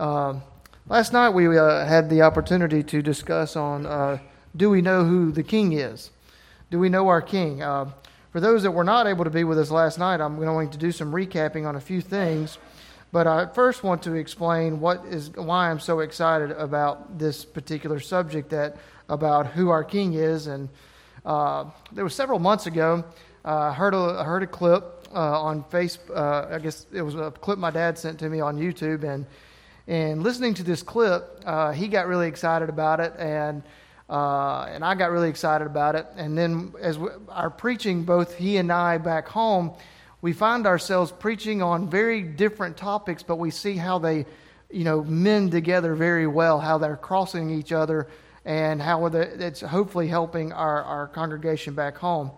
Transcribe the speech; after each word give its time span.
Uh, 0.00 0.40
last 0.88 1.12
night 1.12 1.28
we 1.28 1.58
uh, 1.58 1.84
had 1.84 2.08
the 2.08 2.22
opportunity 2.22 2.82
to 2.82 3.02
discuss 3.02 3.54
on 3.54 3.84
uh, 3.84 4.18
do 4.56 4.70
we 4.70 4.80
know 4.80 5.04
who 5.04 5.30
the 5.30 5.42
king 5.42 5.74
is? 5.74 6.10
Do 6.70 6.78
we 6.78 6.88
know 6.88 7.08
our 7.08 7.20
king? 7.20 7.60
Uh, 7.60 7.90
for 8.32 8.40
those 8.40 8.62
that 8.62 8.70
were 8.70 8.82
not 8.82 9.06
able 9.06 9.24
to 9.24 9.30
be 9.30 9.44
with 9.44 9.58
us 9.58 9.70
last 9.70 9.98
night, 9.98 10.22
I'm 10.22 10.38
going 10.38 10.70
to 10.70 10.78
do 10.78 10.90
some 10.90 11.12
recapping 11.12 11.68
on 11.68 11.76
a 11.76 11.80
few 11.82 12.00
things. 12.00 12.56
But 13.12 13.26
I 13.26 13.44
first 13.44 13.84
want 13.84 14.02
to 14.04 14.14
explain 14.14 14.80
what 14.80 15.04
is 15.04 15.32
why 15.32 15.70
I'm 15.70 15.80
so 15.80 16.00
excited 16.00 16.52
about 16.52 17.18
this 17.18 17.44
particular 17.44 18.00
subject 18.00 18.48
that 18.50 18.78
about 19.10 19.48
who 19.48 19.68
our 19.68 19.84
king 19.84 20.14
is. 20.14 20.46
And 20.46 20.70
uh, 21.26 21.66
there 21.92 22.04
was 22.04 22.14
several 22.14 22.38
months 22.38 22.64
ago, 22.64 23.04
I 23.44 23.74
heard 23.74 23.92
a, 23.92 24.24
heard 24.24 24.44
a 24.44 24.46
clip 24.46 25.06
uh, 25.14 25.42
on 25.42 25.62
Facebook. 25.64 26.16
Uh, 26.16 26.54
I 26.54 26.58
guess 26.58 26.86
it 26.90 27.02
was 27.02 27.16
a 27.16 27.30
clip 27.32 27.58
my 27.58 27.70
dad 27.70 27.98
sent 27.98 28.18
to 28.20 28.30
me 28.30 28.40
on 28.40 28.56
YouTube, 28.56 29.04
and 29.04 29.26
and 29.86 30.22
listening 30.22 30.54
to 30.54 30.62
this 30.62 30.82
clip, 30.82 31.42
uh, 31.44 31.72
he 31.72 31.88
got 31.88 32.06
really 32.06 32.28
excited 32.28 32.68
about 32.68 33.00
it, 33.00 33.12
and 33.18 33.62
uh, 34.08 34.64
and 34.64 34.84
I 34.84 34.94
got 34.96 35.10
really 35.12 35.28
excited 35.28 35.66
about 35.66 35.94
it. 35.94 36.06
And 36.16 36.36
then 36.36 36.74
as 36.80 36.98
we, 36.98 37.08
our 37.28 37.48
preaching, 37.48 38.02
both 38.02 38.34
he 38.34 38.56
and 38.56 38.72
I 38.72 38.98
back 38.98 39.28
home, 39.28 39.72
we 40.20 40.32
find 40.32 40.66
ourselves 40.66 41.12
preaching 41.12 41.62
on 41.62 41.88
very 41.88 42.22
different 42.22 42.76
topics, 42.76 43.22
but 43.22 43.36
we 43.36 43.50
see 43.50 43.76
how 43.76 43.98
they, 44.00 44.26
you 44.70 44.84
know, 44.84 45.04
mend 45.04 45.52
together 45.52 45.94
very 45.94 46.26
well, 46.26 46.58
how 46.58 46.76
they're 46.76 46.96
crossing 46.96 47.50
each 47.50 47.72
other, 47.72 48.08
and 48.44 48.82
how 48.82 49.06
it's 49.06 49.60
hopefully 49.60 50.08
helping 50.08 50.52
our, 50.52 50.82
our 50.82 51.06
congregation 51.06 51.74
back 51.74 51.96
home. 51.96 52.32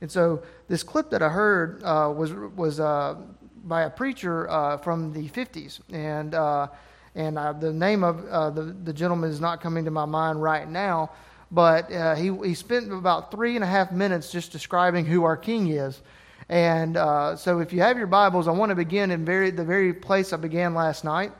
And 0.00 0.10
so 0.10 0.42
this 0.68 0.82
clip 0.82 1.10
that 1.10 1.22
I 1.22 1.28
heard 1.28 1.82
uh, 1.82 2.12
was 2.16 2.32
was 2.32 2.78
uh, 2.78 3.16
by 3.66 3.82
a 3.82 3.90
preacher 3.90 4.48
uh, 4.48 4.78
from 4.78 5.12
the 5.12 5.28
50s, 5.28 5.80
and 5.92 6.34
uh, 6.34 6.68
and 7.16 7.38
uh, 7.38 7.54
the 7.54 7.72
name 7.72 8.04
of 8.04 8.26
uh, 8.26 8.50
the, 8.50 8.62
the 8.62 8.92
gentleman 8.92 9.30
is 9.30 9.40
not 9.40 9.62
coming 9.62 9.86
to 9.86 9.90
my 9.90 10.04
mind 10.04 10.42
right 10.42 10.68
now, 10.68 11.10
but 11.50 11.90
uh, 11.90 12.14
he, 12.14 12.30
he 12.44 12.54
spent 12.54 12.92
about 12.92 13.30
three 13.30 13.54
and 13.54 13.64
a 13.64 13.66
half 13.66 13.90
minutes 13.90 14.30
just 14.30 14.52
describing 14.52 15.06
who 15.06 15.24
our 15.24 15.36
king 15.36 15.68
is. 15.68 16.02
And 16.50 16.98
uh, 16.98 17.34
so 17.36 17.60
if 17.60 17.72
you 17.72 17.80
have 17.80 17.96
your 17.96 18.06
Bibles, 18.06 18.46
I 18.46 18.52
want 18.52 18.68
to 18.70 18.76
begin 18.76 19.10
in 19.10 19.24
very, 19.24 19.50
the 19.50 19.64
very 19.64 19.94
place 19.94 20.34
I 20.34 20.36
began 20.36 20.74
last 20.74 21.04
night. 21.04 21.32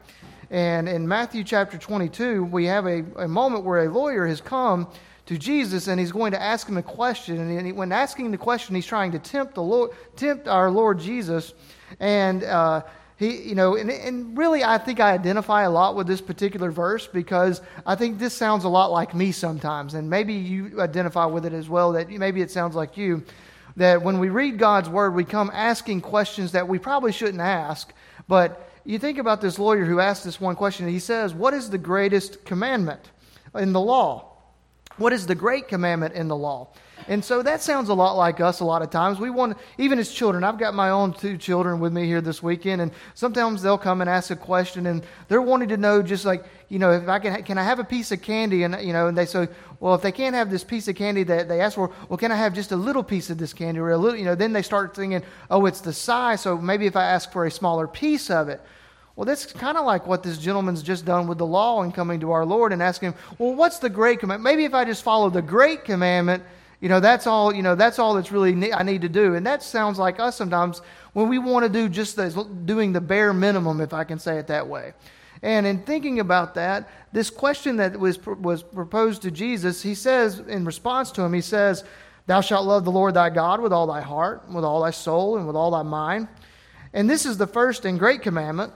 And 0.51 0.89
in 0.89 1.07
Matthew 1.07 1.45
chapter 1.45 1.77
22, 1.77 2.45
we 2.45 2.65
have 2.65 2.87
a, 2.87 3.05
a 3.17 3.29
moment 3.29 3.65
where 3.65 3.85
a 3.85 3.93
lawyer 3.93 4.27
has 4.27 4.41
come 4.41 4.89
to 5.27 5.37
Jesus 5.37 5.89
and 5.89 6.01
he's 6.01 6.13
going 6.13 6.33
to 6.33 6.41
ask 6.41 6.69
him 6.69 6.79
a 6.79 6.83
question. 6.83 7.39
And 7.39 7.67
he, 7.67 7.73
when 7.73 7.93
asking 7.93 8.31
the 8.31 8.39
question, 8.39 8.75
he's 8.75 8.87
trying 8.87 9.13
to 9.13 9.19
tempt, 9.19 9.55
the 9.55 9.63
Lord, 9.63 9.91
tempt 10.17 10.49
our 10.49 10.71
Lord 10.71 10.99
Jesus. 10.99 11.53
And 12.01 12.45
uh, 12.45 12.83
he, 13.17 13.49
you 13.49 13.55
know, 13.55 13.77
and, 13.77 13.91
and 13.91 14.37
really, 14.37 14.63
I 14.63 14.77
think 14.77 15.01
I 15.01 15.13
identify 15.13 15.63
a 15.63 15.71
lot 15.71 15.97
with 15.97 16.07
this 16.07 16.21
particular 16.21 16.71
verse 16.71 17.07
because 17.07 17.63
I 17.87 17.95
think 17.95 18.19
this 18.19 18.35
sounds 18.35 18.65
a 18.65 18.69
lot 18.69 18.91
like 18.93 19.15
me 19.15 19.33
sometimes, 19.33 19.95
and 19.95 20.11
maybe 20.11 20.35
you 20.35 20.81
identify 20.81 21.25
with 21.25 21.47
it 21.47 21.55
as 21.55 21.69
well. 21.69 21.93
That 21.93 22.11
maybe 22.11 22.43
it 22.43 22.51
sounds 22.51 22.75
like 22.75 22.97
you. 22.97 23.25
That 23.77 24.03
when 24.03 24.19
we 24.19 24.29
read 24.29 24.59
God's 24.59 24.89
word, 24.89 25.15
we 25.15 25.25
come 25.25 25.51
asking 25.53 26.03
questions 26.03 26.53
that 26.53 26.69
we 26.69 26.79
probably 26.79 27.13
shouldn't 27.13 27.41
ask. 27.41 27.93
But 28.29 28.71
you 28.85 28.99
think 28.99 29.19
about 29.19 29.41
this 29.41 29.59
lawyer 29.59 29.85
who 29.85 29.99
asked 29.99 30.25
this 30.25 30.41
one 30.41 30.55
question. 30.55 30.87
He 30.87 30.99
says, 30.99 31.33
"What 31.33 31.55
is 31.55 31.71
the 31.71 31.79
greatest 31.79 32.45
commandment 32.45 33.11
in 33.55 33.73
the 33.73 33.81
law? 33.81 34.33
What 34.99 35.15
is 35.15 35.27
the 35.27 35.35
great 35.35 35.69
commandment 35.69 36.15
in 36.15 36.29
the 36.29 36.37
law?" 36.37 36.69
And 37.09 37.25
so 37.25 37.43
that 37.43 37.63
sounds 37.63 37.89
a 37.89 37.95
lot 37.95 38.17
like 38.17 38.41
us 38.41 38.61
a 38.61 38.65
lot 38.65 38.83
of 38.83 38.91
times. 38.91 39.21
We 39.21 39.31
want, 39.31 39.57
even 39.79 39.99
as 39.99 40.11
children, 40.11 40.43
I've 40.43 40.59
got 40.59 40.75
my 40.75 40.91
own 40.91 41.13
two 41.13 41.37
children 41.37 41.79
with 41.79 41.93
me 41.93 42.05
here 42.05 42.21
this 42.21 42.43
weekend, 42.43 42.81
and 42.81 42.91
sometimes 43.15 43.63
they'll 43.63 43.79
come 43.79 44.01
and 44.01 44.11
ask 44.11 44.31
a 44.31 44.37
question, 44.37 44.87
and 44.87 45.05
they're 45.29 45.43
wanting 45.43 45.69
to 45.69 45.77
know 45.77 46.03
just 46.03 46.25
like, 46.25 46.45
you 46.69 46.79
know, 46.81 46.93
if 46.93 47.09
I 47.09 47.19
can, 47.21 47.43
can 47.45 47.59
I 47.59 47.63
have 47.63 47.79
a 47.79 47.85
piece 47.85 48.11
of 48.11 48.23
candy? 48.23 48.65
And, 48.65 48.81
you 48.85 48.93
know, 48.93 49.07
and 49.07 49.17
they 49.17 49.27
say, 49.27 49.47
well, 49.79 49.95
if 49.95 50.03
they 50.03 50.11
can't 50.11 50.35
have 50.35 50.51
this 50.51 50.65
piece 50.65 50.89
of 50.89 50.97
candy 50.97 51.23
that 51.25 51.49
they 51.49 51.61
ask 51.61 51.77
for, 51.77 51.93
well, 52.09 52.17
can 52.17 52.33
I 52.33 52.37
have 52.37 52.55
just 52.55 52.73
a 52.73 52.77
little 52.77 53.05
piece 53.05 53.31
of 53.31 53.39
this 53.39 53.53
candy 53.53 53.79
or 53.79 53.91
a 53.91 53.99
little, 53.99 54.19
you 54.19 54.25
know, 54.25 54.35
then 54.35 54.53
they 54.53 54.63
start 54.63 54.97
thinking, 54.97 55.23
oh, 55.51 55.67
it's 55.67 55.81
the 55.81 55.93
size, 55.93 56.41
so 56.41 56.59
maybe 56.59 56.87
if 56.87 56.97
I 56.97 57.05
ask 57.05 57.31
for 57.31 57.45
a 57.47 57.51
smaller 57.51 57.87
piece 57.87 58.31
of 58.31 58.49
it. 58.49 58.61
Well, 59.15 59.25
that's 59.25 59.47
kind 59.47 59.79
of 59.79 59.87
like 59.87 60.07
what 60.07 60.23
this 60.23 60.37
gentleman's 60.39 60.83
just 60.83 61.07
done 61.07 61.27
with 61.27 61.39
the 61.39 61.47
law 61.47 61.83
and 61.83 61.95
coming 61.95 62.21
to 62.21 62.33
our 62.33 62.45
Lord 62.45 62.73
and 62.73 62.83
asking, 62.83 63.15
well, 63.39 63.55
what's 63.55 63.79
the 63.79 63.89
great 63.89 64.21
commandment? 64.21 64.45
Maybe 64.45 64.65
if 64.65 64.75
I 64.75 64.85
just 64.85 65.03
follow 65.03 65.31
the 65.31 65.41
great 65.41 65.85
commandment, 65.85 66.43
you 66.81 66.89
know, 66.89 67.01
that's 67.01 67.27
all, 67.27 67.55
you 67.55 67.63
know, 67.63 67.75
that's 67.75 67.99
all 67.99 68.15
that's 68.15 68.31
really 68.31 68.55
ne- 68.55 68.73
I 68.73 68.83
need 68.83 69.03
to 69.03 69.09
do. 69.09 69.35
And 69.35 69.47
that 69.47 69.63
sounds 69.63 69.99
like 69.99 70.21
us 70.21 70.37
sometimes 70.37 70.83
when 71.15 71.29
we 71.29 71.39
want 71.39 71.65
to 71.65 71.71
do 71.71 71.89
just 71.89 72.19
doing 72.67 72.93
the 72.93 73.01
bare 73.01 73.33
minimum, 73.33 73.81
if 73.81 73.95
I 73.95 74.05
can 74.05 74.19
say 74.19 74.39
it 74.39 74.47
that 74.49 74.69
way. 74.69 74.93
And 75.43 75.67
in 75.67 75.83
thinking 75.83 76.21
about 76.21 76.55
that, 76.55 76.89
this 77.13 77.31
question 77.31 77.77
that 77.77 77.99
was, 77.99 78.25
was 78.27 78.63
proposed 78.63 79.23
to 79.23 79.31
Jesus, 79.31 79.83
he 79.83 79.95
says, 79.95 80.39
in 80.41 80.65
response 80.65 81.11
to 81.13 81.23
him, 81.23 81.33
he 81.33 81.41
says, 81.41 81.85
Thou 82.27 82.41
shalt 82.41 82.67
love 82.67 82.85
the 82.85 82.91
Lord 82.91 83.15
thy 83.15 83.31
God 83.31 83.61
with 83.61 83.73
all 83.73 83.87
thy 83.87 84.01
heart, 84.01 84.51
with 84.51 84.65
all 84.65 84.83
thy 84.83 84.91
soul, 84.91 85.37
and 85.37 85.47
with 85.47 85.57
all 85.57 85.71
thy 85.71 85.83
mind. 85.83 86.29
And 86.93 87.09
this 87.09 87.25
is 87.25 87.39
the 87.39 87.47
first 87.47 87.85
and 87.85 87.99
great 87.99 88.23
commandment. 88.23 88.73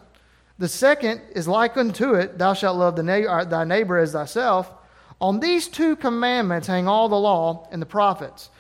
The 0.59 0.69
second 0.69 1.23
is 1.35 1.49
like 1.49 1.77
unto 1.77 2.15
it, 2.15 2.39
Thou 2.39 2.53
shalt 2.55 2.77
love 2.77 3.03
na- 3.03 3.15
uh, 3.15 3.45
thy 3.45 3.65
neighbor 3.65 3.99
as 3.99 4.13
thyself. 4.13 4.71
On 5.21 5.41
these 5.41 5.69
two 5.69 5.97
commandments 5.97 6.67
hang 6.67 6.89
all 6.89 7.09
the 7.09 7.19
law 7.19 7.69
and 7.71 7.81
the 7.81 7.87
prophets. 7.87 8.51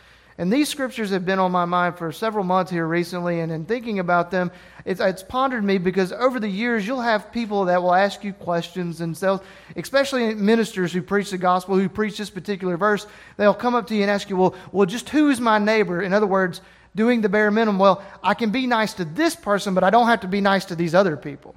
And 0.40 0.50
these 0.50 0.70
scriptures 0.70 1.10
have 1.10 1.26
been 1.26 1.38
on 1.38 1.52
my 1.52 1.66
mind 1.66 1.98
for 1.98 2.12
several 2.12 2.44
months 2.44 2.70
here 2.70 2.86
recently, 2.86 3.40
and 3.40 3.52
in 3.52 3.66
thinking 3.66 3.98
about 3.98 4.30
them, 4.30 4.50
it's, 4.86 4.98
it's 4.98 5.22
pondered 5.22 5.62
me 5.62 5.76
because 5.76 6.12
over 6.12 6.40
the 6.40 6.48
years 6.48 6.86
you'll 6.86 7.02
have 7.02 7.30
people 7.30 7.66
that 7.66 7.82
will 7.82 7.94
ask 7.94 8.24
you 8.24 8.32
questions, 8.32 9.02
and 9.02 9.14
they'll, 9.16 9.42
especially 9.76 10.34
ministers 10.34 10.94
who 10.94 11.02
preach 11.02 11.30
the 11.30 11.36
gospel, 11.36 11.76
who 11.76 11.90
preach 11.90 12.16
this 12.16 12.30
particular 12.30 12.78
verse, 12.78 13.06
they'll 13.36 13.52
come 13.52 13.74
up 13.74 13.86
to 13.88 13.94
you 13.94 14.00
and 14.00 14.10
ask 14.10 14.30
you, 14.30 14.36
well, 14.36 14.54
well, 14.72 14.86
just 14.86 15.10
who 15.10 15.28
is 15.28 15.40
my 15.40 15.58
neighbor? 15.58 16.00
In 16.00 16.14
other 16.14 16.26
words, 16.26 16.62
doing 16.94 17.20
the 17.20 17.28
bare 17.28 17.50
minimum. 17.50 17.78
Well, 17.78 18.02
I 18.22 18.32
can 18.32 18.50
be 18.50 18.66
nice 18.66 18.94
to 18.94 19.04
this 19.04 19.36
person, 19.36 19.74
but 19.74 19.84
I 19.84 19.90
don't 19.90 20.06
have 20.06 20.20
to 20.20 20.28
be 20.28 20.40
nice 20.40 20.64
to 20.66 20.74
these 20.74 20.94
other 20.94 21.18
people. 21.18 21.54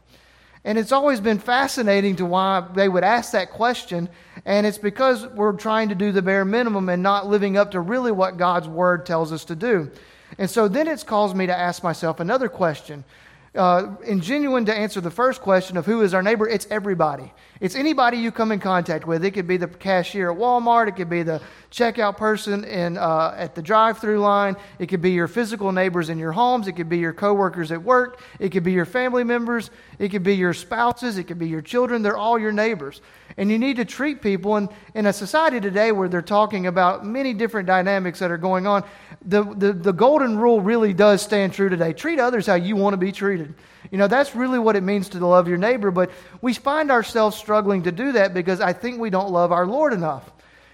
And 0.65 0.77
it's 0.77 0.91
always 0.91 1.19
been 1.19 1.39
fascinating 1.39 2.15
to 2.17 2.25
why 2.25 2.65
they 2.73 2.87
would 2.87 3.03
ask 3.03 3.33
that 3.33 3.51
question. 3.51 4.07
And 4.45 4.65
it's 4.65 4.77
because 4.77 5.27
we're 5.27 5.53
trying 5.53 5.89
to 5.89 5.95
do 5.95 6.11
the 6.11 6.21
bare 6.21 6.45
minimum 6.45 6.87
and 6.89 7.03
not 7.03 7.27
living 7.27 7.57
up 7.57 7.71
to 7.71 7.81
really 7.81 8.11
what 8.11 8.37
God's 8.37 8.67
word 8.67 9.05
tells 9.05 9.31
us 9.31 9.45
to 9.45 9.55
do. 9.55 9.91
And 10.37 10.49
so 10.49 10.67
then 10.67 10.87
it's 10.87 11.03
caused 11.03 11.35
me 11.35 11.47
to 11.47 11.57
ask 11.57 11.83
myself 11.83 12.19
another 12.19 12.47
question 12.47 13.03
uh, 13.55 13.95
in 14.03 14.19
genuine 14.21 14.65
to 14.65 14.73
answer 14.73 15.01
the 15.01 15.11
first 15.11 15.41
question 15.41 15.77
of 15.77 15.85
who 15.85 16.01
is 16.01 16.13
our 16.13 16.23
neighbor, 16.23 16.47
it's 16.47 16.67
everybody. 16.69 17.31
It's 17.59 17.75
anybody 17.75 18.17
you 18.17 18.31
come 18.31 18.51
in 18.51 18.59
contact 18.59 19.07
with. 19.07 19.23
It 19.23 19.31
could 19.31 19.47
be 19.47 19.57
the 19.57 19.67
cashier 19.67 20.31
at 20.31 20.37
Walmart. 20.37 20.87
It 20.87 20.95
could 20.95 21.09
be 21.09 21.23
the 21.23 21.41
checkout 21.71 22.17
person 22.17 22.63
in, 22.65 22.97
uh, 22.97 23.33
at 23.37 23.55
the 23.55 23.61
drive-through 23.61 24.19
line. 24.19 24.55
It 24.79 24.87
could 24.87 25.01
be 25.01 25.11
your 25.11 25.27
physical 25.27 25.71
neighbors 25.71 26.09
in 26.09 26.17
your 26.17 26.31
homes. 26.31 26.67
It 26.67 26.73
could 26.73 26.89
be 26.89 26.97
your 26.97 27.13
coworkers 27.13 27.71
at 27.71 27.81
work. 27.81 28.19
It 28.39 28.49
could 28.49 28.63
be 28.63 28.73
your 28.73 28.85
family 28.85 29.23
members. 29.23 29.69
It 29.97 30.09
could 30.09 30.23
be 30.23 30.35
your 30.35 30.53
spouses. 30.53 31.17
It 31.17 31.25
could 31.25 31.39
be 31.39 31.47
your 31.47 31.61
children. 31.61 32.01
They're 32.01 32.17
all 32.17 32.37
your 32.37 32.51
neighbors. 32.51 33.01
And 33.37 33.49
you 33.49 33.57
need 33.57 33.77
to 33.77 33.85
treat 33.85 34.21
people 34.21 34.57
in, 34.57 34.69
in 34.93 35.05
a 35.05 35.13
society 35.13 35.59
today 35.59 35.91
where 35.91 36.07
they're 36.09 36.21
talking 36.21 36.67
about 36.67 37.05
many 37.05 37.33
different 37.33 37.65
dynamics 37.67 38.19
that 38.19 38.29
are 38.29 38.37
going 38.37 38.67
on. 38.67 38.83
The, 39.25 39.43
the, 39.43 39.73
the 39.73 39.93
golden 39.93 40.37
rule 40.37 40.61
really 40.61 40.93
does 40.93 41.21
stand 41.21 41.53
true 41.53 41.69
today. 41.69 41.93
Treat 41.93 42.19
others 42.19 42.45
how 42.45 42.55
you 42.55 42.75
want 42.75 42.93
to 42.93 42.97
be 42.97 43.11
treated. 43.11 43.53
You 43.91 43.97
know, 43.97 44.07
that's 44.07 44.35
really 44.35 44.59
what 44.59 44.75
it 44.75 44.81
means 44.81 45.09
to 45.09 45.25
love 45.25 45.47
your 45.47 45.57
neighbor, 45.57 45.91
but 45.91 46.11
we 46.41 46.53
find 46.53 46.89
ourselves 46.89 47.37
struggling 47.43 47.83
to 47.83 47.91
do 47.91 48.13
that 48.13 48.33
because 48.33 48.59
I 48.59 48.73
think 48.73 48.99
we 48.99 49.09
don't 49.09 49.31
love 49.31 49.51
our 49.51 49.67
Lord 49.67 49.93
enough. 49.93 50.31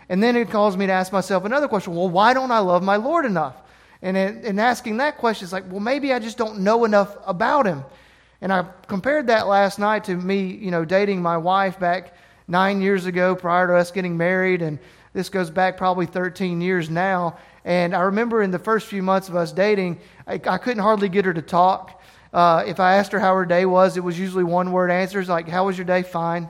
And 0.08 0.24
then 0.24 0.36
it 0.36 0.50
calls 0.50 0.78
me 0.78 0.88
to 0.88 0.94
ask 0.94 1.12
myself 1.12 1.46
another 1.46 1.68
question 1.68 1.96
well, 1.96 2.10
why 2.10 2.34
don't 2.34 2.52
I 2.52 2.60
love 2.60 2.82
my 2.82 2.96
Lord 2.96 3.26
enough? 3.26 3.56
And 4.02 4.16
in, 4.16 4.46
in 4.46 4.60
asking 4.60 4.98
that 4.98 5.18
question, 5.18 5.46
it's 5.46 5.54
like, 5.54 5.70
well, 5.70 5.82
maybe 5.82 6.14
I 6.14 6.20
just 6.20 6.38
don't 6.38 6.60
know 6.60 6.86
enough 6.86 7.18
about 7.28 7.66
him. 7.66 7.84
And 8.42 8.54
I 8.54 8.66
compared 8.88 9.28
that 9.28 9.48
last 9.48 9.80
night 9.80 10.06
to 10.06 10.16
me, 10.16 10.54
you 10.54 10.72
know, 10.72 10.86
dating 10.86 11.22
my 11.22 11.38
wife 11.38 11.78
back 11.80 12.16
nine 12.48 12.82
years 12.82 13.06
ago 13.06 13.36
prior 13.36 13.68
to 13.68 13.76
us 13.76 13.92
getting 13.92 14.16
married. 14.16 14.62
And 14.62 14.80
this 15.14 15.30
goes 15.30 15.50
back 15.50 15.78
probably 15.78 16.06
13 16.06 16.62
years 16.62 16.90
now. 16.90 17.38
And 17.66 17.94
I 17.94 18.02
remember 18.02 18.42
in 18.42 18.52
the 18.52 18.60
first 18.60 18.88
few 18.88 19.04
months 19.04 19.28
of 19.28 19.36
us 19.36 19.52
dating, 19.52 20.00
I, 20.26 20.40
I 20.48 20.58
couldn't 20.58 20.82
hardly 20.82 21.10
get 21.10 21.26
her 21.26 21.34
to 21.34 21.42
talk. 21.42 22.02
Uh, 22.32 22.64
if 22.66 22.80
I 22.80 22.96
asked 22.96 23.12
her 23.12 23.20
how 23.20 23.36
her 23.36 23.46
day 23.46 23.66
was, 23.66 23.98
it 23.98 24.04
was 24.04 24.18
usually 24.18 24.44
one 24.44 24.72
word 24.72 24.92
answers 24.92 25.28
like, 25.28 25.48
How 25.48 25.66
was 25.66 25.78
your 25.78 25.86
day? 25.86 26.04
Fine. 26.04 26.50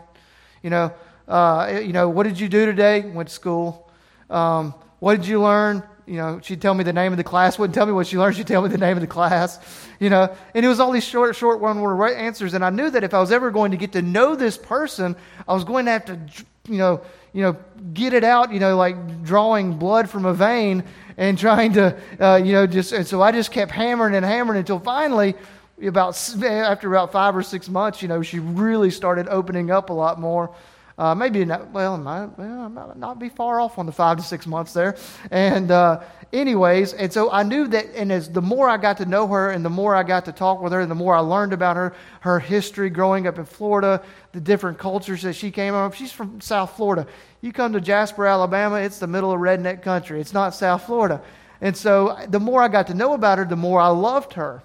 You 0.63 0.69
know, 0.69 0.93
uh, 1.27 1.79
you 1.83 1.93
know, 1.93 2.09
what 2.09 2.23
did 2.23 2.39
you 2.39 2.49
do 2.49 2.65
today? 2.65 3.01
Went 3.01 3.29
to 3.29 3.35
school. 3.35 3.89
Um, 4.29 4.73
what 4.99 5.15
did 5.15 5.27
you 5.27 5.41
learn? 5.41 5.83
You 6.05 6.17
know, 6.17 6.39
she'd 6.41 6.61
tell 6.61 6.73
me 6.73 6.83
the 6.83 6.91
name 6.91 7.13
of 7.13 7.17
the 7.17 7.23
class. 7.23 7.59
Wouldn't 7.59 7.75
tell 7.75 7.85
me 7.85 7.93
what 7.93 8.07
she 8.07 8.17
learned. 8.17 8.35
She'd 8.35 8.47
tell 8.47 8.61
me 8.61 8.69
the 8.69 8.77
name 8.77 8.97
of 8.97 9.01
the 9.01 9.07
class. 9.07 9.59
You 9.99 10.09
know, 10.09 10.35
and 10.53 10.65
it 10.65 10.67
was 10.67 10.79
all 10.79 10.91
these 10.91 11.05
short, 11.05 11.35
short 11.35 11.59
one-word 11.59 12.13
answers. 12.13 12.53
And 12.53 12.65
I 12.65 12.71
knew 12.71 12.89
that 12.89 13.03
if 13.03 13.13
I 13.13 13.19
was 13.19 13.31
ever 13.31 13.51
going 13.51 13.71
to 13.71 13.77
get 13.77 13.91
to 13.93 14.01
know 14.01 14.35
this 14.35 14.57
person, 14.57 15.15
I 15.47 15.53
was 15.53 15.63
going 15.63 15.85
to 15.85 15.91
have 15.91 16.05
to, 16.05 16.19
you 16.67 16.77
know, 16.77 17.01
you 17.31 17.43
know, 17.43 17.57
get 17.93 18.13
it 18.13 18.23
out. 18.23 18.51
You 18.51 18.59
know, 18.59 18.75
like 18.75 19.23
drawing 19.23 19.77
blood 19.77 20.09
from 20.09 20.25
a 20.25 20.33
vein 20.33 20.83
and 21.15 21.37
trying 21.37 21.73
to, 21.73 21.97
uh, 22.19 22.41
you 22.43 22.53
know, 22.53 22.65
just. 22.65 22.91
And 22.91 23.05
so 23.05 23.21
I 23.21 23.31
just 23.31 23.51
kept 23.51 23.71
hammering 23.71 24.15
and 24.15 24.25
hammering 24.25 24.57
until 24.57 24.79
finally, 24.79 25.35
about 25.83 26.17
after 26.43 26.89
about 26.89 27.11
five 27.11 27.35
or 27.35 27.43
six 27.43 27.69
months, 27.69 28.01
you 28.01 28.07
know, 28.07 28.21
she 28.21 28.39
really 28.39 28.91
started 28.91 29.27
opening 29.27 29.71
up 29.71 29.89
a 29.89 29.93
lot 29.93 30.19
more. 30.19 30.53
Uh, 30.99 31.15
maybe 31.15 31.45
not, 31.45 31.71
well, 31.71 31.97
might, 31.97 32.37
well, 32.37 32.67
not, 32.69 32.99
not 32.99 33.19
be 33.19 33.29
far 33.29 33.61
off 33.61 33.79
on 33.79 33.85
the 33.85 33.91
five 33.91 34.17
to 34.17 34.23
six 34.23 34.45
months 34.45 34.73
there. 34.73 34.97
And 35.31 35.71
uh, 35.71 36.01
anyways, 36.33 36.91
and 36.91 37.11
so 37.11 37.31
I 37.31 37.43
knew 37.43 37.67
that, 37.67 37.85
and 37.95 38.11
as 38.11 38.29
the 38.29 38.41
more 38.41 38.67
I 38.67 38.75
got 38.75 38.97
to 38.97 39.05
know 39.05 39.25
her, 39.27 39.51
and 39.51 39.63
the 39.63 39.69
more 39.69 39.95
I 39.95 40.03
got 40.03 40.25
to 40.25 40.33
talk 40.33 40.61
with 40.61 40.73
her, 40.73 40.81
and 40.81 40.91
the 40.91 40.95
more 40.95 41.15
I 41.15 41.19
learned 41.19 41.53
about 41.53 41.77
her, 41.77 41.93
her 42.19 42.37
history 42.37 42.89
growing 42.89 43.27
up 43.27 43.39
in 43.39 43.45
Florida, 43.45 44.03
the 44.33 44.41
different 44.41 44.77
cultures 44.77 45.21
that 45.21 45.37
she 45.37 45.51
came 45.51 45.73
from. 45.73 45.89
She's 45.93 46.11
from 46.11 46.41
South 46.41 46.75
Florida. 46.75 47.07
You 47.39 47.53
come 47.53 47.71
to 47.71 47.79
Jasper, 47.79 48.25
Alabama, 48.25 48.75
it's 48.75 48.99
the 48.99 49.07
middle 49.07 49.31
of 49.31 49.39
redneck 49.39 49.81
country. 49.81 50.19
It's 50.19 50.33
not 50.33 50.53
South 50.53 50.85
Florida. 50.85 51.21
And 51.61 51.77
so 51.77 52.17
the 52.27 52.41
more 52.41 52.61
I 52.61 52.67
got 52.67 52.87
to 52.87 52.93
know 52.93 53.13
about 53.13 53.37
her, 53.37 53.45
the 53.45 53.55
more 53.55 53.79
I 53.79 53.87
loved 53.87 54.33
her. 54.33 54.63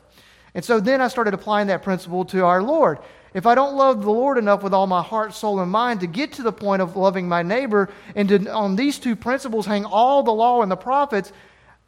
And 0.54 0.64
so 0.64 0.80
then 0.80 1.00
I 1.00 1.08
started 1.08 1.34
applying 1.34 1.66
that 1.66 1.82
principle 1.82 2.24
to 2.26 2.44
our 2.44 2.62
Lord. 2.62 2.98
If 3.34 3.46
I 3.46 3.56
don't 3.56 3.76
love 3.76 4.02
the 4.02 4.10
Lord 4.10 4.38
enough 4.38 4.62
with 4.62 4.72
all 4.72 4.86
my 4.86 5.02
heart, 5.02 5.34
soul, 5.34 5.58
and 5.58 5.70
mind 5.70 6.00
to 6.00 6.06
get 6.06 6.34
to 6.34 6.42
the 6.42 6.52
point 6.52 6.80
of 6.80 6.96
loving 6.96 7.28
my 7.28 7.42
neighbor 7.42 7.90
and 8.14 8.28
to, 8.28 8.52
on 8.52 8.76
these 8.76 9.00
two 9.00 9.16
principles 9.16 9.66
hang 9.66 9.84
all 9.84 10.22
the 10.22 10.30
law 10.30 10.62
and 10.62 10.70
the 10.70 10.76
prophets, 10.76 11.32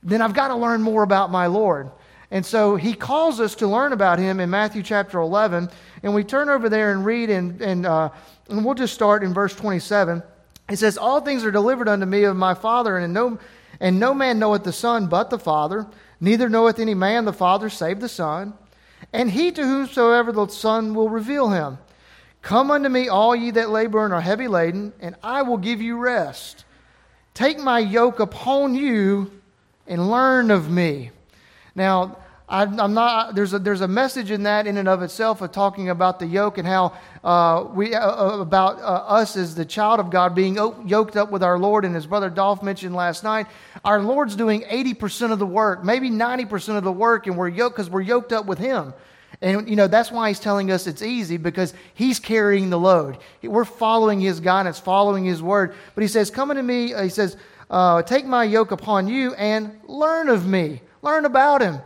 then 0.02 0.20
I've 0.20 0.34
got 0.34 0.48
to 0.48 0.56
learn 0.56 0.82
more 0.82 1.04
about 1.04 1.30
my 1.30 1.46
Lord. 1.46 1.90
And 2.32 2.44
so 2.44 2.74
he 2.74 2.94
calls 2.94 3.38
us 3.38 3.54
to 3.56 3.68
learn 3.68 3.92
about 3.92 4.18
him 4.18 4.40
in 4.40 4.50
Matthew 4.50 4.82
chapter 4.82 5.20
11. 5.20 5.70
And 6.02 6.14
we 6.14 6.24
turn 6.24 6.48
over 6.48 6.68
there 6.68 6.90
and 6.90 7.04
read, 7.04 7.30
and, 7.30 7.60
and, 7.62 7.86
uh, 7.86 8.10
and 8.48 8.64
we'll 8.64 8.74
just 8.74 8.94
start 8.94 9.22
in 9.22 9.32
verse 9.32 9.54
27. 9.54 10.22
It 10.68 10.78
says, 10.78 10.98
All 10.98 11.20
things 11.20 11.44
are 11.44 11.52
delivered 11.52 11.88
unto 11.88 12.06
me 12.06 12.24
of 12.24 12.36
my 12.36 12.54
Father, 12.54 12.98
and 12.98 13.14
no, 13.14 13.38
and 13.78 14.00
no 14.00 14.12
man 14.12 14.40
knoweth 14.40 14.64
the 14.64 14.72
Son 14.72 15.06
but 15.06 15.30
the 15.30 15.38
Father, 15.38 15.86
neither 16.20 16.48
knoweth 16.48 16.78
any 16.78 16.94
man 16.94 17.24
the 17.24 17.32
Father 17.32 17.68
save 17.70 18.00
the 18.00 18.08
Son, 18.08 18.54
and 19.12 19.30
he 19.30 19.52
to 19.52 19.62
whomsoever 19.62 20.32
the 20.32 20.48
Son 20.48 20.94
will 20.94 21.08
reveal 21.08 21.50
him. 21.50 21.78
Come 22.42 22.70
unto 22.70 22.88
me, 22.88 23.08
all 23.08 23.34
ye 23.34 23.50
that 23.52 23.70
labor 23.70 24.04
and 24.04 24.14
are 24.14 24.20
heavy 24.20 24.48
laden, 24.48 24.92
and 25.00 25.16
I 25.22 25.42
will 25.42 25.58
give 25.58 25.82
you 25.82 25.96
rest. 25.96 26.64
Take 27.34 27.58
my 27.58 27.80
yoke 27.80 28.20
upon 28.20 28.74
you 28.74 29.30
and 29.86 30.10
learn 30.10 30.50
of 30.50 30.70
me. 30.70 31.10
Now, 31.74 32.18
I'm 32.48 32.94
not, 32.94 33.34
there's, 33.34 33.52
a, 33.52 33.58
there's 33.58 33.80
a 33.80 33.88
message 33.88 34.30
in 34.30 34.44
that 34.44 34.68
in 34.68 34.76
and 34.76 34.88
of 34.88 35.02
itself 35.02 35.42
of 35.42 35.50
talking 35.50 35.90
about 35.90 36.20
the 36.20 36.26
yoke 36.26 36.58
and 36.58 36.66
how 36.66 36.92
uh, 37.26 37.66
we, 37.74 37.92
uh, 37.92 37.98
uh, 37.98 38.38
about 38.38 38.78
uh, 38.78 38.84
us 38.84 39.36
as 39.36 39.56
the 39.56 39.64
child 39.64 39.98
of 39.98 40.10
God 40.10 40.32
being 40.32 40.54
yoked 40.54 41.16
up 41.16 41.32
with 41.32 41.42
our 41.42 41.58
Lord. 41.58 41.84
And 41.84 41.96
as 41.96 42.06
Brother 42.06 42.30
Dolph 42.30 42.62
mentioned 42.62 42.94
last 42.94 43.24
night, 43.24 43.48
our 43.84 44.00
Lord's 44.00 44.36
doing 44.36 44.62
80% 44.62 45.32
of 45.32 45.40
the 45.40 45.46
work, 45.46 45.82
maybe 45.84 46.08
90% 46.08 46.78
of 46.78 46.84
the 46.84 46.92
work, 46.92 47.26
and 47.26 47.36
we're 47.36 47.48
yoked 47.48 47.74
because 47.74 47.90
we're 47.90 48.02
yoked 48.02 48.32
up 48.32 48.46
with 48.46 48.60
Him. 48.60 48.94
And, 49.42 49.68
you 49.68 49.74
know, 49.74 49.88
that's 49.88 50.12
why 50.12 50.28
He's 50.28 50.38
telling 50.38 50.70
us 50.70 50.86
it's 50.86 51.02
easy 51.02 51.36
because 51.36 51.74
He's 51.94 52.20
carrying 52.20 52.70
the 52.70 52.78
load. 52.78 53.18
We're 53.42 53.64
following 53.64 54.20
His 54.20 54.38
guidance, 54.38 54.78
following 54.78 55.24
His 55.24 55.42
word. 55.42 55.74
But 55.96 56.02
He 56.02 56.08
says, 56.08 56.30
Come 56.30 56.50
unto 56.50 56.62
me, 56.62 56.94
He 56.94 57.08
says, 57.08 57.36
uh, 57.68 58.02
Take 58.02 58.26
my 58.26 58.44
yoke 58.44 58.70
upon 58.70 59.08
you 59.08 59.34
and 59.34 59.80
learn 59.88 60.28
of 60.28 60.46
me, 60.46 60.80
learn 61.02 61.24
about 61.24 61.60
Him. 61.60 61.80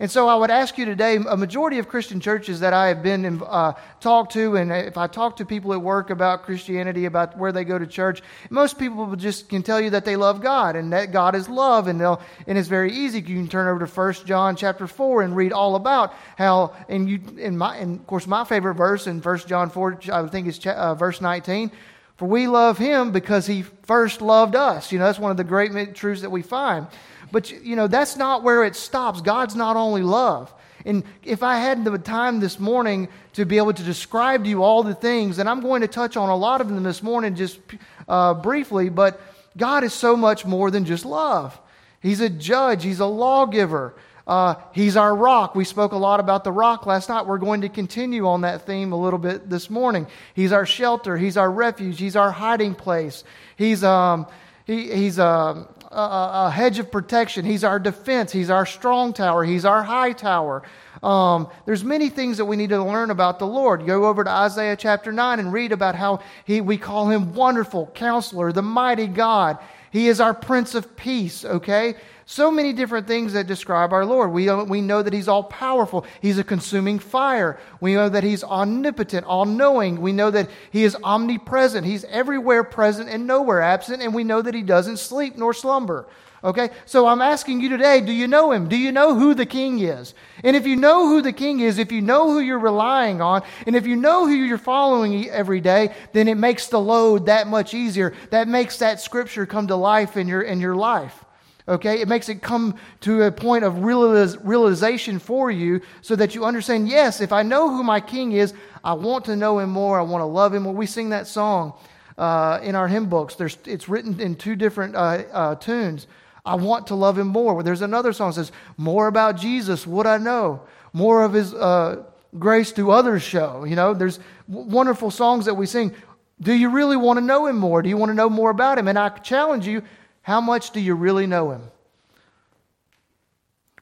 And 0.00 0.10
so 0.10 0.28
I 0.28 0.34
would 0.34 0.50
ask 0.50 0.76
you 0.76 0.84
today 0.84 1.16
a 1.16 1.36
majority 1.36 1.78
of 1.78 1.88
Christian 1.88 2.18
churches 2.18 2.60
that 2.60 2.72
I 2.72 2.88
have 2.88 3.02
been 3.02 3.42
uh, 3.42 3.74
talked 4.00 4.32
to, 4.32 4.56
and 4.56 4.72
if 4.72 4.98
I 4.98 5.06
talk 5.06 5.36
to 5.36 5.44
people 5.44 5.72
at 5.72 5.80
work 5.80 6.10
about 6.10 6.42
Christianity, 6.42 7.04
about 7.04 7.38
where 7.38 7.52
they 7.52 7.64
go 7.64 7.78
to 7.78 7.86
church, 7.86 8.20
most 8.50 8.78
people 8.78 9.14
just 9.14 9.48
can 9.48 9.62
tell 9.62 9.80
you 9.80 9.90
that 9.90 10.04
they 10.04 10.16
love 10.16 10.40
God 10.40 10.74
and 10.74 10.92
that 10.92 11.12
God 11.12 11.34
is 11.36 11.48
love. 11.48 11.86
And, 11.86 12.00
they'll, 12.00 12.20
and 12.46 12.58
it's 12.58 12.68
very 12.68 12.92
easy. 12.92 13.18
You 13.18 13.36
can 13.36 13.48
turn 13.48 13.68
over 13.68 13.86
to 13.86 13.92
1 13.92 14.12
John 14.26 14.56
chapter 14.56 14.86
4 14.86 15.22
and 15.22 15.36
read 15.36 15.52
all 15.52 15.76
about 15.76 16.12
how, 16.36 16.74
and, 16.88 17.08
you, 17.08 17.20
in 17.38 17.56
my, 17.56 17.76
and 17.76 18.00
of 18.00 18.06
course, 18.06 18.26
my 18.26 18.44
favorite 18.44 18.74
verse 18.74 19.06
in 19.06 19.20
1 19.20 19.38
John 19.46 19.70
4, 19.70 20.00
I 20.12 20.26
think 20.26 20.48
it's 20.48 20.66
uh, 20.66 20.94
verse 20.94 21.20
19. 21.20 21.70
For 22.16 22.26
we 22.26 22.46
love 22.46 22.78
him 22.78 23.10
because 23.10 23.46
he 23.46 23.62
first 23.62 24.22
loved 24.22 24.54
us. 24.54 24.92
You 24.92 24.98
know, 24.98 25.06
that's 25.06 25.18
one 25.18 25.30
of 25.30 25.36
the 25.36 25.44
great 25.44 25.94
truths 25.94 26.22
that 26.22 26.30
we 26.30 26.42
find. 26.42 26.86
But, 27.32 27.50
you 27.50 27.76
know, 27.76 27.86
that's 27.86 28.16
not 28.16 28.42
where 28.42 28.64
it 28.64 28.76
stops. 28.76 29.20
God's 29.20 29.56
not 29.56 29.76
only 29.76 30.02
love. 30.02 30.52
And 30.84 31.02
if 31.22 31.42
I 31.42 31.58
had 31.58 31.84
the 31.84 31.96
time 31.98 32.40
this 32.40 32.58
morning 32.58 33.08
to 33.34 33.44
be 33.46 33.56
able 33.56 33.72
to 33.72 33.82
describe 33.82 34.44
to 34.44 34.50
you 34.50 34.62
all 34.62 34.82
the 34.82 34.94
things, 34.94 35.38
and 35.38 35.48
I'm 35.48 35.60
going 35.60 35.80
to 35.80 35.88
touch 35.88 36.16
on 36.16 36.28
a 36.28 36.36
lot 36.36 36.60
of 36.60 36.68
them 36.68 36.82
this 36.82 37.02
morning 37.02 37.34
just 37.34 37.58
uh, 38.06 38.34
briefly, 38.34 38.90
but 38.90 39.20
God 39.56 39.84
is 39.84 39.94
so 39.94 40.16
much 40.16 40.44
more 40.44 40.70
than 40.70 40.84
just 40.84 41.06
love. 41.06 41.58
He's 42.00 42.20
a 42.20 42.28
judge, 42.28 42.84
He's 42.84 43.00
a 43.00 43.06
lawgiver. 43.06 43.94
Uh, 44.26 44.54
he's 44.72 44.96
our 44.96 45.14
rock. 45.14 45.54
We 45.54 45.64
spoke 45.64 45.92
a 45.92 45.98
lot 45.98 46.18
about 46.18 46.44
the 46.44 46.52
rock 46.52 46.86
last 46.86 47.10
night. 47.10 47.26
We're 47.26 47.36
going 47.36 47.60
to 47.60 47.68
continue 47.68 48.26
on 48.26 48.40
that 48.40 48.66
theme 48.66 48.92
a 48.92 48.96
little 48.96 49.18
bit 49.18 49.50
this 49.50 49.68
morning. 49.68 50.06
He's 50.32 50.50
our 50.50 50.64
shelter. 50.64 51.18
He's 51.18 51.36
our 51.36 51.50
refuge. 51.50 51.98
He's 51.98 52.16
our 52.16 52.30
hiding 52.30 52.74
place. 52.74 53.22
He's, 53.56 53.84
um, 53.84 54.26
he, 54.64 54.94
he's 54.94 55.18
um, 55.18 55.68
a, 55.94 56.46
a, 56.46 56.50
hedge 56.50 56.78
of 56.78 56.90
protection. 56.90 57.44
He's 57.44 57.64
our 57.64 57.78
defense. 57.78 58.32
He's 58.32 58.50
our 58.50 58.66
strong 58.66 59.12
tower. 59.12 59.44
He's 59.44 59.64
our 59.64 59.82
high 59.82 60.12
tower. 60.12 60.62
Um, 61.02 61.48
there's 61.66 61.84
many 61.84 62.08
things 62.08 62.38
that 62.38 62.44
we 62.46 62.56
need 62.56 62.70
to 62.70 62.82
learn 62.82 63.10
about 63.10 63.38
the 63.38 63.46
Lord. 63.46 63.86
Go 63.86 64.06
over 64.06 64.24
to 64.24 64.30
Isaiah 64.30 64.76
chapter 64.76 65.12
9 65.12 65.38
and 65.38 65.52
read 65.52 65.72
about 65.72 65.94
how 65.94 66.20
he, 66.44 66.60
we 66.60 66.78
call 66.78 67.10
him 67.10 67.34
wonderful 67.34 67.90
counselor, 67.94 68.52
the 68.52 68.62
mighty 68.62 69.06
God. 69.06 69.58
He 69.90 70.08
is 70.08 70.20
our 70.20 70.34
Prince 70.34 70.74
of 70.74 70.96
Peace, 70.96 71.44
okay? 71.44 71.94
So 72.26 72.50
many 72.50 72.72
different 72.72 73.06
things 73.06 73.34
that 73.34 73.46
describe 73.46 73.92
our 73.92 74.06
Lord. 74.06 74.32
We, 74.32 74.48
uh, 74.48 74.64
we 74.64 74.80
know 74.80 75.02
that 75.02 75.12
He's 75.12 75.28
all 75.28 75.44
powerful. 75.44 76.06
He's 76.22 76.38
a 76.38 76.44
consuming 76.44 76.98
fire. 76.98 77.58
We 77.80 77.94
know 77.94 78.08
that 78.08 78.24
He's 78.24 78.42
omnipotent, 78.42 79.26
all 79.26 79.44
knowing. 79.44 80.00
We 80.00 80.12
know 80.12 80.30
that 80.30 80.48
He 80.70 80.84
is 80.84 80.96
omnipresent. 81.04 81.86
He's 81.86 82.04
everywhere 82.04 82.64
present 82.64 83.10
and 83.10 83.26
nowhere 83.26 83.60
absent. 83.60 84.02
And 84.02 84.14
we 84.14 84.24
know 84.24 84.40
that 84.40 84.54
He 84.54 84.62
doesn't 84.62 84.96
sleep 84.98 85.36
nor 85.36 85.52
slumber. 85.52 86.06
Okay? 86.42 86.70
So 86.86 87.06
I'm 87.06 87.20
asking 87.20 87.60
you 87.60 87.68
today 87.68 88.00
do 88.00 88.12
you 88.12 88.26
know 88.26 88.52
Him? 88.52 88.68
Do 88.68 88.76
you 88.76 88.90
know 88.90 89.14
who 89.14 89.34
the 89.34 89.46
King 89.46 89.80
is? 89.80 90.14
And 90.42 90.56
if 90.56 90.66
you 90.66 90.76
know 90.76 91.06
who 91.08 91.20
the 91.20 91.32
King 91.32 91.60
is, 91.60 91.76
if 91.76 91.92
you 91.92 92.00
know 92.00 92.30
who 92.30 92.40
you're 92.40 92.58
relying 92.58 93.20
on, 93.20 93.42
and 93.66 93.76
if 93.76 93.86
you 93.86 93.96
know 93.96 94.26
who 94.26 94.32
you're 94.32 94.56
following 94.56 95.28
every 95.28 95.60
day, 95.60 95.94
then 96.12 96.28
it 96.28 96.36
makes 96.36 96.68
the 96.68 96.80
load 96.80 97.26
that 97.26 97.48
much 97.48 97.74
easier. 97.74 98.14
That 98.30 98.48
makes 98.48 98.78
that 98.78 99.00
scripture 99.00 99.44
come 99.44 99.66
to 99.66 99.76
life 99.76 100.16
in 100.16 100.28
your, 100.28 100.42
in 100.42 100.60
your 100.60 100.74
life. 100.74 101.23
Okay? 101.66 102.00
It 102.00 102.08
makes 102.08 102.28
it 102.28 102.42
come 102.42 102.76
to 103.00 103.22
a 103.22 103.32
point 103.32 103.64
of 103.64 103.74
realiz- 103.74 104.38
realization 104.42 105.18
for 105.18 105.50
you 105.50 105.80
so 106.02 106.14
that 106.16 106.34
you 106.34 106.44
understand 106.44 106.88
yes, 106.88 107.20
if 107.20 107.32
I 107.32 107.42
know 107.42 107.70
who 107.70 107.82
my 107.82 108.00
king 108.00 108.32
is, 108.32 108.52
I 108.82 108.92
want 108.94 109.24
to 109.26 109.36
know 109.36 109.58
him 109.58 109.70
more. 109.70 109.98
I 109.98 110.02
want 110.02 110.22
to 110.22 110.26
love 110.26 110.52
him. 110.52 110.64
When 110.64 110.76
we 110.76 110.86
sing 110.86 111.10
that 111.10 111.26
song 111.26 111.72
uh, 112.18 112.60
in 112.62 112.74
our 112.74 112.88
hymn 112.88 113.08
books, 113.08 113.34
there's, 113.36 113.56
it's 113.64 113.88
written 113.88 114.20
in 114.20 114.36
two 114.36 114.56
different 114.56 114.94
uh, 114.94 115.22
uh, 115.32 115.54
tunes. 115.54 116.06
I 116.44 116.56
want 116.56 116.88
to 116.88 116.94
love 116.94 117.18
him 117.18 117.28
more. 117.28 117.62
There's 117.62 117.80
another 117.80 118.12
song 118.12 118.30
that 118.30 118.34
says, 118.34 118.52
More 118.76 119.06
about 119.06 119.38
Jesus 119.38 119.86
would 119.86 120.06
I 120.06 120.18
know, 120.18 120.62
more 120.92 121.24
of 121.24 121.32
his 121.32 121.54
uh, 121.54 122.04
grace 122.38 122.72
to 122.72 122.90
others 122.90 123.22
show. 123.22 123.64
You 123.64 123.76
know, 123.76 123.94
there's 123.94 124.18
w- 124.50 124.68
wonderful 124.68 125.10
songs 125.10 125.46
that 125.46 125.54
we 125.54 125.66
sing. 125.66 125.94
Do 126.40 126.52
you 126.52 126.68
really 126.68 126.96
want 126.96 127.18
to 127.18 127.24
know 127.24 127.46
him 127.46 127.56
more? 127.56 127.80
Do 127.80 127.88
you 127.88 127.96
want 127.96 128.10
to 128.10 128.14
know 128.14 128.28
more 128.28 128.50
about 128.50 128.76
him? 128.76 128.88
And 128.88 128.98
I 128.98 129.08
challenge 129.08 129.66
you 129.66 129.82
how 130.24 130.40
much 130.40 130.70
do 130.70 130.80
you 130.80 130.94
really 130.94 131.26
know 131.26 131.50
him? 131.50 131.70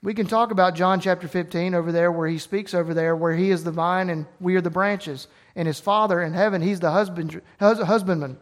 We 0.02 0.12
can 0.12 0.26
talk 0.26 0.50
about 0.50 0.74
John 0.74 0.98
chapter 0.98 1.28
15 1.28 1.72
over 1.72 1.92
there, 1.92 2.10
where 2.10 2.26
he 2.26 2.38
speaks 2.38 2.74
over 2.74 2.92
there, 2.92 3.14
where 3.14 3.32
he 3.32 3.52
is 3.52 3.62
the 3.62 3.70
vine 3.70 4.10
and 4.10 4.26
we 4.40 4.56
are 4.56 4.60
the 4.60 4.68
branches. 4.68 5.28
And 5.54 5.68
his 5.68 5.78
father 5.78 6.20
in 6.20 6.32
heaven, 6.32 6.60
he's 6.60 6.80
the 6.80 6.90
husband, 6.90 7.40
husbandman. 7.60 8.38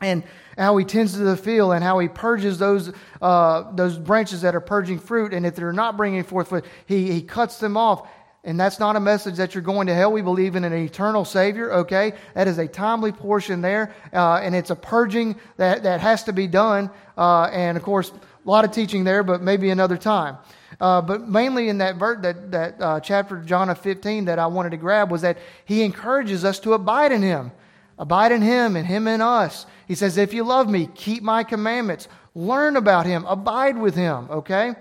And 0.00 0.24
how 0.56 0.76
he 0.78 0.84
tends 0.84 1.12
to 1.12 1.18
the 1.18 1.36
field 1.36 1.74
and 1.74 1.84
how 1.84 2.00
he 2.00 2.08
purges 2.08 2.58
those, 2.58 2.92
uh, 3.22 3.70
those 3.72 3.96
branches 3.96 4.42
that 4.42 4.56
are 4.56 4.60
purging 4.60 4.98
fruit. 4.98 5.32
And 5.32 5.46
if 5.46 5.54
they're 5.54 5.72
not 5.72 5.96
bringing 5.96 6.24
forth 6.24 6.48
fruit, 6.48 6.64
he, 6.86 7.12
he 7.12 7.22
cuts 7.22 7.58
them 7.58 7.76
off. 7.76 8.08
And 8.44 8.58
that's 8.58 8.78
not 8.78 8.94
a 8.96 9.00
message 9.00 9.36
that 9.36 9.54
you're 9.54 9.62
going 9.62 9.88
to 9.88 9.94
hell. 9.94 10.12
We 10.12 10.22
believe 10.22 10.54
in 10.54 10.64
an 10.64 10.72
eternal 10.72 11.24
Savior, 11.24 11.72
okay? 11.72 12.12
That 12.34 12.46
is 12.46 12.58
a 12.58 12.68
timely 12.68 13.10
portion 13.10 13.60
there. 13.60 13.94
Uh, 14.12 14.36
and 14.36 14.54
it's 14.54 14.70
a 14.70 14.76
purging 14.76 15.36
that, 15.56 15.82
that 15.82 16.00
has 16.00 16.24
to 16.24 16.32
be 16.32 16.46
done. 16.46 16.90
Uh, 17.16 17.44
and 17.52 17.76
of 17.76 17.82
course, 17.82 18.10
a 18.10 18.48
lot 18.48 18.64
of 18.64 18.70
teaching 18.70 19.04
there, 19.04 19.22
but 19.22 19.42
maybe 19.42 19.70
another 19.70 19.96
time. 19.96 20.38
Uh, 20.80 21.02
but 21.02 21.28
mainly 21.28 21.68
in 21.68 21.78
that, 21.78 21.96
ver- 21.96 22.20
that, 22.20 22.52
that 22.52 22.80
uh, 22.80 23.00
chapter, 23.00 23.38
John 23.42 23.70
of 23.70 23.78
15, 23.80 24.26
that 24.26 24.38
I 24.38 24.46
wanted 24.46 24.70
to 24.70 24.76
grab 24.76 25.10
was 25.10 25.22
that 25.22 25.38
he 25.64 25.82
encourages 25.82 26.44
us 26.44 26.60
to 26.60 26.74
abide 26.74 27.10
in 27.10 27.22
him. 27.22 27.50
Abide 27.98 28.30
in 28.30 28.42
him 28.42 28.76
and 28.76 28.86
him 28.86 29.08
in 29.08 29.20
us. 29.20 29.66
He 29.88 29.96
says, 29.96 30.16
If 30.16 30.32
you 30.32 30.44
love 30.44 30.70
me, 30.70 30.88
keep 30.94 31.22
my 31.22 31.42
commandments. 31.42 32.06
Learn 32.34 32.76
about 32.76 33.06
him. 33.06 33.24
Abide 33.26 33.76
with 33.76 33.96
him, 33.96 34.28
okay? 34.30 34.76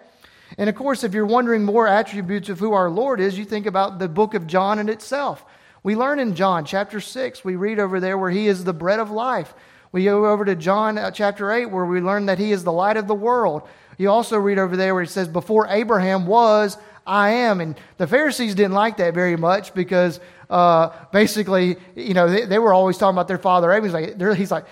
And 0.57 0.69
of 0.69 0.75
course, 0.75 1.03
if 1.03 1.13
you're 1.13 1.25
wondering 1.25 1.63
more 1.63 1.87
attributes 1.87 2.49
of 2.49 2.59
who 2.59 2.73
our 2.73 2.89
Lord 2.89 3.19
is, 3.19 3.37
you 3.37 3.45
think 3.45 3.65
about 3.65 3.99
the 3.99 4.07
book 4.07 4.33
of 4.33 4.47
John 4.47 4.79
in 4.79 4.89
itself. 4.89 5.45
We 5.83 5.95
learn 5.95 6.19
in 6.19 6.35
John 6.35 6.65
chapter 6.65 6.99
6, 6.99 7.45
we 7.45 7.55
read 7.55 7.79
over 7.79 7.99
there 7.99 8.17
where 8.17 8.31
he 8.31 8.47
is 8.47 8.63
the 8.63 8.73
bread 8.73 8.99
of 8.99 9.11
life. 9.11 9.53
We 9.91 10.03
go 10.03 10.25
over 10.25 10.43
to 10.45 10.55
John 10.55 10.97
uh, 10.97 11.11
chapter 11.11 11.51
8 11.51 11.67
where 11.67 11.85
we 11.85 12.01
learn 12.01 12.25
that 12.25 12.39
he 12.39 12.51
is 12.51 12.63
the 12.63 12.71
light 12.71 12.97
of 12.97 13.07
the 13.07 13.15
world. 13.15 13.67
You 13.97 14.09
also 14.09 14.37
read 14.37 14.59
over 14.59 14.75
there 14.75 14.93
where 14.93 15.03
he 15.03 15.09
says, 15.09 15.27
Before 15.27 15.67
Abraham 15.67 16.27
was, 16.27 16.77
I 17.05 17.29
am. 17.29 17.61
And 17.61 17.79
the 17.97 18.07
Pharisees 18.07 18.53
didn't 18.53 18.73
like 18.73 18.97
that 18.97 19.13
very 19.13 19.37
much 19.37 19.73
because 19.73 20.19
uh, 20.49 20.89
basically, 21.11 21.77
you 21.95 22.13
know, 22.13 22.29
they, 22.29 22.45
they, 22.45 22.59
were 22.59 22.73
always 22.73 22.97
talking 22.97 23.15
about 23.15 23.27
their 23.27 23.37
father 23.37 23.71
Abraham. 23.71 24.03
He's 24.03 24.19
like, 24.19 24.37
he's 24.37 24.51
like, 24.51 24.65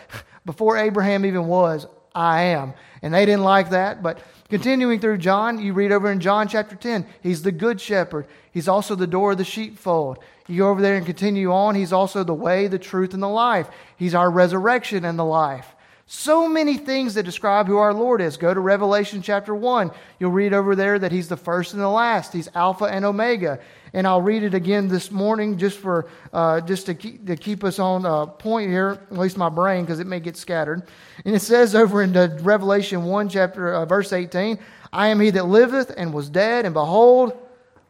before 0.45 0.77
Abraham 0.77 1.25
even 1.25 1.47
was, 1.47 1.87
I 2.13 2.43
am. 2.43 2.73
And 3.01 3.13
they 3.13 3.25
didn't 3.25 3.43
like 3.43 3.69
that. 3.71 4.03
But 4.03 4.19
continuing 4.49 4.99
through 4.99 5.17
John, 5.17 5.59
you 5.59 5.73
read 5.73 5.91
over 5.91 6.11
in 6.11 6.19
John 6.19 6.47
chapter 6.47 6.75
10, 6.75 7.05
he's 7.21 7.41
the 7.41 7.51
good 7.51 7.79
shepherd. 7.79 8.27
He's 8.51 8.67
also 8.67 8.95
the 8.95 9.07
door 9.07 9.33
of 9.33 9.37
the 9.37 9.43
sheepfold. 9.43 10.19
You 10.47 10.59
go 10.59 10.69
over 10.69 10.81
there 10.81 10.95
and 10.95 11.05
continue 11.05 11.51
on, 11.51 11.75
he's 11.75 11.93
also 11.93 12.23
the 12.23 12.33
way, 12.33 12.67
the 12.67 12.79
truth, 12.79 13.13
and 13.13 13.23
the 13.23 13.27
life. 13.27 13.67
He's 13.97 14.15
our 14.15 14.29
resurrection 14.29 15.05
and 15.05 15.17
the 15.17 15.25
life. 15.25 15.75
So 16.07 16.47
many 16.47 16.77
things 16.77 17.15
that 17.15 17.23
describe 17.23 17.65
who 17.65 17.77
our 17.77 17.93
Lord 17.93 18.21
is. 18.21 18.37
Go 18.37 18.53
to 18.53 18.59
Revelation 18.59 19.23
chapter 19.23 19.55
1. 19.55 19.89
You'll 20.19 20.31
read 20.31 20.53
over 20.53 20.75
there 20.75 20.99
that 20.99 21.11
He's 21.11 21.29
the 21.29 21.37
first 21.37 21.73
and 21.73 21.81
the 21.81 21.89
last. 21.89 22.31
He's 22.31 22.49
Alpha 22.53 22.85
and 22.85 23.03
Omega. 23.03 23.59
And 23.95 24.05
I'll 24.05 24.21
read 24.21 24.43
it 24.43 24.53
again 24.53 24.89
this 24.89 25.09
morning 25.09 25.57
just 25.57 25.77
for 25.77 26.09
uh, 26.33 26.59
just 26.59 26.85
to 26.87 26.95
keep, 26.95 27.25
to 27.27 27.37
keep 27.37 27.63
us 27.63 27.79
on 27.79 28.05
uh, 28.05 28.25
point 28.25 28.69
here, 28.69 28.99
at 29.09 29.17
least 29.17 29.37
my 29.37 29.47
brain, 29.47 29.85
because 29.85 30.01
it 30.01 30.05
may 30.05 30.19
get 30.19 30.35
scattered. 30.35 30.83
And 31.23 31.33
it 31.33 31.41
says 31.41 31.75
over 31.75 32.03
in 32.03 32.11
Revelation 32.43 33.05
1, 33.05 33.29
chapter 33.29 33.73
uh, 33.73 33.85
verse 33.85 34.11
18, 34.11 34.59
I 34.91 35.07
am 35.07 35.21
he 35.21 35.29
that 35.29 35.45
liveth 35.45 35.93
and 35.95 36.13
was 36.13 36.29
dead, 36.29 36.65
and 36.65 36.73
behold, 36.73 37.37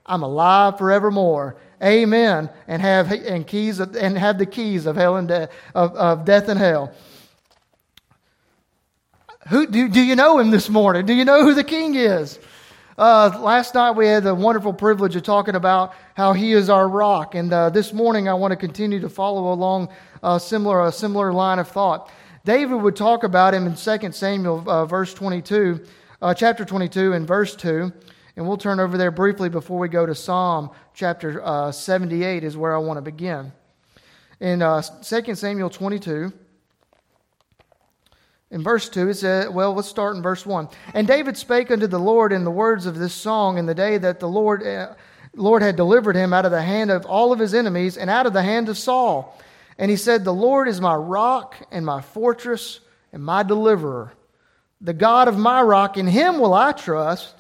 I'm 0.06 0.22
alive 0.22 0.78
forevermore. 0.78 1.56
Amen. 1.84 2.52
And 2.68 2.84
have 2.84 3.12
and 3.12 3.48
keys 3.48 3.80
of, 3.80 3.96
and 3.96 4.16
have 4.16 4.38
the 4.38 4.46
keys 4.46 4.86
of 4.86 4.96
hell 4.96 5.16
and 5.16 5.28
de- 5.28 5.50
of, 5.74 5.96
of 5.96 6.24
death 6.24 6.50
and 6.50 6.60
hell. 6.60 6.94
Who, 9.48 9.66
do, 9.66 9.90
do 9.90 10.02
you 10.02 10.16
know 10.16 10.38
him 10.38 10.52
this 10.52 10.70
morning? 10.70 11.08
Do 11.08 11.16
you 11.16 11.26
know 11.26 11.44
who 11.44 11.56
the 11.56 11.64
king 11.64 11.96
is? 11.96 12.38
Uh, 12.98 13.30
last 13.42 13.76
night 13.76 13.92
we 13.92 14.08
had 14.08 14.24
the 14.24 14.34
wonderful 14.34 14.72
privilege 14.72 15.18
of 15.18 15.24
talking 15.24 15.56
about 15.56 15.94
how 16.14 16.32
he 16.32 16.54
is 16.54 16.70
our 16.70 16.88
rock. 16.88 17.36
And 17.36 17.52
uh, 17.52 17.70
this 17.70 17.92
morning 17.92 18.30
I 18.30 18.34
want 18.36 18.52
to 18.54 18.56
continue 18.56 19.02
to 19.02 19.10
follow 19.10 19.52
along 19.52 19.90
a 20.24 20.40
similar, 20.40 20.86
a 20.86 20.94
similar 20.94 21.34
line 21.34 21.60
of 21.60 21.68
thought. 21.68 22.10
David 22.46 22.76
would 22.76 22.96
talk 22.96 23.26
about 23.26 23.54
him 23.54 23.68
in 23.68 23.76
2 23.76 24.12
Samuel, 24.14 24.64
uh, 24.70 24.86
verse 24.86 25.14
22, 25.14 25.84
uh, 26.22 26.34
chapter 26.34 26.64
22, 26.64 27.12
and 27.12 27.28
verse 27.28 27.54
2. 27.58 27.92
And 28.38 28.48
we'll 28.48 28.56
turn 28.56 28.80
over 28.80 28.98
there 28.98 29.12
briefly 29.12 29.50
before 29.50 29.78
we 29.78 29.90
go 29.90 30.06
to 30.06 30.16
Psalm 30.16 30.70
chapter 30.94 31.42
uh, 31.44 31.74
78, 31.74 32.46
is 32.46 32.56
where 32.56 32.74
I 32.74 32.80
want 32.80 32.96
to 32.96 33.02
begin. 33.02 33.52
In 34.40 34.62
uh, 34.62 34.82
2 34.82 35.36
Samuel 35.36 35.70
22, 35.70 36.32
in 38.52 38.64
verse 38.64 38.90
2, 38.90 39.10
it 39.10 39.16
says, 39.16 39.50
well, 39.50 39.74
let's 39.74 39.88
start 39.88 40.16
in 40.16 40.22
verse 40.22 40.46
1. 40.46 40.70
And 40.94 41.08
David 41.08 41.36
spake 41.36 41.72
unto 41.72 41.88
the 41.88 42.00
Lord 42.00 42.32
in 42.32 42.44
the 42.44 42.52
words 42.52 42.86
of 42.86 42.98
this 42.98 43.14
song 43.14 43.58
in 43.58 43.66
the 43.66 43.74
day 43.74 43.98
that 43.98 44.20
the 44.20 44.30
Lord, 44.30 44.66
uh, 44.66 44.94
Lord 45.36 45.62
had 45.62 45.76
delivered 45.76 46.16
him 46.16 46.32
out 46.32 46.46
of 46.46 46.52
the 46.52 46.62
hand 46.62 46.92
of 46.92 47.06
all 47.06 47.34
of 47.34 47.40
his 47.40 47.54
enemies 47.54 47.98
and 47.98 48.10
out 48.10 48.28
of 48.28 48.34
the 48.34 48.44
hand 48.44 48.70
of 48.70 48.78
Saul. 48.78 49.38
And 49.78 49.90
he 49.90 49.98
said, 49.98 50.24
The 50.24 50.34
Lord 50.34 50.68
is 50.68 50.80
my 50.80 50.96
rock 50.96 51.56
and 51.72 51.86
my 51.86 52.02
fortress 52.02 52.80
and 53.12 53.24
my 53.24 53.44
deliverer. 53.44 54.14
The 54.80 54.94
God 54.94 55.28
of 55.28 55.38
my 55.38 55.62
rock, 55.62 55.98
in 55.98 56.06
him 56.06 56.40
will 56.40 56.54
I 56.54 56.72
trust. 56.72 57.34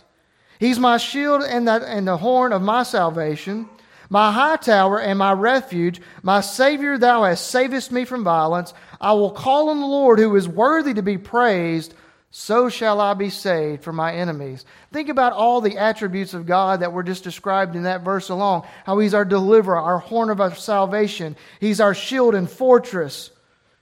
He's 0.59 0.79
my 0.79 0.97
shield 0.97 1.43
and 1.43 1.67
the, 1.67 1.85
and 1.87 2.07
the 2.07 2.17
horn 2.17 2.51
of 2.51 2.61
my 2.61 2.83
salvation 2.83 3.69
my 4.09 4.31
high 4.31 4.57
tower 4.57 4.99
and 4.99 5.19
my 5.19 5.33
refuge, 5.33 6.01
my 6.23 6.41
Savior, 6.41 6.97
thou 6.97 7.23
hast 7.23 7.47
savest 7.47 7.91
me 7.91 8.05
from 8.05 8.23
violence. 8.23 8.73
I 9.01 9.13
will 9.13 9.31
call 9.31 9.69
on 9.69 9.79
the 9.79 9.85
Lord 9.85 10.19
who 10.19 10.35
is 10.35 10.47
worthy 10.47 10.93
to 10.93 11.01
be 11.01 11.17
praised. 11.17 11.93
So 12.31 12.67
shall 12.67 12.99
I 12.99 13.13
be 13.13 13.29
saved 13.29 13.83
from 13.83 13.95
my 13.95 14.13
enemies. 14.13 14.65
Think 14.91 15.07
about 15.07 15.31
all 15.31 15.61
the 15.61 15.77
attributes 15.77 16.33
of 16.33 16.45
God 16.45 16.81
that 16.81 16.91
were 16.91 17.01
just 17.01 17.23
described 17.23 17.77
in 17.77 17.83
that 17.83 18.03
verse 18.03 18.27
alone. 18.27 18.63
How 18.85 18.99
He's 18.99 19.13
our 19.13 19.23
deliverer, 19.23 19.79
our 19.79 19.99
horn 19.99 20.29
of 20.29 20.41
our 20.41 20.53
salvation. 20.53 21.37
He's 21.61 21.79
our 21.79 21.93
shield 21.93 22.35
and 22.35 22.49
fortress. 22.49 23.31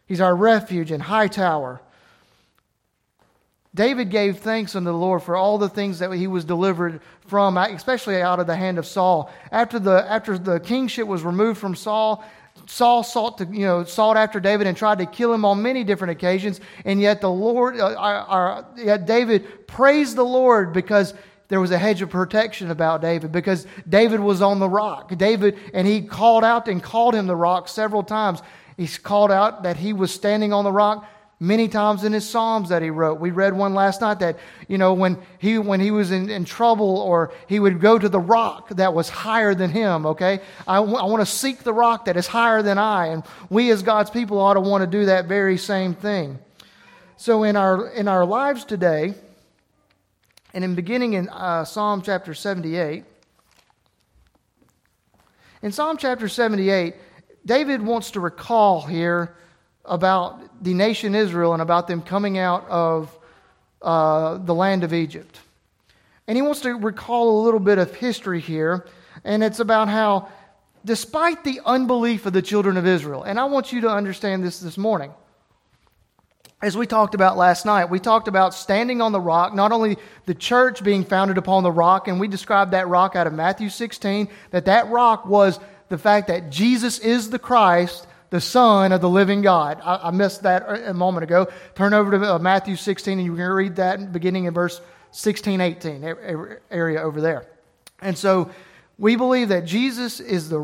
He's 0.05 0.21
our 0.21 0.35
refuge 0.35 0.91
and 0.91 1.01
high 1.01 1.29
tower. 1.29 1.81
David 3.75 4.11
gave 4.11 4.39
thanks 4.39 4.75
unto 4.75 4.91
the 4.91 4.97
Lord 4.97 5.23
for 5.23 5.35
all 5.35 5.57
the 5.57 5.69
things 5.69 5.99
that 5.99 6.11
he 6.13 6.27
was 6.27 6.45
delivered 6.45 7.01
from, 7.25 7.57
especially 7.57 8.21
out 8.21 8.39
of 8.39 8.45
the 8.45 8.55
hand 8.55 8.77
of 8.77 8.85
Saul. 8.85 9.31
After 9.51 9.79
the, 9.79 10.05
after 10.09 10.37
the 10.37 10.59
kingship 10.59 11.07
was 11.07 11.23
removed 11.23 11.59
from 11.59 11.75
Saul, 11.75 12.23
Saul 12.67 13.03
sought 13.03 13.39
to, 13.39 13.45
you 13.45 13.65
know, 13.65 13.83
sought 13.83 14.15
after 14.15 14.39
David 14.39 14.67
and 14.67 14.77
tried 14.77 14.99
to 14.99 15.07
kill 15.07 15.33
him 15.33 15.43
on 15.43 15.61
many 15.61 15.83
different 15.83 16.11
occasions. 16.11 16.61
And 16.85 17.01
yet 17.01 17.19
the 17.19 17.31
Lord, 17.31 17.79
uh, 17.79 17.95
our, 17.95 18.15
our, 18.15 18.65
yet 18.77 19.07
David 19.07 19.67
praised 19.67 20.15
the 20.15 20.23
Lord 20.23 20.71
because 20.71 21.15
there 21.47 21.59
was 21.59 21.71
a 21.71 21.77
hedge 21.77 22.01
of 22.01 22.11
protection 22.11 22.69
about 22.69 23.01
David 23.01 23.31
because 23.31 23.65
David 23.89 24.19
was 24.19 24.41
on 24.41 24.59
the 24.59 24.69
rock. 24.69 25.15
David, 25.17 25.57
and 25.73 25.87
he 25.87 26.01
called 26.01 26.43
out 26.43 26.67
and 26.67 26.81
called 26.81 27.15
him 27.15 27.25
the 27.25 27.35
rock 27.35 27.67
several 27.67 28.03
times. 28.03 28.41
He 28.77 28.87
called 28.87 29.31
out 29.31 29.63
that 29.63 29.77
he 29.77 29.93
was 29.93 30.11
standing 30.11 30.53
on 30.53 30.63
the 30.63 30.71
rock 30.71 31.07
many 31.39 31.67
times 31.67 32.03
in 32.03 32.13
his 32.13 32.27
psalms 32.27 32.69
that 32.69 32.81
he 32.81 32.89
wrote. 32.89 33.19
We 33.19 33.31
read 33.31 33.53
one 33.53 33.73
last 33.73 34.01
night 34.01 34.19
that 34.19 34.39
you 34.67 34.77
know 34.77 34.93
when 34.93 35.17
he 35.39 35.57
when 35.57 35.79
he 35.79 35.91
was 35.91 36.11
in, 36.11 36.29
in 36.29 36.45
trouble 36.45 36.97
or 36.97 37.33
he 37.47 37.59
would 37.59 37.81
go 37.81 37.99
to 37.99 38.07
the 38.07 38.19
rock 38.19 38.69
that 38.69 38.93
was 38.93 39.09
higher 39.09 39.53
than 39.53 39.69
him 39.69 40.05
okay? 40.05 40.39
I, 40.67 40.75
w- 40.77 40.95
I 40.95 41.03
want 41.05 41.21
to 41.21 41.25
seek 41.25 41.63
the 41.63 41.73
rock 41.73 42.05
that 42.05 42.17
is 42.17 42.27
higher 42.27 42.61
than 42.61 42.77
i 42.77 43.07
and 43.07 43.23
we 43.49 43.71
as 43.71 43.83
god's 43.83 44.09
people 44.09 44.39
ought 44.39 44.53
to 44.53 44.61
want 44.61 44.83
to 44.83 44.87
do 44.87 45.05
that 45.05 45.25
very 45.25 45.57
same 45.57 45.93
thing. 45.93 46.39
So 47.17 47.43
in 47.43 47.55
our 47.55 47.89
in 47.89 48.07
our 48.07 48.25
lives 48.25 48.63
today 48.63 49.13
and 50.53 50.63
in 50.63 50.75
beginning 50.75 51.13
in 51.13 51.29
uh, 51.29 51.65
psalm 51.65 52.01
chapter 52.01 52.33
78 52.33 53.03
in 55.61 55.71
psalm 55.71 55.97
chapter 55.97 56.27
78 56.27 56.95
david 57.45 57.81
wants 57.81 58.11
to 58.11 58.19
recall 58.19 58.81
here 58.81 59.35
about 59.85 60.63
the 60.63 60.73
nation 60.73 61.15
Israel 61.15 61.53
and 61.53 61.61
about 61.61 61.87
them 61.87 62.01
coming 62.01 62.37
out 62.37 62.67
of 62.69 63.17
uh, 63.81 64.37
the 64.37 64.55
land 64.55 64.83
of 64.83 64.93
Egypt. 64.93 65.39
And 66.27 66.37
he 66.37 66.41
wants 66.41 66.61
to 66.61 66.73
recall 66.75 67.41
a 67.41 67.43
little 67.43 67.59
bit 67.59 67.77
of 67.77 67.93
history 67.95 68.39
here, 68.39 68.87
and 69.25 69.43
it's 69.43 69.59
about 69.59 69.89
how, 69.89 70.29
despite 70.85 71.43
the 71.43 71.59
unbelief 71.65 72.25
of 72.25 72.33
the 72.33 72.41
children 72.41 72.77
of 72.77 72.87
Israel, 72.87 73.23
and 73.23 73.39
I 73.39 73.45
want 73.45 73.73
you 73.73 73.81
to 73.81 73.89
understand 73.89 74.43
this 74.43 74.59
this 74.59 74.77
morning. 74.77 75.11
As 76.61 76.77
we 76.77 76.87
talked 76.87 77.13
about 77.13 77.35
last 77.35 77.65
night, 77.65 77.89
we 77.89 77.99
talked 77.99 78.29
about 78.29 78.53
standing 78.53 79.01
on 79.01 79.11
the 79.11 79.19
rock, 79.19 79.53
not 79.53 79.73
only 79.73 79.97
the 80.25 80.33
church 80.33 80.81
being 80.81 81.03
founded 81.03 81.37
upon 81.37 81.63
the 81.63 81.71
rock, 81.71 82.07
and 82.07 82.21
we 82.21 82.29
described 82.29 82.71
that 82.71 82.87
rock 82.87 83.17
out 83.17 83.27
of 83.27 83.33
Matthew 83.33 83.67
16, 83.67 84.29
that 84.51 84.63
that 84.63 84.87
rock 84.87 85.25
was 85.25 85.59
the 85.89 85.97
fact 85.97 86.29
that 86.29 86.49
Jesus 86.49 86.99
is 86.99 87.29
the 87.29 87.37
Christ 87.37 88.07
the 88.33 88.41
Son 88.41 88.91
of 88.91 88.99
the 88.99 89.07
living 89.07 89.43
God. 89.43 89.79
I, 89.83 90.07
I, 90.07 90.09
missed 90.09 90.41
that 90.41 90.65
a 90.87 90.93
moment 90.95 91.23
ago. 91.23 91.49
Turn 91.75 91.93
over 91.93 92.17
to 92.17 92.33
uh, 92.33 92.39
Matthew 92.39 92.75
16 92.75 93.19
and 93.19 93.23
you 93.27 93.35
can 93.35 93.47
read 93.47 93.75
that 93.75 94.11
beginning 94.11 94.45
in 94.45 94.55
verse 94.55 94.81
16, 95.11 95.61
18, 95.61 96.03
area 96.71 96.99
over 96.99 97.21
there. 97.21 97.45
And 98.01 98.17
so 98.17 98.49
we 98.97 99.15
believe 99.17 99.49
that 99.49 99.65
Jesus 99.65 100.19
is, 100.19 100.49
the 100.49 100.59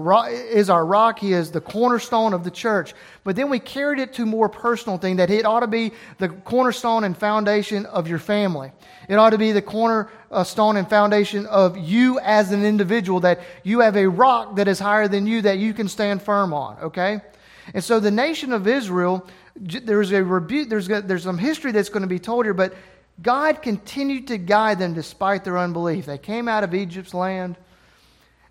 is 0.52 0.72
our 0.72 0.84
rock. 0.84 1.20
He 1.20 1.32
is 1.32 1.52
the 1.52 1.62
cornerstone 1.62 2.34
of 2.34 2.44
the 2.44 2.50
church. 2.50 2.96
But 3.24 3.36
then 3.36 3.52
we 3.52 3.60
carried 3.60 4.00
it 4.00 4.14
to 4.14 4.26
more 4.26 4.50
personal 4.50 4.98
thing 4.98 5.18
that 5.18 5.30
it 5.30 5.46
ought 5.46 5.60
to 5.60 5.68
be 5.68 5.92
the 6.18 6.30
cornerstone 6.30 7.04
and 7.04 7.16
foundation 7.16 7.86
of 7.86 8.08
your 8.08 8.18
family. 8.18 8.72
It 9.08 9.14
ought 9.14 9.30
to 9.30 9.38
be 9.38 9.52
the 9.52 9.62
cornerstone 9.62 10.76
and 10.76 10.90
foundation 10.90 11.46
of 11.46 11.78
you 11.78 12.20
as 12.22 12.52
an 12.52 12.66
individual, 12.66 13.20
that 13.20 13.42
you 13.62 13.82
have 13.82 13.96
a 13.96 14.10
rock 14.10 14.56
that 14.56 14.68
is 14.68 14.80
higher 14.80 15.08
than 15.08 15.28
you 15.28 15.44
that 15.44 15.60
you 15.60 15.76
can 15.76 15.88
stand 15.88 16.24
firm 16.24 16.52
on, 16.52 16.80
okay? 16.80 17.22
And 17.74 17.84
so 17.84 18.00
the 18.00 18.12
nation 18.12 18.54
of 18.54 18.68
Israel, 18.68 19.28
there's 19.56 20.12
a 20.12 20.24
rebuke, 20.24 20.70
there's, 20.70 20.88
there's 20.88 21.24
some 21.24 21.38
history 21.38 21.72
that's 21.72 21.90
going 21.90 22.02
to 22.02 22.08
be 22.08 22.20
told 22.20 22.46
here, 22.46 22.54
but 22.54 22.74
God 23.22 23.62
continued 23.62 24.28
to 24.28 24.38
guide 24.38 24.80
them 24.80 24.94
despite 24.94 25.44
their 25.44 25.58
unbelief. 25.58 26.06
They 26.06 26.18
came 26.18 26.48
out 26.48 26.64
of 26.64 26.74
Egypt's 26.74 27.14
land, 27.14 27.58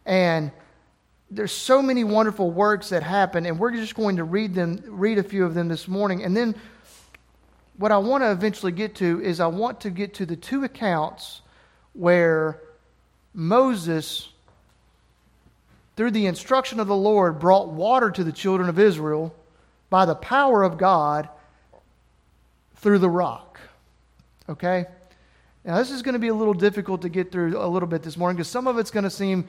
and 0.04 0.52
there's 1.30 1.52
so 1.52 1.82
many 1.82 2.04
wonderful 2.04 2.50
works 2.50 2.90
that 2.90 3.02
happen, 3.02 3.46
and 3.46 3.58
we're 3.58 3.72
just 3.72 3.94
going 3.94 4.16
to 4.16 4.24
read 4.24 4.54
them, 4.54 4.82
read 4.86 5.18
a 5.18 5.22
few 5.22 5.44
of 5.44 5.54
them 5.54 5.68
this 5.68 5.88
morning. 5.88 6.22
And 6.22 6.36
then 6.36 6.54
what 7.76 7.92
I 7.92 7.98
want 7.98 8.24
to 8.24 8.30
eventually 8.30 8.72
get 8.72 8.96
to 8.96 9.20
is 9.22 9.40
I 9.40 9.46
want 9.46 9.80
to 9.82 9.90
get 9.90 10.14
to 10.14 10.26
the 10.26 10.36
two 10.36 10.64
accounts 10.64 11.42
where 11.92 12.60
Moses 13.34 14.28
through 15.98 16.12
the 16.12 16.26
instruction 16.26 16.78
of 16.78 16.86
the 16.86 16.94
Lord, 16.94 17.40
brought 17.40 17.70
water 17.70 18.08
to 18.08 18.22
the 18.22 18.30
children 18.30 18.68
of 18.68 18.78
Israel 18.78 19.34
by 19.90 20.04
the 20.06 20.14
power 20.14 20.62
of 20.62 20.78
God 20.78 21.28
through 22.76 23.00
the 23.00 23.10
rock. 23.10 23.58
Okay? 24.48 24.86
Now, 25.64 25.76
this 25.78 25.90
is 25.90 26.02
going 26.02 26.12
to 26.12 26.20
be 26.20 26.28
a 26.28 26.34
little 26.34 26.54
difficult 26.54 27.02
to 27.02 27.08
get 27.08 27.32
through 27.32 27.58
a 27.58 27.66
little 27.66 27.88
bit 27.88 28.04
this 28.04 28.16
morning 28.16 28.36
because 28.36 28.46
some 28.46 28.68
of 28.68 28.78
it's 28.78 28.92
going 28.92 29.02
to 29.02 29.10
seem. 29.10 29.48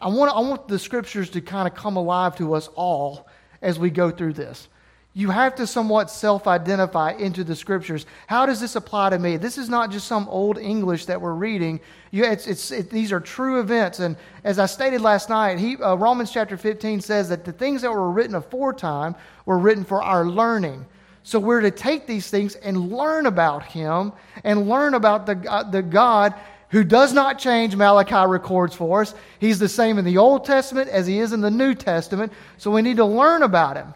I 0.00 0.08
want, 0.08 0.36
I 0.36 0.40
want 0.40 0.66
the 0.66 0.80
scriptures 0.80 1.30
to 1.30 1.40
kind 1.40 1.68
of 1.68 1.76
come 1.76 1.94
alive 1.94 2.34
to 2.38 2.54
us 2.54 2.68
all 2.74 3.28
as 3.62 3.78
we 3.78 3.88
go 3.88 4.10
through 4.10 4.32
this. 4.32 4.66
You 5.14 5.30
have 5.30 5.54
to 5.56 5.66
somewhat 5.66 6.10
self 6.10 6.46
identify 6.46 7.12
into 7.12 7.44
the 7.44 7.54
scriptures. 7.54 8.06
How 8.26 8.46
does 8.46 8.60
this 8.60 8.76
apply 8.76 9.10
to 9.10 9.18
me? 9.18 9.36
This 9.36 9.58
is 9.58 9.68
not 9.68 9.90
just 9.90 10.06
some 10.06 10.26
old 10.28 10.56
English 10.56 11.06
that 11.06 11.20
we're 11.20 11.34
reading. 11.34 11.80
You, 12.10 12.24
it's, 12.24 12.46
it's, 12.46 12.70
it, 12.70 12.88
these 12.88 13.12
are 13.12 13.20
true 13.20 13.60
events. 13.60 14.00
And 14.00 14.16
as 14.44 14.58
I 14.58 14.64
stated 14.64 15.02
last 15.02 15.28
night, 15.28 15.58
he, 15.58 15.76
uh, 15.76 15.96
Romans 15.96 16.30
chapter 16.32 16.56
15 16.56 17.02
says 17.02 17.28
that 17.28 17.44
the 17.44 17.52
things 17.52 17.82
that 17.82 17.92
were 17.92 18.10
written 18.10 18.34
aforetime 18.34 19.14
were 19.44 19.58
written 19.58 19.84
for 19.84 20.02
our 20.02 20.24
learning. 20.24 20.86
So 21.24 21.38
we're 21.38 21.60
to 21.60 21.70
take 21.70 22.06
these 22.06 22.30
things 22.30 22.54
and 22.56 22.90
learn 22.90 23.26
about 23.26 23.64
him 23.64 24.12
and 24.44 24.68
learn 24.68 24.94
about 24.94 25.26
the, 25.26 25.44
uh, 25.48 25.62
the 25.70 25.82
God 25.82 26.34
who 26.70 26.84
does 26.84 27.12
not 27.12 27.38
change, 27.38 27.76
Malachi 27.76 28.26
records 28.26 28.74
for 28.74 29.02
us. 29.02 29.14
He's 29.38 29.58
the 29.58 29.68
same 29.68 29.98
in 29.98 30.06
the 30.06 30.16
Old 30.16 30.46
Testament 30.46 30.88
as 30.88 31.06
he 31.06 31.18
is 31.18 31.34
in 31.34 31.42
the 31.42 31.50
New 31.50 31.74
Testament. 31.74 32.32
So 32.56 32.70
we 32.70 32.80
need 32.80 32.96
to 32.96 33.04
learn 33.04 33.42
about 33.42 33.76
him 33.76 33.94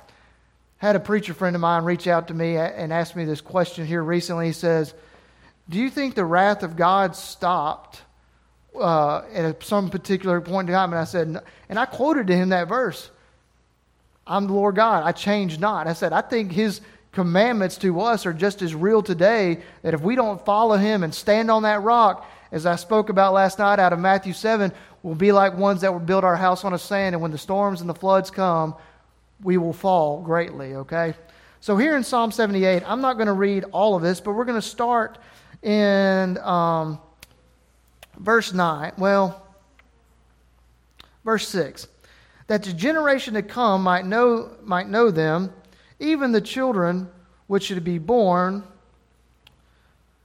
had 0.78 0.96
a 0.96 1.00
preacher 1.00 1.34
friend 1.34 1.56
of 1.56 1.60
mine 1.60 1.84
reach 1.84 2.06
out 2.06 2.28
to 2.28 2.34
me 2.34 2.56
and 2.56 2.92
ask 2.92 3.16
me 3.16 3.24
this 3.24 3.40
question 3.40 3.86
here 3.86 4.02
recently. 4.02 4.46
He 4.46 4.52
says, 4.52 4.94
Do 5.68 5.78
you 5.78 5.90
think 5.90 6.14
the 6.14 6.24
wrath 6.24 6.62
of 6.62 6.76
God 6.76 7.16
stopped 7.16 8.02
uh, 8.78 9.22
at 9.32 9.62
some 9.62 9.88
particular 9.88 10.40
point 10.40 10.68
in 10.68 10.74
time? 10.74 10.92
And 10.92 11.00
I 11.00 11.04
said, 11.04 11.42
and 11.68 11.78
I 11.78 11.86
quoted 11.86 12.26
to 12.26 12.36
him 12.36 12.50
that 12.50 12.68
verse 12.68 13.10
I'm 14.26 14.48
the 14.48 14.52
Lord 14.52 14.74
God, 14.74 15.04
I 15.04 15.12
change 15.12 15.58
not. 15.58 15.86
I 15.86 15.92
said, 15.92 16.12
I 16.12 16.20
think 16.20 16.52
his 16.52 16.80
commandments 17.12 17.78
to 17.78 18.00
us 18.00 18.26
are 18.26 18.32
just 18.32 18.60
as 18.60 18.74
real 18.74 19.02
today 19.02 19.62
that 19.82 19.94
if 19.94 20.02
we 20.02 20.16
don't 20.16 20.44
follow 20.44 20.76
him 20.76 21.02
and 21.02 21.14
stand 21.14 21.50
on 21.50 21.62
that 21.62 21.82
rock, 21.82 22.28
as 22.52 22.66
I 22.66 22.76
spoke 22.76 23.08
about 23.08 23.32
last 23.32 23.58
night 23.58 23.78
out 23.78 23.92
of 23.92 23.98
Matthew 23.98 24.32
7, 24.32 24.72
we'll 25.02 25.14
be 25.14 25.32
like 25.32 25.56
ones 25.56 25.80
that 25.80 25.92
will 25.92 26.00
build 26.00 26.24
our 26.24 26.36
house 26.36 26.64
on 26.64 26.74
a 26.74 26.78
sand, 26.78 27.14
and 27.14 27.22
when 27.22 27.30
the 27.30 27.38
storms 27.38 27.80
and 27.80 27.88
the 27.88 27.94
floods 27.94 28.30
come, 28.30 28.74
we 29.42 29.56
will 29.56 29.72
fall 29.72 30.22
greatly, 30.22 30.74
okay? 30.74 31.14
So 31.60 31.76
here 31.76 31.96
in 31.96 32.04
Psalm 32.04 32.30
78, 32.30 32.82
I'm 32.86 33.00
not 33.00 33.14
going 33.14 33.26
to 33.26 33.32
read 33.32 33.64
all 33.72 33.96
of 33.96 34.02
this, 34.02 34.20
but 34.20 34.32
we're 34.32 34.44
going 34.44 34.60
to 34.60 34.66
start 34.66 35.18
in 35.62 36.38
um, 36.38 36.98
verse 38.18 38.52
9. 38.52 38.92
Well, 38.98 39.46
verse 41.24 41.48
6. 41.48 41.88
That 42.46 42.62
the 42.62 42.72
generation 42.72 43.34
to 43.34 43.42
come 43.42 43.82
might 43.82 44.06
know, 44.06 44.50
might 44.62 44.88
know 44.88 45.10
them, 45.10 45.52
even 45.98 46.32
the 46.32 46.40
children 46.40 47.08
which 47.48 47.64
should 47.64 47.82
be 47.84 47.98
born, 47.98 48.62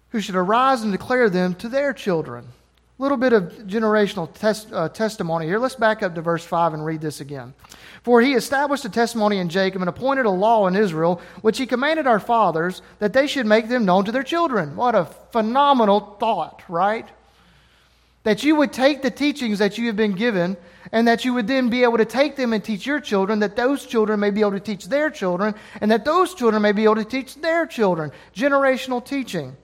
who 0.10 0.20
should 0.20 0.36
arise 0.36 0.84
and 0.84 0.92
declare 0.92 1.30
them 1.30 1.56
to 1.56 1.70
their 1.70 1.94
children. 1.94 2.48
Little 3.02 3.18
bit 3.18 3.34
of 3.34 3.46
generational 3.66 4.30
uh, 4.72 4.88
testimony 4.90 5.48
here. 5.48 5.58
Let's 5.58 5.74
back 5.74 6.04
up 6.04 6.14
to 6.14 6.22
verse 6.22 6.46
5 6.46 6.76
and 6.76 6.86
read 6.86 7.02
this 7.02 7.20
again. 7.20 7.56
For 8.04 8.22
he 8.22 8.34
established 8.34 8.86
a 8.86 8.90
testimony 8.90 9.40
in 9.40 9.50
Jacob 9.50 9.82
and 9.82 9.90
appointed 9.90 10.28
a 10.28 10.30
law 10.30 10.68
in 10.68 10.76
Israel, 10.76 11.20
which 11.42 11.58
he 11.58 11.66
commanded 11.66 12.06
our 12.06 12.20
fathers 12.20 12.84
that 13.00 13.12
they 13.12 13.26
should 13.26 13.48
make 13.48 13.70
them 13.70 13.86
known 13.86 14.06
to 14.06 14.12
their 14.12 14.22
children. 14.22 14.76
What 14.76 14.94
a 14.94 15.06
phenomenal 15.32 16.16
thought, 16.20 16.62
right? 16.70 17.10
That 18.22 18.44
you 18.44 18.56
would 18.58 18.72
take 18.72 19.02
the 19.02 19.10
teachings 19.10 19.58
that 19.58 19.80
you 19.80 19.88
have 19.88 19.96
been 19.96 20.14
given 20.14 20.56
and 20.92 21.08
that 21.08 21.26
you 21.26 21.34
would 21.34 21.48
then 21.48 21.72
be 21.72 21.82
able 21.82 21.98
to 21.98 22.06
take 22.06 22.36
them 22.36 22.54
and 22.54 22.64
teach 22.64 22.86
your 22.86 23.00
children, 23.00 23.40
that 23.40 23.56
those 23.56 23.84
children 23.88 24.20
may 24.20 24.30
be 24.30 24.42
able 24.42 24.52
to 24.52 24.60
teach 24.60 24.86
their 24.86 25.10
children, 25.10 25.56
and 25.82 25.90
that 25.90 26.06
those 26.06 26.36
children 26.36 26.62
may 26.62 26.72
be 26.72 26.84
able 26.84 26.98
to 26.98 27.06
teach 27.06 27.34
their 27.42 27.66
children. 27.66 28.12
Generational 28.36 29.04
teaching. 29.04 29.58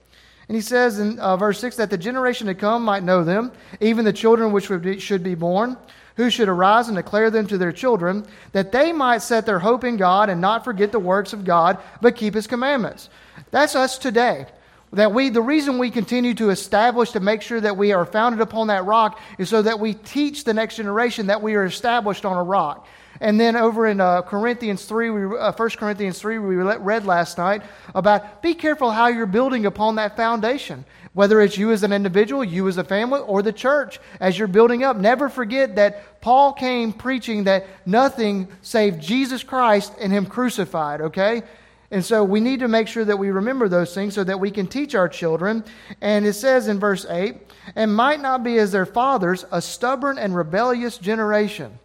And 0.48 0.56
he 0.56 0.62
says 0.62 0.98
in 0.98 1.18
uh, 1.18 1.36
verse 1.36 1.60
6 1.60 1.76
that 1.76 1.90
the 1.90 1.98
generation 1.98 2.46
to 2.46 2.54
come 2.54 2.82
might 2.82 3.02
know 3.02 3.22
them, 3.22 3.52
even 3.80 4.04
the 4.04 4.12
children 4.12 4.50
which 4.50 4.68
be, 4.82 4.98
should 4.98 5.22
be 5.22 5.34
born 5.34 5.76
who 6.18 6.30
should 6.30 6.48
arise 6.48 6.88
and 6.88 6.96
declare 6.96 7.30
them 7.30 7.46
to 7.46 7.56
their 7.56 7.70
children, 7.70 8.26
that 8.50 8.72
they 8.72 8.92
might 8.92 9.22
set 9.22 9.46
their 9.46 9.60
hope 9.60 9.84
in 9.84 9.96
God 9.96 10.28
and 10.28 10.40
not 10.40 10.64
forget 10.64 10.90
the 10.90 10.98
works 10.98 11.32
of 11.32 11.44
God, 11.44 11.78
but 12.02 12.16
keep 12.16 12.34
his 12.34 12.48
commandments. 12.48 13.08
That's 13.52 13.76
us 13.76 13.98
today. 13.98 14.46
That 14.92 15.12
we, 15.12 15.28
the 15.28 15.40
reason 15.40 15.78
we 15.78 15.92
continue 15.92 16.34
to 16.34 16.50
establish 16.50 17.12
to 17.12 17.20
make 17.20 17.40
sure 17.40 17.60
that 17.60 17.76
we 17.76 17.92
are 17.92 18.04
founded 18.04 18.40
upon 18.40 18.66
that 18.66 18.84
rock 18.84 19.20
is 19.38 19.48
so 19.48 19.62
that 19.62 19.78
we 19.78 19.94
teach 19.94 20.42
the 20.42 20.54
next 20.54 20.74
generation 20.74 21.28
that 21.28 21.40
we 21.40 21.54
are 21.54 21.64
established 21.64 22.24
on 22.24 22.36
a 22.36 22.42
rock. 22.42 22.88
And 23.20 23.40
then 23.40 23.56
over 23.56 23.86
in 23.86 24.00
uh, 24.00 24.22
Corinthians 24.22 24.84
3, 24.84 25.10
we, 25.10 25.38
uh, 25.38 25.52
1 25.52 25.70
Corinthians 25.70 26.18
3, 26.20 26.38
we 26.38 26.56
read 26.56 27.04
last 27.04 27.38
night 27.38 27.62
about 27.94 28.42
be 28.42 28.54
careful 28.54 28.90
how 28.90 29.08
you're 29.08 29.26
building 29.26 29.66
upon 29.66 29.96
that 29.96 30.16
foundation. 30.16 30.84
Whether 31.14 31.40
it's 31.40 31.58
you 31.58 31.72
as 31.72 31.82
an 31.82 31.92
individual, 31.92 32.44
you 32.44 32.68
as 32.68 32.78
a 32.78 32.84
family, 32.84 33.20
or 33.20 33.42
the 33.42 33.52
church 33.52 33.98
as 34.20 34.38
you're 34.38 34.46
building 34.46 34.84
up. 34.84 34.96
Never 34.96 35.28
forget 35.28 35.74
that 35.76 36.20
Paul 36.20 36.52
came 36.52 36.92
preaching 36.92 37.44
that 37.44 37.66
nothing 37.86 38.46
save 38.62 39.00
Jesus 39.00 39.42
Christ 39.42 39.94
and 40.00 40.12
Him 40.12 40.26
crucified, 40.26 41.00
okay? 41.00 41.42
And 41.90 42.04
so 42.04 42.22
we 42.22 42.40
need 42.40 42.60
to 42.60 42.68
make 42.68 42.86
sure 42.86 43.04
that 43.04 43.16
we 43.16 43.30
remember 43.30 43.68
those 43.68 43.94
things 43.94 44.14
so 44.14 44.22
that 44.24 44.38
we 44.38 44.50
can 44.50 44.66
teach 44.66 44.94
our 44.94 45.08
children. 45.08 45.64
And 46.00 46.26
it 46.26 46.34
says 46.34 46.68
in 46.68 46.78
verse 46.78 47.06
8, 47.08 47.36
and 47.74 47.94
might 47.94 48.20
not 48.20 48.44
be 48.44 48.58
as 48.58 48.72
their 48.72 48.86
fathers, 48.86 49.44
a 49.50 49.62
stubborn 49.62 50.18
and 50.18 50.36
rebellious 50.36 50.98
generation. 50.98 51.78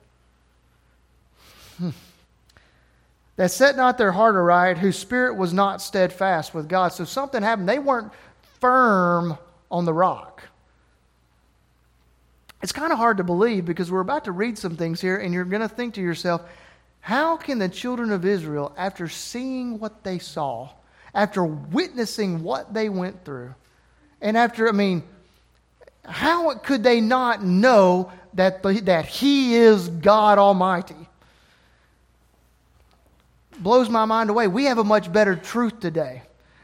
That 3.35 3.51
set 3.51 3.75
not 3.75 3.97
their 3.97 4.11
heart 4.11 4.35
aright, 4.35 4.77
whose 4.77 4.97
spirit 4.97 5.35
was 5.35 5.53
not 5.53 5.81
steadfast 5.81 6.53
with 6.53 6.69
God. 6.69 6.89
So 6.89 7.03
something 7.03 7.41
happened. 7.41 7.67
They 7.67 7.79
weren't 7.79 8.11
firm 8.59 9.37
on 9.71 9.85
the 9.85 9.93
rock. 9.93 10.43
It's 12.61 12.71
kind 12.71 12.93
of 12.93 12.97
hard 12.97 13.17
to 13.17 13.23
believe 13.23 13.65
because 13.65 13.91
we're 13.91 13.99
about 13.99 14.25
to 14.25 14.31
read 14.31 14.57
some 14.57 14.77
things 14.77 15.01
here, 15.01 15.17
and 15.17 15.33
you're 15.33 15.43
going 15.43 15.61
to 15.61 15.67
think 15.67 15.95
to 15.95 16.01
yourself, 16.01 16.43
how 17.01 17.35
can 17.35 17.59
the 17.59 17.67
children 17.67 18.11
of 18.11 18.23
Israel, 18.23 18.73
after 18.77 19.09
seeing 19.09 19.79
what 19.79 20.03
they 20.05 20.19
saw, 20.19 20.69
after 21.13 21.43
witnessing 21.43 22.41
what 22.41 22.73
they 22.73 22.87
went 22.87 23.25
through, 23.25 23.53
and 24.21 24.37
after, 24.37 24.69
I 24.69 24.71
mean, 24.71 25.03
how 26.05 26.53
could 26.55 26.83
they 26.83 27.01
not 27.01 27.43
know 27.43 28.11
that, 28.35 28.63
the, 28.63 28.79
that 28.81 29.05
He 29.07 29.55
is 29.55 29.89
God 29.89 30.37
Almighty? 30.37 30.95
Blows 33.59 33.89
my 33.89 34.05
mind 34.05 34.29
away. 34.29 34.47
We 34.47 34.65
have 34.65 34.77
a 34.77 34.83
much 34.83 35.11
better 35.11 35.35
truth 35.35 35.79
today. 35.79 36.23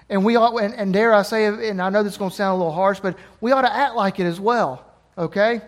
And 0.10 0.25
we 0.25 0.36
ought, 0.36 0.56
and, 0.58 0.73
and 0.73 0.91
dare 0.91 1.13
I 1.13 1.21
say, 1.21 1.45
and 1.69 1.82
I 1.82 1.89
know 1.89 2.02
this 2.02 2.13
is 2.13 2.17
going 2.17 2.32
to 2.32 2.36
sound 2.36 2.56
a 2.56 2.58
little 2.58 2.73
harsh, 2.73 2.99
but 2.99 3.17
we 3.41 3.52
ought 3.52 3.62
to 3.62 3.73
act 3.73 3.95
like 3.95 4.19
it 4.19 4.25
as 4.25 4.39
well. 4.39 4.86
Okay? 5.17 5.62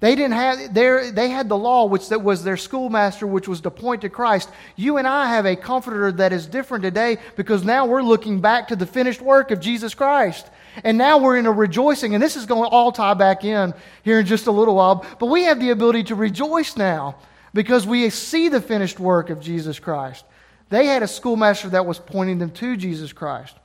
They 0.00 0.14
didn't 0.14 0.34
have 0.34 0.74
their, 0.74 1.10
they 1.10 1.28
had 1.28 1.48
the 1.48 1.56
law, 1.56 1.86
which 1.86 2.08
that 2.10 2.22
was 2.22 2.44
their 2.44 2.56
schoolmaster, 2.56 3.26
which 3.26 3.48
was 3.48 3.60
to 3.62 3.70
point 3.70 4.02
to 4.02 4.08
Christ. 4.08 4.48
You 4.76 4.98
and 4.98 5.08
I 5.08 5.26
have 5.26 5.44
a 5.44 5.56
comforter 5.56 6.12
that 6.12 6.32
is 6.32 6.46
different 6.46 6.84
today 6.84 7.18
because 7.34 7.64
now 7.64 7.84
we're 7.84 8.02
looking 8.02 8.40
back 8.40 8.68
to 8.68 8.76
the 8.76 8.86
finished 8.86 9.20
work 9.20 9.50
of 9.50 9.58
Jesus 9.58 9.94
Christ. 9.94 10.46
And 10.84 10.96
now 10.96 11.18
we're 11.18 11.36
in 11.36 11.46
a 11.46 11.52
rejoicing, 11.52 12.14
and 12.14 12.22
this 12.22 12.36
is 12.36 12.46
going 12.46 12.62
to 12.62 12.68
all 12.68 12.92
tie 12.92 13.14
back 13.14 13.44
in 13.44 13.74
here 14.04 14.20
in 14.20 14.26
just 14.26 14.46
a 14.46 14.52
little 14.52 14.76
while. 14.76 15.04
But 15.18 15.26
we 15.26 15.42
have 15.44 15.58
the 15.58 15.70
ability 15.70 16.04
to 16.04 16.14
rejoice 16.14 16.76
now 16.76 17.16
because 17.54 17.86
we 17.86 18.08
see 18.10 18.48
the 18.48 18.60
finished 18.60 19.00
work 19.00 19.30
of 19.30 19.40
Jesus 19.40 19.78
Christ. 19.78 20.24
They 20.70 20.86
had 20.86 21.02
a 21.02 21.08
schoolmaster 21.08 21.68
that 21.70 21.86
was 21.86 21.98
pointing 21.98 22.38
them 22.38 22.50
to 22.52 22.76
Jesus 22.76 23.12
Christ. 23.12 23.56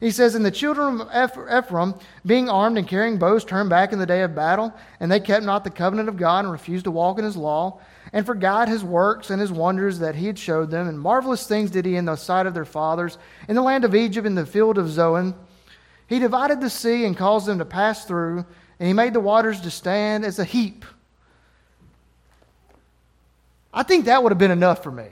He 0.00 0.10
says, 0.10 0.34
And 0.34 0.44
the 0.44 0.50
children 0.50 1.00
of 1.00 1.30
Ephraim, 1.46 1.94
being 2.26 2.48
armed 2.48 2.76
and 2.76 2.88
carrying 2.88 3.18
bows, 3.18 3.44
turned 3.44 3.70
back 3.70 3.92
in 3.92 4.00
the 4.00 4.06
day 4.06 4.22
of 4.22 4.34
battle, 4.34 4.74
and 4.98 5.10
they 5.10 5.20
kept 5.20 5.44
not 5.44 5.62
the 5.62 5.70
covenant 5.70 6.08
of 6.08 6.16
God 6.16 6.44
and 6.44 6.52
refused 6.52 6.84
to 6.84 6.90
walk 6.90 7.18
in 7.18 7.24
his 7.24 7.36
law, 7.36 7.80
and 8.12 8.26
forgot 8.26 8.68
his 8.68 8.82
works 8.82 9.30
and 9.30 9.40
his 9.40 9.52
wonders 9.52 10.00
that 10.00 10.16
he 10.16 10.26
had 10.26 10.38
showed 10.38 10.70
them. 10.70 10.88
And 10.88 10.98
marvelous 10.98 11.46
things 11.46 11.70
did 11.70 11.86
he 11.86 11.94
in 11.94 12.04
the 12.04 12.16
sight 12.16 12.46
of 12.46 12.52
their 12.52 12.64
fathers, 12.64 13.16
in 13.48 13.54
the 13.54 13.62
land 13.62 13.84
of 13.84 13.94
Egypt, 13.94 14.26
in 14.26 14.34
the 14.34 14.44
field 14.44 14.76
of 14.76 14.90
Zoan. 14.90 15.34
He 16.08 16.18
divided 16.18 16.60
the 16.60 16.68
sea 16.68 17.04
and 17.04 17.16
caused 17.16 17.46
them 17.46 17.58
to 17.58 17.64
pass 17.64 18.04
through, 18.04 18.44
and 18.80 18.88
he 18.88 18.92
made 18.92 19.12
the 19.12 19.20
waters 19.20 19.60
to 19.60 19.70
stand 19.70 20.24
as 20.24 20.40
a 20.40 20.44
heap. 20.44 20.84
I 23.72 23.82
think 23.82 24.04
that 24.06 24.22
would 24.22 24.32
have 24.32 24.38
been 24.38 24.50
enough 24.50 24.82
for 24.82 24.90
me. 24.90 25.06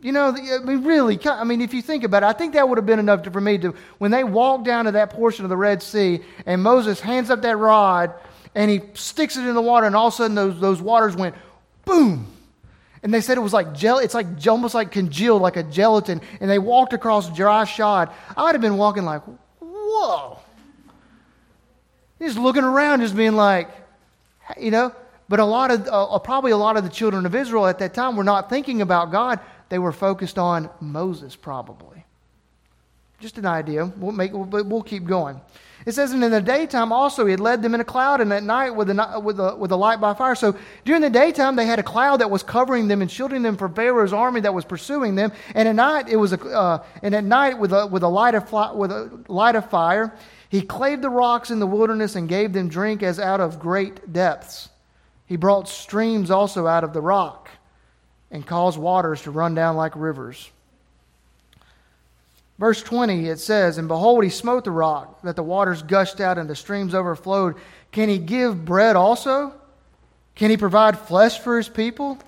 You 0.00 0.12
know, 0.12 0.28
I 0.28 0.58
mean, 0.58 0.84
really, 0.84 1.18
I 1.26 1.44
mean, 1.44 1.60
if 1.60 1.72
you 1.72 1.80
think 1.80 2.04
about 2.04 2.22
it, 2.22 2.26
I 2.26 2.32
think 2.32 2.52
that 2.52 2.68
would 2.68 2.76
have 2.76 2.86
been 2.86 2.98
enough 2.98 3.22
to, 3.22 3.30
for 3.30 3.40
me 3.40 3.58
to, 3.58 3.74
when 3.98 4.10
they 4.10 4.24
walked 4.24 4.64
down 4.64 4.84
to 4.84 4.92
that 4.92 5.10
portion 5.10 5.44
of 5.44 5.48
the 5.48 5.56
Red 5.56 5.82
Sea 5.82 6.20
and 6.44 6.62
Moses 6.62 7.00
hands 7.00 7.30
up 7.30 7.42
that 7.42 7.56
rod 7.56 8.12
and 8.54 8.70
he 8.70 8.82
sticks 8.94 9.36
it 9.36 9.46
in 9.46 9.54
the 9.54 9.62
water 9.62 9.86
and 9.86 9.96
all 9.96 10.08
of 10.08 10.12
a 10.14 10.16
sudden 10.16 10.34
those, 10.34 10.60
those 10.60 10.82
waters 10.82 11.16
went 11.16 11.34
boom. 11.84 12.26
And 13.02 13.12
they 13.12 13.20
said 13.20 13.38
it 13.38 13.40
was 13.40 13.52
like 13.52 13.72
gel, 13.72 13.98
it's 13.98 14.14
like 14.14 14.26
almost 14.46 14.74
like 14.74 14.90
congealed, 14.90 15.40
like 15.40 15.56
a 15.56 15.62
gelatin. 15.62 16.20
And 16.40 16.50
they 16.50 16.58
walked 16.58 16.92
across 16.92 17.34
dry 17.34 17.64
shod. 17.64 18.10
I 18.36 18.44
would 18.44 18.54
have 18.54 18.62
been 18.62 18.76
walking 18.76 19.04
like, 19.04 19.22
whoa. 19.60 20.38
Just 22.20 22.38
looking 22.38 22.64
around, 22.64 23.00
just 23.00 23.16
being 23.16 23.36
like, 23.36 23.70
you 24.58 24.70
know. 24.70 24.92
But 25.28 25.40
a 25.40 25.44
lot 25.44 25.70
of, 25.70 25.88
uh, 25.90 26.18
probably 26.20 26.52
a 26.52 26.56
lot 26.56 26.76
of 26.76 26.84
the 26.84 26.90
children 26.90 27.26
of 27.26 27.34
Israel 27.34 27.66
at 27.66 27.78
that 27.80 27.94
time 27.94 28.16
were 28.16 28.24
not 28.24 28.48
thinking 28.48 28.80
about 28.80 29.10
God 29.10 29.40
they 29.68 29.78
were 29.78 29.92
focused 29.92 30.38
on 30.38 30.70
Moses, 30.80 31.34
probably. 31.34 32.04
Just 33.18 33.38
an 33.38 33.46
idea. 33.46 33.86
We'll, 33.86 34.12
make, 34.12 34.32
we'll, 34.32 34.64
we'll 34.64 34.82
keep 34.82 35.04
going. 35.04 35.40
It 35.86 35.92
says, 35.92 36.12
and 36.12 36.22
in 36.22 36.30
the 36.30 36.40
daytime 36.40 36.92
also 36.92 37.24
he 37.24 37.30
had 37.30 37.40
led 37.40 37.62
them 37.62 37.74
in 37.74 37.80
a 37.80 37.84
cloud, 37.84 38.20
and 38.20 38.32
at 38.32 38.42
night 38.42 38.70
with 38.70 38.90
a, 38.90 39.20
with, 39.20 39.38
a, 39.38 39.56
with 39.56 39.70
a 39.72 39.76
light 39.76 40.00
by 40.00 40.14
fire. 40.14 40.34
So 40.34 40.56
during 40.84 41.00
the 41.00 41.10
daytime 41.10 41.56
they 41.56 41.64
had 41.64 41.78
a 41.78 41.82
cloud 41.82 42.20
that 42.20 42.30
was 42.30 42.42
covering 42.42 42.88
them 42.88 43.02
and 43.02 43.10
shielding 43.10 43.42
them 43.42 43.56
from 43.56 43.74
Pharaoh's 43.74 44.12
army 44.12 44.40
that 44.40 44.52
was 44.52 44.64
pursuing 44.64 45.14
them. 45.14 45.32
And 45.54 45.68
at 45.68 45.74
night 45.76 46.08
it 46.08 46.16
was 46.16 46.32
a, 46.32 46.40
uh, 46.44 46.84
and 47.02 47.14
at 47.14 47.24
night 47.24 47.58
with 47.58 47.72
a, 47.72 47.86
with 47.86 48.02
a 48.02 48.08
light 48.08 48.34
of 48.34 48.48
fly, 48.48 48.72
with 48.72 48.90
a 48.90 49.24
light 49.28 49.54
of 49.54 49.70
fire, 49.70 50.14
he 50.48 50.62
clave 50.62 51.02
the 51.02 51.10
rocks 51.10 51.50
in 51.50 51.58
the 51.58 51.66
wilderness 51.66 52.16
and 52.16 52.28
gave 52.28 52.52
them 52.52 52.68
drink 52.68 53.02
as 53.02 53.18
out 53.18 53.40
of 53.40 53.58
great 53.58 54.12
depths. 54.12 54.68
He 55.26 55.36
brought 55.36 55.68
streams 55.68 56.30
also 56.30 56.66
out 56.66 56.84
of 56.84 56.92
the 56.92 57.00
rock 57.00 57.50
and 58.30 58.46
caused 58.46 58.78
waters 58.78 59.22
to 59.22 59.30
run 59.30 59.54
down 59.54 59.76
like 59.76 59.92
rivers. 59.96 60.50
Verse 62.58 62.82
20, 62.82 63.28
it 63.28 63.38
says, 63.38 63.76
And 63.76 63.88
behold, 63.88 64.24
he 64.24 64.30
smote 64.30 64.64
the 64.64 64.70
rock, 64.70 65.20
that 65.22 65.36
the 65.36 65.42
waters 65.42 65.82
gushed 65.82 66.20
out 66.20 66.38
and 66.38 66.48
the 66.48 66.56
streams 66.56 66.94
overflowed. 66.94 67.56
Can 67.92 68.08
he 68.08 68.18
give 68.18 68.64
bread 68.64 68.96
also? 68.96 69.52
Can 70.34 70.50
he 70.50 70.56
provide 70.56 70.98
flesh 70.98 71.38
for 71.40 71.56
his 71.56 71.68
people? 71.68 72.18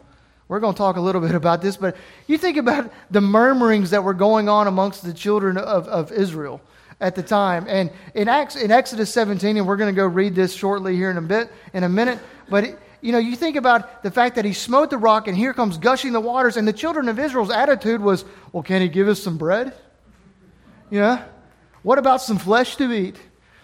We're 0.49 0.61
going 0.61 0.75
to 0.75 0.79
talk 0.79 0.97
a 0.97 1.01
little 1.01 1.21
bit 1.27 1.35
about 1.35 1.63
this, 1.63 1.77
but 1.77 1.97
you 2.27 2.37
think 2.37 2.57
about 2.57 2.93
the 3.11 3.21
murmurings 3.21 3.91
that 3.91 4.05
were 4.05 4.15
going 4.15 4.49
on 4.49 4.67
amongst 4.67 5.03
the 5.03 5.15
children 5.15 5.57
of, 5.57 5.89
of 5.89 6.13
Israel 6.13 6.61
at 7.01 7.15
the 7.15 7.23
time. 7.23 7.67
And 7.69 7.91
in, 8.15 8.29
Acts, 8.29 8.57
in 8.57 8.71
Exodus 8.71 9.13
17, 9.13 9.57
and 9.57 9.67
we're 9.67 9.77
going 9.77 9.95
to 9.95 9.99
go 9.99 10.07
read 10.07 10.35
this 10.35 10.53
shortly 10.53 10.97
here 10.97 11.11
in 11.11 11.17
a 11.17 11.23
bit, 11.23 11.51
in 11.73 11.85
a 11.85 11.89
minute, 11.89 12.19
but 12.51 12.65
it, 12.65 12.79
you 13.01 13.13
know, 13.13 13.19
you 13.19 13.37
think 13.37 13.57
about 13.57 14.03
the 14.03 14.11
fact 14.11 14.37
that 14.37 14.45
he 14.45 14.53
smote 14.53 14.91
the 14.91 14.99
rock 14.99 15.29
and 15.29 15.37
here 15.37 15.53
comes 15.53 15.79
gushing 15.79 16.13
the 16.13 16.21
waters, 16.21 16.57
and 16.57 16.67
the 16.67 16.73
children 16.73 17.09
of 17.09 17.19
Israel's 17.19 17.51
attitude 17.51 18.01
was, 18.01 18.25
well, 18.53 18.63
can 18.63 18.83
he 18.83 18.89
give 18.89 19.09
us 19.09 19.23
some 19.23 19.39
bread? 19.39 19.75
Yeah. 20.91 21.25
What 21.83 21.99
about 21.99 22.21
some 22.23 22.39
flesh 22.39 22.77
to 22.77 22.93
eat? 22.93 23.17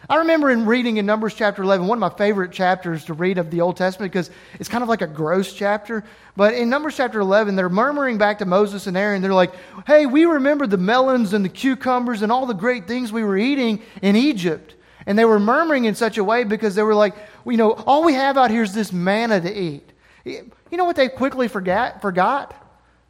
I 0.08 0.16
remember 0.16 0.50
in 0.50 0.66
reading 0.66 0.98
in 0.98 1.06
Numbers 1.06 1.34
chapter 1.34 1.62
11, 1.62 1.86
one 1.86 1.96
of 1.96 2.00
my 2.00 2.16
favorite 2.16 2.52
chapters 2.52 3.06
to 3.06 3.14
read 3.14 3.38
of 3.38 3.50
the 3.50 3.62
Old 3.62 3.78
Testament 3.78 4.12
because 4.12 4.30
it's 4.60 4.68
kind 4.68 4.82
of 4.82 4.88
like 4.88 5.00
a 5.00 5.06
gross 5.06 5.54
chapter. 5.54 6.04
But 6.36 6.52
in 6.54 6.68
Numbers 6.68 6.96
chapter 6.96 7.20
11, 7.20 7.56
they're 7.56 7.70
murmuring 7.70 8.18
back 8.18 8.38
to 8.40 8.44
Moses 8.44 8.86
and 8.86 8.98
Aaron. 8.98 9.22
They're 9.22 9.32
like, 9.32 9.54
hey, 9.86 10.04
we 10.04 10.26
remember 10.26 10.66
the 10.66 10.76
melons 10.76 11.32
and 11.32 11.42
the 11.42 11.48
cucumbers 11.48 12.20
and 12.20 12.30
all 12.30 12.44
the 12.44 12.52
great 12.52 12.86
things 12.86 13.12
we 13.12 13.24
were 13.24 13.38
eating 13.38 13.80
in 14.02 14.14
Egypt. 14.14 14.74
And 15.06 15.18
they 15.18 15.24
were 15.24 15.38
murmuring 15.38 15.84
in 15.84 15.94
such 15.94 16.18
a 16.18 16.24
way 16.24 16.44
because 16.44 16.74
they 16.74 16.82
were 16.82 16.94
like, 16.94 17.14
you 17.46 17.56
know, 17.56 17.72
all 17.72 18.04
we 18.04 18.14
have 18.14 18.38
out 18.38 18.50
here 18.50 18.62
is 18.62 18.72
this 18.72 18.92
manna 18.92 19.40
to 19.40 19.52
eat. 19.52 19.88
You 20.24 20.50
know 20.72 20.84
what 20.84 20.96
they 20.96 21.08
quickly 21.08 21.48
forgot? 21.48 22.00
forgot? 22.00 22.54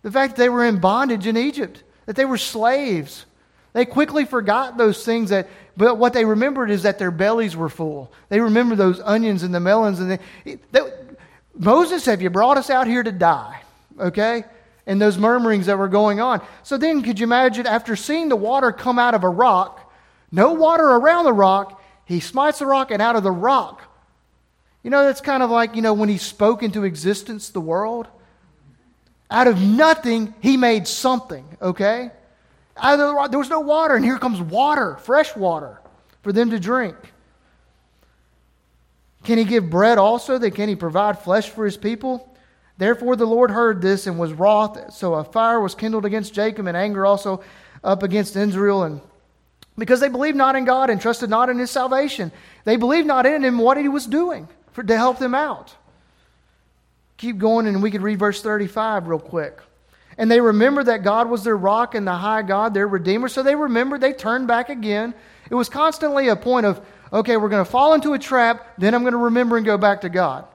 The 0.02 0.10
fact 0.10 0.36
that 0.36 0.42
they 0.42 0.48
were 0.48 0.64
in 0.64 0.80
bondage 0.80 1.26
in 1.26 1.36
Egypt, 1.36 1.82
that 2.06 2.16
they 2.16 2.24
were 2.24 2.36
slaves. 2.36 3.26
They 3.72 3.84
quickly 3.84 4.24
forgot 4.24 4.76
those 4.76 5.04
things 5.04 5.30
that, 5.30 5.48
but 5.76 5.96
what 5.96 6.12
they 6.12 6.24
remembered 6.24 6.70
is 6.70 6.82
that 6.82 6.98
their 6.98 7.10
bellies 7.10 7.56
were 7.56 7.68
full. 7.68 8.12
They 8.28 8.40
remember 8.40 8.76
those 8.76 9.00
onions 9.00 9.42
and 9.42 9.54
the 9.54 9.60
melons. 9.60 10.00
And 10.00 10.10
they, 10.10 10.58
they, 10.72 10.80
Moses, 11.56 12.04
have 12.06 12.20
you 12.20 12.30
brought 12.30 12.58
us 12.58 12.70
out 12.70 12.86
here 12.86 13.02
to 13.02 13.12
die? 13.12 13.62
Okay? 13.98 14.44
And 14.86 15.00
those 15.00 15.16
murmurings 15.16 15.66
that 15.66 15.78
were 15.78 15.88
going 15.88 16.20
on. 16.20 16.42
So 16.64 16.76
then, 16.76 17.02
could 17.02 17.18
you 17.18 17.24
imagine 17.24 17.66
after 17.66 17.96
seeing 17.96 18.28
the 18.28 18.36
water 18.36 18.72
come 18.72 18.98
out 18.98 19.14
of 19.14 19.24
a 19.24 19.28
rock, 19.28 19.92
no 20.30 20.52
water 20.52 20.84
around 20.84 21.24
the 21.24 21.32
rock, 21.32 21.80
he 22.04 22.20
smites 22.20 22.58
the 22.58 22.66
rock, 22.66 22.90
and 22.90 23.00
out 23.00 23.16
of 23.16 23.22
the 23.22 23.30
rock, 23.30 23.82
you 24.82 24.90
know, 24.90 25.04
that's 25.04 25.20
kind 25.20 25.42
of 25.42 25.50
like, 25.50 25.74
you 25.76 25.82
know, 25.82 25.94
when 25.94 26.08
he 26.08 26.18
spoke 26.18 26.62
into 26.62 26.84
existence 26.84 27.48
the 27.48 27.60
world. 27.60 28.06
Out 29.30 29.46
of 29.46 29.60
nothing, 29.60 30.34
he 30.40 30.56
made 30.56 30.86
something, 30.86 31.56
okay? 31.60 32.10
Out 32.76 32.92
of 32.94 32.98
the 32.98 33.14
rock, 33.14 33.30
there 33.30 33.38
was 33.38 33.48
no 33.48 33.60
water, 33.60 33.96
and 33.96 34.04
here 34.04 34.18
comes 34.18 34.40
water, 34.40 34.96
fresh 34.96 35.34
water, 35.34 35.80
for 36.22 36.32
them 36.32 36.50
to 36.50 36.60
drink. 36.60 36.96
Can 39.24 39.38
he 39.38 39.44
give 39.44 39.70
bread 39.70 39.96
also? 39.96 40.36
That 40.36 40.54
can 40.54 40.68
he 40.68 40.76
provide 40.76 41.18
flesh 41.18 41.48
for 41.48 41.64
his 41.64 41.78
people? 41.78 42.28
Therefore 42.76 43.16
the 43.16 43.24
Lord 43.24 43.50
heard 43.50 43.80
this 43.80 44.06
and 44.06 44.18
was 44.18 44.32
wroth. 44.32 44.92
So 44.92 45.14
a 45.14 45.24
fire 45.24 45.60
was 45.60 45.74
kindled 45.74 46.04
against 46.04 46.34
Jacob, 46.34 46.66
and 46.66 46.76
anger 46.76 47.06
also 47.06 47.42
up 47.82 48.02
against 48.02 48.36
Israel, 48.36 48.82
and 48.82 49.00
because 49.76 50.00
they 50.00 50.08
believed 50.08 50.36
not 50.36 50.56
in 50.56 50.64
God 50.64 50.90
and 50.90 51.00
trusted 51.00 51.30
not 51.30 51.48
in 51.48 51.58
his 51.58 51.70
salvation. 51.70 52.30
They 52.64 52.76
believed 52.76 53.06
not 53.06 53.26
in 53.26 53.44
him 53.44 53.58
what 53.58 53.76
he 53.76 53.88
was 53.88 54.06
doing 54.06 54.48
for, 54.72 54.82
to 54.82 54.96
help 54.96 55.18
them 55.18 55.34
out. 55.34 55.74
Keep 57.16 57.38
going, 57.38 57.66
and 57.66 57.82
we 57.82 57.90
could 57.90 58.02
read 58.02 58.18
verse 58.18 58.42
35 58.42 59.08
real 59.08 59.18
quick. 59.18 59.60
And 60.16 60.30
they 60.30 60.40
remembered 60.40 60.86
that 60.86 61.02
God 61.02 61.28
was 61.28 61.42
their 61.42 61.56
rock 61.56 61.94
and 61.94 62.06
the 62.06 62.14
high 62.14 62.42
God, 62.42 62.72
their 62.72 62.86
Redeemer. 62.86 63.28
So 63.28 63.42
they 63.42 63.56
remembered, 63.56 64.00
they 64.00 64.12
turned 64.12 64.46
back 64.46 64.68
again. 64.68 65.14
It 65.50 65.54
was 65.54 65.68
constantly 65.68 66.28
a 66.28 66.36
point 66.36 66.66
of, 66.66 66.84
okay, 67.12 67.36
we're 67.36 67.48
going 67.48 67.64
to 67.64 67.70
fall 67.70 67.94
into 67.94 68.12
a 68.14 68.18
trap, 68.18 68.74
then 68.78 68.94
I'm 68.94 69.02
going 69.02 69.12
to 69.12 69.18
remember 69.18 69.56
and 69.56 69.66
go 69.66 69.76
back 69.76 70.02
to 70.02 70.08
God. 70.08 70.46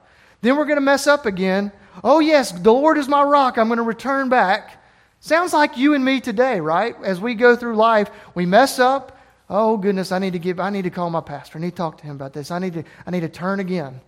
Then 0.41 0.55
we're 0.55 0.65
going 0.65 0.77
to 0.77 0.81
mess 0.81 1.07
up 1.07 1.25
again. 1.25 1.71
Oh, 2.03 2.19
yes, 2.19 2.51
the 2.51 2.71
Lord 2.71 2.97
is 2.97 3.09
my 3.09 3.21
rock. 3.21 3.57
I'm 3.57 3.67
going 3.67 3.77
to 3.77 3.83
return 3.83 4.29
back. 4.29 4.78
Sounds 5.21 5.53
like 5.53 5.77
you 5.77 5.93
and 5.93 6.03
me 6.03 6.21
today, 6.21 6.59
right? 6.59 6.95
As 7.03 7.19
we 7.19 7.35
go 7.35 7.55
through 7.55 7.75
life, 7.75 8.09
we 8.35 8.45
mess 8.45 8.79
up. 8.79 9.17
Oh 9.49 9.77
goodness, 9.77 10.11
I 10.11 10.19
need 10.19 10.33
to 10.33 10.39
give 10.39 10.59
I 10.59 10.69
need 10.69 10.83
to 10.83 10.89
call 10.89 11.09
my 11.09 11.21
pastor. 11.21 11.57
I 11.57 11.61
need 11.61 11.71
to 11.71 11.75
talk 11.75 11.97
to 11.99 12.03
him 12.05 12.15
about 12.15 12.33
this. 12.33 12.51
I 12.51 12.59
need 12.59 12.73
to 12.73 12.83
I 13.05 13.11
need 13.11 13.21
to 13.21 13.29
turn 13.29 13.59
again. 13.59 13.99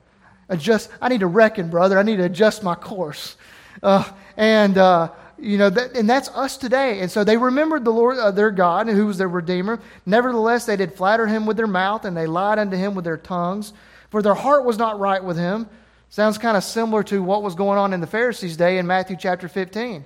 Adjust 0.49 0.89
I 1.01 1.09
need 1.09 1.21
to 1.21 1.27
reckon, 1.27 1.69
brother. 1.69 1.99
I 1.99 2.03
need 2.03 2.17
to 2.17 2.25
adjust 2.25 2.63
my 2.63 2.75
course. 2.75 3.35
Uh, 3.81 4.09
and 4.37 4.77
uh, 4.77 5.11
you 5.41 5.57
know, 5.57 5.69
that, 5.69 5.97
and 5.97 6.09
that's 6.09 6.29
us 6.29 6.55
today. 6.55 6.99
And 6.99 7.09
so 7.09 7.23
they 7.23 7.35
remembered 7.35 7.83
the 7.83 7.91
Lord, 7.91 8.17
uh, 8.17 8.31
their 8.31 8.51
God, 8.51 8.87
who 8.87 9.07
was 9.07 9.17
their 9.17 9.27
Redeemer. 9.27 9.79
Nevertheless, 10.05 10.65
they 10.65 10.75
did 10.75 10.93
flatter 10.93 11.25
him 11.25 11.47
with 11.47 11.57
their 11.57 11.67
mouth, 11.67 12.05
and 12.05 12.15
they 12.15 12.27
lied 12.27 12.59
unto 12.59 12.77
him 12.77 12.93
with 12.93 13.05
their 13.05 13.17
tongues, 13.17 13.73
for 14.11 14.21
their 14.21 14.35
heart 14.35 14.65
was 14.65 14.77
not 14.77 14.99
right 14.99 15.23
with 15.23 15.37
him. 15.37 15.67
Sounds 16.09 16.37
kind 16.37 16.55
of 16.55 16.63
similar 16.63 17.01
to 17.03 17.23
what 17.23 17.41
was 17.41 17.55
going 17.55 17.79
on 17.79 17.91
in 17.93 18.01
the 18.01 18.07
Pharisees' 18.07 18.55
day 18.55 18.77
in 18.77 18.85
Matthew 18.85 19.17
chapter 19.17 19.47
15. 19.47 20.05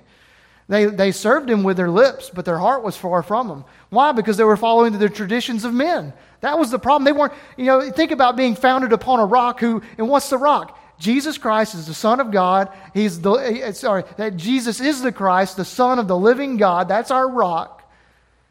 They, 0.68 0.86
they 0.86 1.12
served 1.12 1.48
him 1.48 1.62
with 1.62 1.76
their 1.76 1.90
lips, 1.90 2.30
but 2.32 2.44
their 2.44 2.58
heart 2.58 2.82
was 2.82 2.96
far 2.96 3.22
from 3.22 3.48
him. 3.48 3.64
Why? 3.90 4.12
Because 4.12 4.36
they 4.36 4.44
were 4.44 4.56
following 4.56 4.98
the 4.98 5.08
traditions 5.08 5.64
of 5.64 5.72
men. 5.72 6.12
That 6.40 6.58
was 6.58 6.70
the 6.70 6.78
problem. 6.78 7.04
They 7.04 7.12
weren't, 7.12 7.32
you 7.56 7.66
know, 7.66 7.90
think 7.90 8.10
about 8.10 8.36
being 8.36 8.56
founded 8.56 8.92
upon 8.92 9.20
a 9.20 9.26
rock 9.26 9.60
who, 9.60 9.82
and 9.96 10.08
what's 10.08 10.28
the 10.28 10.38
rock? 10.38 10.76
Jesus 10.98 11.38
Christ 11.38 11.74
is 11.74 11.86
the 11.86 11.94
Son 11.94 12.20
of 12.20 12.30
God. 12.30 12.70
He's 12.94 13.20
the, 13.20 13.32
eh, 13.34 13.72
sorry, 13.72 14.04
that 14.16 14.36
Jesus 14.36 14.80
is 14.80 15.02
the 15.02 15.12
Christ, 15.12 15.56
the 15.56 15.64
Son 15.64 15.98
of 15.98 16.08
the 16.08 16.16
living 16.16 16.56
God. 16.56 16.88
That's 16.88 17.10
our 17.10 17.28
rock. 17.28 17.88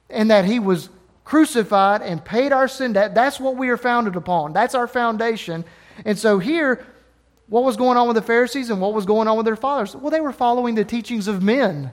And 0.10 0.32
that 0.32 0.46
he 0.46 0.60
was 0.60 0.90
crucified 1.26 2.02
and 2.02 2.24
paid 2.24 2.54
our 2.54 2.68
sin 2.68 2.94
debt. 2.94 3.16
That's 3.16 3.40
what 3.40 3.58
we 3.58 3.70
are 3.70 3.78
founded 3.78 4.16
upon. 4.16 4.54
That's 4.54 4.76
our 4.76 4.88
foundation. 4.88 5.66
And 6.06 6.18
so 6.18 6.40
here, 6.40 6.86
what 7.48 7.64
was 7.64 7.76
going 7.76 7.98
on 7.98 8.08
with 8.08 8.16
the 8.16 8.22
Pharisees 8.22 8.70
and 8.70 8.80
what 8.80 8.94
was 8.94 9.06
going 9.06 9.28
on 9.28 9.36
with 9.36 9.46
their 9.46 9.56
fathers? 9.56 9.96
Well, 9.96 10.12
they 10.12 10.22
were 10.22 10.32
following 10.32 10.76
the 10.76 10.86
teachings 10.86 11.28
of 11.28 11.44
men. 11.44 11.92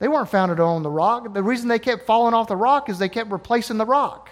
They 0.00 0.08
weren't 0.08 0.30
founded 0.30 0.58
on 0.58 0.82
the 0.82 0.90
rock. 0.90 1.32
The 1.32 1.42
reason 1.42 1.68
they 1.68 1.78
kept 1.78 2.06
falling 2.06 2.34
off 2.34 2.48
the 2.48 2.56
rock 2.56 2.88
is 2.88 2.98
they 2.98 3.08
kept 3.08 3.30
replacing 3.30 3.76
the 3.76 3.86
rock. 3.86 4.30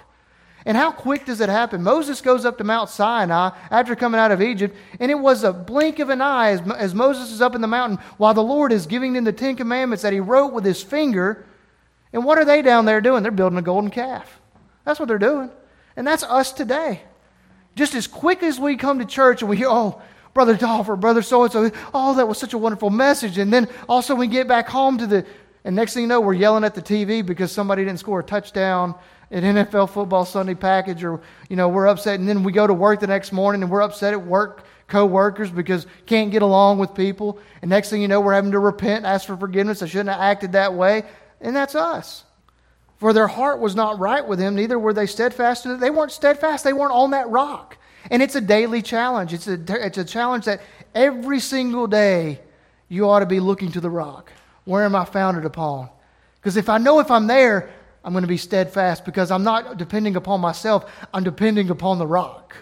And 0.66 0.76
how 0.76 0.90
quick 0.90 1.24
does 1.24 1.40
it 1.40 1.48
happen? 1.48 1.82
Moses 1.82 2.20
goes 2.20 2.44
up 2.44 2.58
to 2.58 2.64
Mount 2.64 2.90
Sinai 2.90 3.50
after 3.70 3.94
coming 3.94 4.18
out 4.18 4.32
of 4.32 4.42
Egypt, 4.42 4.76
and 4.98 5.10
it 5.10 5.18
was 5.18 5.44
a 5.44 5.52
blink 5.52 5.98
of 5.98 6.10
an 6.10 6.20
eye 6.20 6.50
as, 6.50 6.60
as 6.72 6.94
Moses 6.94 7.30
is 7.30 7.40
up 7.40 7.54
in 7.54 7.60
the 7.60 7.68
mountain 7.68 7.98
while 8.16 8.34
the 8.34 8.42
Lord 8.42 8.72
is 8.72 8.86
giving 8.86 9.12
them 9.12 9.24
the 9.24 9.32
Ten 9.32 9.56
Commandments 9.56 10.02
that 10.02 10.12
he 10.12 10.20
wrote 10.20 10.52
with 10.52 10.64
his 10.64 10.82
finger. 10.82 11.46
And 12.12 12.24
what 12.24 12.38
are 12.38 12.44
they 12.44 12.62
down 12.62 12.86
there 12.86 13.00
doing? 13.00 13.22
They're 13.22 13.30
building 13.30 13.58
a 13.58 13.62
golden 13.62 13.90
calf. 13.90 14.40
That's 14.84 14.98
what 14.98 15.06
they're 15.06 15.18
doing. 15.18 15.50
And 15.96 16.06
that's 16.06 16.22
us 16.22 16.50
today. 16.50 17.02
Just 17.76 17.94
as 17.94 18.06
quick 18.06 18.42
as 18.42 18.58
we 18.58 18.76
come 18.76 18.98
to 18.98 19.04
church 19.04 19.42
and 19.42 19.50
we 19.50 19.58
hear, 19.58 19.68
oh, 19.68 20.00
Brother 20.34 20.56
Dolph 20.56 20.88
or 20.88 20.96
Brother 20.96 21.22
so 21.22 21.44
and 21.44 21.52
so, 21.52 21.70
oh, 21.92 22.14
that 22.14 22.26
was 22.26 22.38
such 22.38 22.54
a 22.54 22.58
wonderful 22.58 22.90
message. 22.90 23.38
And 23.38 23.52
then 23.52 23.68
also 23.88 24.14
we 24.14 24.26
get 24.26 24.48
back 24.48 24.68
home 24.68 24.98
to 24.98 25.06
the, 25.06 25.26
and 25.64 25.74
next 25.76 25.94
thing 25.94 26.02
you 26.02 26.08
know, 26.08 26.20
we're 26.20 26.34
yelling 26.34 26.64
at 26.64 26.74
the 26.74 26.82
TV 26.82 27.24
because 27.24 27.52
somebody 27.52 27.84
didn't 27.84 27.98
score 27.98 28.20
a 28.20 28.24
touchdown 28.24 28.94
at 29.30 29.42
NFL 29.42 29.90
football 29.90 30.24
Sunday 30.24 30.54
package, 30.54 31.04
or 31.04 31.20
you 31.48 31.56
know 31.56 31.68
we're 31.68 31.86
upset, 31.86 32.18
and 32.18 32.28
then 32.28 32.42
we 32.42 32.52
go 32.52 32.66
to 32.66 32.74
work 32.74 33.00
the 33.00 33.06
next 33.06 33.32
morning 33.32 33.62
and 33.62 33.70
we're 33.70 33.82
upset 33.82 34.12
at 34.12 34.22
work 34.22 34.64
co-workers 34.86 35.50
because 35.50 35.86
can't 36.06 36.30
get 36.30 36.40
along 36.40 36.78
with 36.78 36.94
people, 36.94 37.38
and 37.60 37.68
next 37.68 37.90
thing 37.90 38.00
you 38.00 38.08
know 38.08 38.20
we're 38.20 38.32
having 38.32 38.52
to 38.52 38.58
repent, 38.58 39.04
ask 39.04 39.26
for 39.26 39.36
forgiveness. 39.36 39.82
I 39.82 39.86
shouldn't 39.86 40.08
have 40.08 40.20
acted 40.20 40.52
that 40.52 40.74
way, 40.74 41.02
and 41.40 41.54
that's 41.54 41.74
us. 41.74 42.24
For 42.98 43.12
their 43.12 43.28
heart 43.28 43.60
was 43.60 43.76
not 43.76 43.98
right 43.98 44.26
with 44.26 44.40
him, 44.40 44.56
neither 44.56 44.78
were 44.78 44.92
they 44.92 45.06
steadfast. 45.06 45.64
They 45.78 45.90
weren't 45.90 46.10
steadfast. 46.10 46.64
They 46.64 46.72
weren't 46.72 46.92
on 46.92 47.12
that 47.12 47.28
rock. 47.28 47.78
And 48.10 48.22
it's 48.22 48.34
a 48.34 48.40
daily 48.40 48.82
challenge. 48.82 49.32
It's 49.32 49.46
a, 49.46 49.58
it's 49.68 49.98
a 49.98 50.04
challenge 50.04 50.46
that 50.46 50.60
every 50.94 51.38
single 51.38 51.86
day 51.86 52.40
you 52.88 53.08
ought 53.08 53.20
to 53.20 53.26
be 53.26 53.38
looking 53.38 53.70
to 53.72 53.80
the 53.80 53.90
rock. 53.90 54.32
Where 54.68 54.84
am 54.84 54.94
I 54.94 55.06
founded 55.06 55.46
upon? 55.46 55.88
Because 56.36 56.58
if 56.58 56.68
I 56.68 56.76
know 56.76 56.98
if 56.98 57.10
I'm 57.10 57.26
there, 57.26 57.70
I'm 58.04 58.12
going 58.12 58.20
to 58.20 58.28
be 58.28 58.36
steadfast 58.36 59.02
because 59.06 59.30
I'm 59.30 59.42
not 59.42 59.78
depending 59.78 60.14
upon 60.14 60.42
myself. 60.42 60.92
I'm 61.14 61.24
depending 61.24 61.70
upon 61.70 61.98
the 61.98 62.06
rock. 62.06 62.54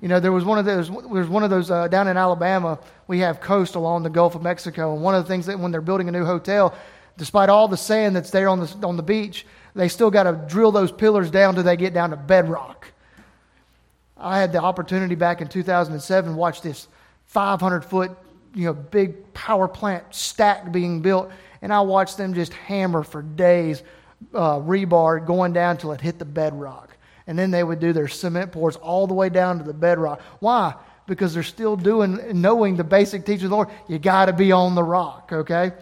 You 0.00 0.08
know, 0.08 0.18
there 0.18 0.32
was 0.32 0.46
one 0.46 0.58
of 0.58 0.64
those. 0.64 0.88
There 0.88 1.08
was 1.08 1.28
one 1.28 1.44
of 1.44 1.50
those 1.50 1.70
uh, 1.70 1.88
down 1.88 2.08
in 2.08 2.16
Alabama. 2.16 2.78
We 3.06 3.18
have 3.18 3.42
coast 3.42 3.74
along 3.74 4.04
the 4.04 4.08
Gulf 4.08 4.34
of 4.34 4.40
Mexico, 4.40 4.94
and 4.94 5.02
one 5.02 5.14
of 5.14 5.22
the 5.22 5.28
things 5.28 5.44
that 5.44 5.58
when 5.58 5.72
they're 5.72 5.82
building 5.82 6.08
a 6.08 6.10
new 6.10 6.24
hotel, 6.24 6.74
despite 7.18 7.50
all 7.50 7.68
the 7.68 7.76
sand 7.76 8.16
that's 8.16 8.30
there 8.30 8.48
on 8.48 8.60
the 8.60 8.74
on 8.82 8.96
the 8.96 9.02
beach, 9.02 9.44
They 9.74 9.88
still 9.88 10.10
got 10.10 10.22
to 10.22 10.32
drill 10.48 10.72
those 10.72 10.90
pillars 10.90 11.30
down 11.30 11.52
till 11.54 11.64
they 11.64 11.76
get 11.76 11.92
down 11.92 12.10
to 12.10 12.16
bedrock. 12.16 12.86
I 14.16 14.40
had 14.40 14.52
the 14.52 14.62
opportunity 14.62 15.16
back 15.16 15.42
in 15.42 15.48
2007 15.48 16.34
watch 16.34 16.62
this 16.62 16.88
500 17.26 17.84
foot, 17.84 18.16
you 18.54 18.66
know, 18.66 18.72
big 18.72 19.32
power 19.34 19.68
plant 19.68 20.04
stack 20.10 20.72
being 20.72 21.00
built, 21.00 21.30
and 21.62 21.72
I 21.72 21.80
watched 21.80 22.16
them 22.16 22.34
just 22.34 22.52
hammer 22.52 23.02
for 23.02 23.22
days, 23.22 23.82
uh, 24.32 24.58
rebar 24.60 25.24
going 25.24 25.52
down 25.52 25.76
till 25.76 25.92
it 25.92 26.00
hit 26.00 26.18
the 26.18 26.24
bedrock, 26.24 26.96
and 27.26 27.38
then 27.38 27.50
they 27.50 27.64
would 27.64 27.80
do 27.80 27.92
their 27.92 28.08
cement 28.08 28.52
pours 28.52 28.76
all 28.76 29.06
the 29.06 29.14
way 29.14 29.28
down 29.28 29.58
to 29.58 29.64
the 29.64 29.74
bedrock. 29.74 30.20
Why? 30.40 30.74
Because 31.06 31.34
they're 31.34 31.42
still 31.42 31.76
doing, 31.76 32.40
knowing 32.40 32.76
the 32.76 32.84
basic 32.84 33.26
teaching 33.26 33.44
of 33.44 33.50
the 33.50 33.56
Lord. 33.56 33.68
You 33.88 33.98
got 33.98 34.26
to 34.26 34.32
be 34.32 34.52
on 34.52 34.74
the 34.74 34.84
rock, 34.84 35.30
okay? 35.32 35.72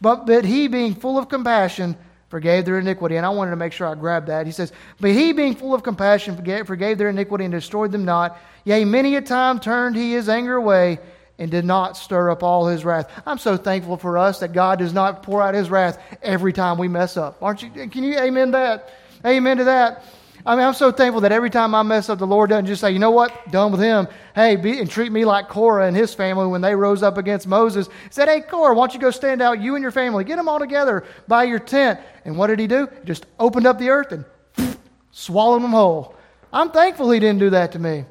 But 0.00 0.26
but 0.26 0.44
he 0.44 0.66
being 0.68 0.94
full 0.94 1.18
of 1.18 1.28
compassion 1.28 1.96
forgave 2.32 2.64
their 2.64 2.78
iniquity. 2.78 3.16
And 3.16 3.26
I 3.26 3.28
wanted 3.28 3.50
to 3.50 3.56
make 3.56 3.74
sure 3.74 3.86
I 3.86 3.94
grabbed 3.94 4.28
that. 4.28 4.46
He 4.46 4.52
says, 4.52 4.72
But 4.98 5.10
he, 5.10 5.32
being 5.32 5.54
full 5.54 5.74
of 5.74 5.82
compassion, 5.82 6.34
forgave, 6.34 6.66
forgave 6.66 6.96
their 6.96 7.10
iniquity 7.10 7.44
and 7.44 7.52
destroyed 7.52 7.92
them 7.92 8.06
not. 8.06 8.40
Yea, 8.64 8.86
many 8.86 9.16
a 9.16 9.20
time 9.20 9.60
turned 9.60 9.94
he 9.96 10.12
his 10.12 10.30
anger 10.30 10.54
away 10.54 10.98
and 11.38 11.50
did 11.50 11.64
not 11.64 11.96
stir 11.96 12.30
up 12.30 12.42
all 12.42 12.66
his 12.66 12.84
wrath. 12.84 13.10
I'm 13.26 13.38
so 13.38 13.56
thankful 13.56 13.96
for 13.96 14.18
us 14.18 14.40
that 14.40 14.52
God 14.52 14.78
does 14.78 14.92
not 14.92 15.22
pour 15.22 15.42
out 15.42 15.54
his 15.54 15.70
wrath 15.70 15.98
every 16.22 16.52
time 16.52 16.78
we 16.78 16.88
mess 16.88 17.16
up. 17.16 17.42
Aren't 17.42 17.62
you? 17.62 17.70
Can 17.70 18.04
you 18.04 18.18
amen 18.18 18.52
that? 18.52 18.90
Amen 19.24 19.56
to 19.58 19.64
that. 19.64 20.04
I 20.44 20.56
mean, 20.56 20.64
I'm 20.64 20.74
so 20.74 20.90
thankful 20.90 21.20
that 21.20 21.30
every 21.30 21.50
time 21.50 21.72
I 21.74 21.84
mess 21.84 22.08
up, 22.08 22.18
the 22.18 22.26
Lord 22.26 22.50
doesn't 22.50 22.66
just 22.66 22.80
say, 22.80 22.90
you 22.90 22.98
know 22.98 23.12
what, 23.12 23.50
done 23.52 23.70
with 23.70 23.80
him. 23.80 24.08
Hey, 24.34 24.56
be, 24.56 24.80
and 24.80 24.90
treat 24.90 25.12
me 25.12 25.24
like 25.24 25.48
Korah 25.48 25.86
and 25.86 25.96
his 25.96 26.14
family 26.14 26.48
when 26.48 26.60
they 26.60 26.74
rose 26.74 27.04
up 27.04 27.16
against 27.16 27.46
Moses. 27.46 27.86
He 27.86 27.92
said, 28.10 28.28
hey, 28.28 28.40
Korah, 28.40 28.74
why 28.74 28.86
don't 28.86 28.94
you 28.94 29.00
go 29.00 29.12
stand 29.12 29.40
out, 29.40 29.60
you 29.60 29.76
and 29.76 29.82
your 29.82 29.92
family, 29.92 30.24
get 30.24 30.36
them 30.36 30.48
all 30.48 30.58
together 30.58 31.04
by 31.28 31.44
your 31.44 31.60
tent. 31.60 32.00
And 32.24 32.36
what 32.36 32.48
did 32.48 32.58
he 32.58 32.66
do? 32.66 32.88
He 33.00 33.04
just 33.04 33.26
opened 33.38 33.66
up 33.66 33.78
the 33.78 33.90
earth 33.90 34.10
and 34.10 34.24
swallowed 35.12 35.62
them 35.62 35.70
whole. 35.70 36.16
I'm 36.52 36.70
thankful 36.70 37.10
he 37.12 37.20
didn't 37.20 37.38
do 37.38 37.50
that 37.50 37.72
to 37.72 37.78
me. 37.78 38.04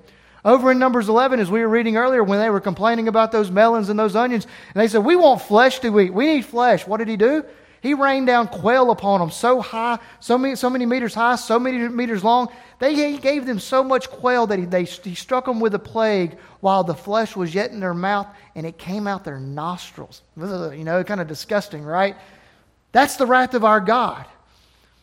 Over 0.43 0.71
in 0.71 0.79
Numbers 0.79 1.07
11, 1.07 1.39
as 1.39 1.51
we 1.51 1.59
were 1.59 1.67
reading 1.67 1.97
earlier, 1.97 2.23
when 2.23 2.39
they 2.39 2.49
were 2.49 2.59
complaining 2.59 3.07
about 3.07 3.31
those 3.31 3.51
melons 3.51 3.89
and 3.89 3.99
those 3.99 4.15
onions, 4.15 4.47
and 4.73 4.81
they 4.81 4.87
said, 4.87 5.05
We 5.05 5.15
want 5.15 5.41
flesh 5.41 5.79
to 5.79 5.99
eat. 5.99 6.13
We 6.13 6.25
need 6.25 6.45
flesh. 6.45 6.87
What 6.87 6.97
did 6.97 7.07
he 7.07 7.17
do? 7.17 7.45
He 7.81 7.95
rained 7.95 8.27
down 8.27 8.47
quail 8.47 8.91
upon 8.91 9.19
them 9.19 9.31
so 9.31 9.59
high, 9.59 9.97
so 10.19 10.37
many, 10.37 10.55
so 10.55 10.69
many 10.69 10.85
meters 10.85 11.15
high, 11.15 11.35
so 11.35 11.59
many 11.59 11.79
meters 11.89 12.23
long. 12.23 12.49
They, 12.77 12.93
he 12.93 13.17
gave 13.17 13.47
them 13.47 13.59
so 13.59 13.83
much 13.83 14.07
quail 14.09 14.45
that 14.47 14.59
he, 14.59 14.65
they, 14.65 14.83
he 14.83 15.15
struck 15.15 15.45
them 15.45 15.59
with 15.59 15.73
a 15.73 15.79
plague 15.79 16.37
while 16.59 16.83
the 16.83 16.93
flesh 16.93 17.35
was 17.35 17.55
yet 17.55 17.71
in 17.71 17.79
their 17.79 17.95
mouth 17.95 18.27
and 18.53 18.67
it 18.67 18.77
came 18.77 19.07
out 19.07 19.23
their 19.23 19.39
nostrils. 19.39 20.21
You 20.37 20.83
know, 20.83 21.03
kind 21.03 21.21
of 21.21 21.27
disgusting, 21.27 21.83
right? 21.83 22.15
That's 22.91 23.15
the 23.15 23.25
wrath 23.25 23.55
of 23.55 23.63
our 23.65 23.79
God. 23.79 24.27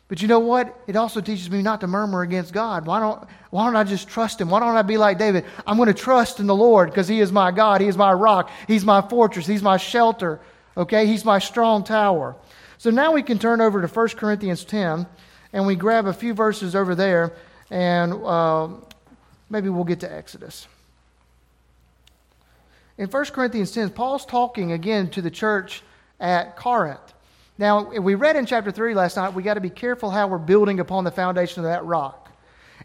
But 0.09 0.23
you 0.23 0.29
know 0.29 0.39
what? 0.39 0.75
It 0.87 0.97
also 0.97 1.21
teaches 1.21 1.51
me 1.51 1.61
not 1.61 1.83
to 1.83 1.87
murmur 1.87 2.23
against 2.23 2.55
God. 2.55 2.87
Why 2.87 2.99
don't, 2.99 3.29
why 3.51 3.67
don't 3.67 3.77
I 3.77 3.85
just 3.85 4.09
trust 4.09 4.41
Him? 4.41 4.49
Why 4.49 4.61
don't 4.61 4.75
I 4.75 4.83
be 4.83 4.97
like 4.97 5.19
David? 5.19 5.45
I'm 5.67 5.77
going 5.77 5.89
to 5.89 5.95
trust 5.95 6.41
in 6.41 6.47
the 6.47 6.55
Lord 6.55 6.91
because 6.91 7.09
He 7.09 7.21
is 7.21 7.31
my 7.31 7.51
God. 7.51 7.83
He 7.83 7.89
is 7.89 7.97
my 7.97 8.13
rock. 8.13 8.51
He's 8.67 8.85
my 8.85 9.03
fortress. 9.03 9.47
He's 9.47 9.63
my 9.63 9.77
shelter. 9.77 10.41
Okay? 10.79 11.07
He's 11.07 11.27
my 11.27 11.39
strong 11.39 11.85
tower. 11.85 12.37
So 12.79 12.91
now 12.91 13.13
we 13.13 13.23
can 13.23 13.39
turn 13.39 13.61
over 13.61 13.83
to 13.83 13.89
1 13.89 14.09
Corinthians 14.11 14.65
10 14.65 15.07
and 15.53 15.67
we 15.67 15.75
grab 15.77 16.07
a 16.07 16.13
few 16.13 16.33
verses 16.33 16.75
over 16.75 16.95
there 16.95 17.35
and 17.71 18.15
uh, 18.15 18.69
maybe 19.51 19.69
we'll 19.69 19.85
get 19.85 20.01
to 20.01 20.13
Exodus. 20.13 20.67
In 22.97 23.09
1 23.09 23.25
Corinthians 23.27 23.73
10, 23.73 23.91
Paul's 23.91 24.25
talking 24.25 24.73
again 24.73 25.11
to 25.11 25.23
the 25.23 25.31
church 25.31 25.83
at 26.19 26.57
Corinth. 26.57 27.08
Now, 27.59 27.91
we 27.91 28.15
read 28.15 28.37
in 28.37 28.47
chapter 28.47 28.71
3 28.71 28.95
last 28.95 29.17
night, 29.17 29.35
we 29.35 29.43
got 29.43 29.55
to 29.55 29.61
be 29.61 29.71
careful 29.71 30.11
how 30.11 30.29
we're 30.29 30.39
building 30.39 30.79
upon 30.79 31.03
the 31.03 31.11
foundation 31.11 31.65
of 31.65 31.71
that 31.71 31.85
rock. 31.85 32.31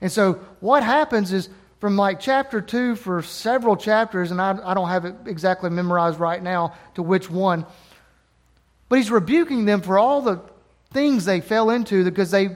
And 0.02 0.12
so, 0.12 0.34
what 0.60 0.84
happens 0.84 1.32
is 1.32 1.48
from 1.80 1.96
like 1.96 2.20
chapter 2.20 2.60
2 2.60 2.96
for 2.96 3.22
several 3.22 3.78
chapters, 3.78 4.32
and 4.32 4.42
I, 4.42 4.58
I 4.64 4.74
don't 4.74 4.90
have 4.90 5.06
it 5.06 5.16
exactly 5.28 5.70
memorized 5.70 6.20
right 6.20 6.42
now 6.42 6.74
to 6.96 7.04
which 7.04 7.30
one, 7.30 7.68
but 8.90 8.98
he's 8.98 9.12
rebuking 9.12 9.66
them 9.66 9.82
for 9.82 10.00
all 10.00 10.22
the 10.22 10.42
things 10.92 11.26
they 11.26 11.40
fell 11.40 11.70
into 11.70 12.04
because 12.04 12.32
they 12.32 12.56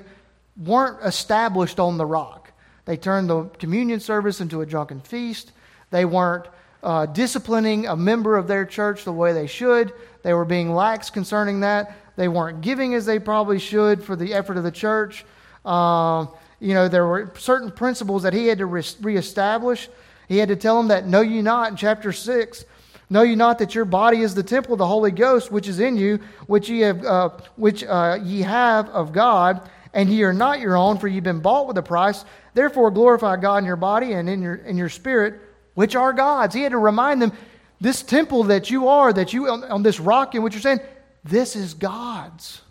weren't 0.56 1.04
established 1.04 1.80
on 1.80 1.98
the 1.98 2.06
rock. 2.06 2.52
They 2.86 2.98
turned 2.98 3.30
the 3.30 3.44
communion 3.60 4.00
service 4.00 4.42
into 4.42 4.62
a 4.62 4.66
drunken 4.66 5.02
feast. 5.02 5.52
They 5.92 6.06
weren't 6.06 6.48
uh, 6.82 7.06
disciplining 7.08 7.86
a 7.86 7.96
member 7.96 8.38
of 8.38 8.48
their 8.48 8.66
church 8.66 9.04
the 9.04 9.12
way 9.12 9.34
they 9.34 9.48
should. 9.48 9.94
They 10.24 10.34
were 10.34 10.46
being 10.46 10.74
lax 10.74 11.10
concerning 11.10 11.60
that. 11.62 11.96
They 12.18 12.28
weren't 12.28 12.60
giving 12.60 12.94
as 12.94 13.06
they 13.06 13.20
probably 13.20 13.60
should 13.60 14.04
for 14.04 14.18
the 14.18 14.34
effort 14.34 14.58
of 14.58 14.64
the 14.64 14.72
church. 14.72 15.26
Uh, 15.64 16.26
you 16.60 16.74
know, 16.74 16.90
there 16.90 17.08
were 17.08 17.32
certain 17.38 17.72
principles 17.72 18.24
that 18.24 18.34
he 18.34 18.48
had 18.48 18.58
to 18.58 18.66
re- 18.66 18.84
reestablish. 19.02 19.88
He 20.28 20.40
had 20.40 20.50
to 20.50 20.58
tell 20.58 20.76
them 20.78 20.90
that, 20.90 21.08
know 21.08 21.22
you 21.22 21.42
not, 21.42 21.72
in 21.72 21.78
chapter 21.78 22.12
6, 22.12 22.66
Know 23.10 23.22
ye 23.22 23.36
not 23.36 23.60
that 23.60 23.74
your 23.74 23.86
body 23.86 24.20
is 24.20 24.36
the 24.36 24.44
temple 24.44 24.74
of 24.74 24.80
the 24.80 24.88
Holy 24.88 25.12
Ghost, 25.12 25.52
which 25.52 25.68
is 25.68 25.80
in 25.80 25.96
you, 25.96 26.20
which 26.48 26.68
ye 26.68 26.82
have, 26.82 27.06
uh, 27.06 27.30
which 27.56 27.84
uh, 27.84 28.20
ye 28.22 28.42
have 28.42 28.90
of 28.90 29.14
God, 29.14 29.70
and 29.94 30.10
ye 30.10 30.24
are 30.24 30.34
not 30.34 30.60
your 30.60 30.76
own, 30.76 30.98
for 30.98 31.08
ye 31.08 31.16
have 31.16 31.24
been 31.24 31.40
bought 31.40 31.68
with 31.68 31.78
a 31.78 31.84
price. 31.84 32.26
Therefore, 32.54 32.92
glorify 32.92 33.38
God 33.38 33.60
in 33.60 33.66
your 33.66 33.78
body 33.78 34.12
and 34.12 34.28
in 34.28 34.42
your 34.42 34.56
in 34.56 34.76
your 34.76 34.90
spirit, 34.90 35.40
which 35.74 35.96
are 35.96 36.12
God's. 36.12 36.54
He 36.54 36.64
had 36.64 36.74
to 36.74 36.78
remind 36.78 37.22
them, 37.22 37.32
this 37.80 38.02
temple 38.02 38.44
that 38.46 38.70
you 38.70 38.90
are, 38.90 39.14
that 39.14 39.32
you 39.32 39.48
on, 39.48 39.64
on 39.64 39.84
this 39.84 40.02
rock 40.02 40.36
in 40.36 40.44
which 40.44 40.54
you're 40.54 40.62
saying, 40.62 40.82
this 41.30 41.56
is 41.56 41.74
God's. 41.74 42.62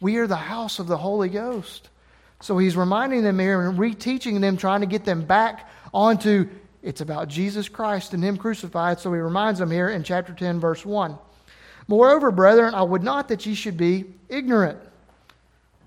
We 0.00 0.16
are 0.16 0.26
the 0.26 0.36
house 0.36 0.78
of 0.78 0.86
the 0.86 0.96
Holy 0.96 1.28
Ghost. 1.28 1.88
So 2.40 2.56
he's 2.58 2.76
reminding 2.76 3.24
them 3.24 3.38
here 3.38 3.68
and 3.68 3.78
reteaching 3.78 4.40
them, 4.40 4.56
trying 4.56 4.80
to 4.80 4.86
get 4.86 5.04
them 5.04 5.24
back 5.24 5.68
onto 5.92 6.48
it's 6.82 7.00
about 7.00 7.28
Jesus 7.28 7.68
Christ 7.68 8.14
and 8.14 8.22
Him 8.22 8.36
crucified, 8.36 9.00
so 9.00 9.12
he 9.12 9.18
reminds 9.18 9.58
them 9.58 9.70
here 9.70 9.88
in 9.88 10.02
chapter 10.02 10.32
10, 10.32 10.60
verse 10.60 10.84
1. 10.84 11.18
Moreover, 11.88 12.30
brethren, 12.30 12.74
I 12.74 12.82
would 12.82 13.02
not 13.02 13.28
that 13.28 13.46
ye 13.46 13.54
should 13.54 13.76
be 13.76 14.04
ignorant. 14.28 14.78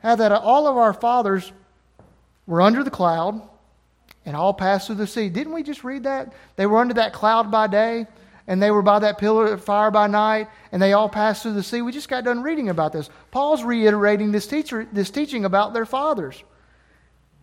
How 0.04 0.16
that 0.16 0.32
all 0.32 0.68
of 0.68 0.78
our 0.78 0.94
fathers 0.94 1.52
were 2.48 2.62
under 2.62 2.84
the 2.84 2.92
cloud 2.92 3.42
and 4.26 4.36
all 4.36 4.54
passed 4.54 4.88
through 4.88 4.98
the 4.98 5.08
sea. 5.08 5.30
Didn't 5.30 5.54
we 5.54 5.64
just 5.64 5.84
read 5.84 6.04
that? 6.04 6.34
They 6.56 6.66
were 6.66 6.80
under 6.80 6.96
that 6.96 7.14
cloud 7.14 7.52
by 7.52 7.68
day 7.68 8.08
and 8.48 8.62
they 8.62 8.72
were 8.72 8.82
by 8.82 9.00
that 9.00 9.18
pillar 9.18 9.48
of 9.48 9.64
fire 9.64 9.92
by 9.92 10.08
night 10.08 10.48
and 10.72 10.82
they 10.82 10.94
all 10.94 11.10
passed 11.10 11.44
through 11.44 11.54
the 11.54 11.64
sea. 11.64 11.82
We 11.82 11.92
just 11.92 12.10
got 12.10 12.24
done 12.24 12.42
reading 12.42 12.70
about 12.70 12.94
this. 12.94 13.10
Paul's 13.32 13.64
reiterating 13.64 14.32
this, 14.32 14.48
teacher, 14.48 14.88
this 14.92 15.10
teaching 15.10 15.46
about 15.46 15.74
their 15.74 15.86
fathers. 15.86 16.44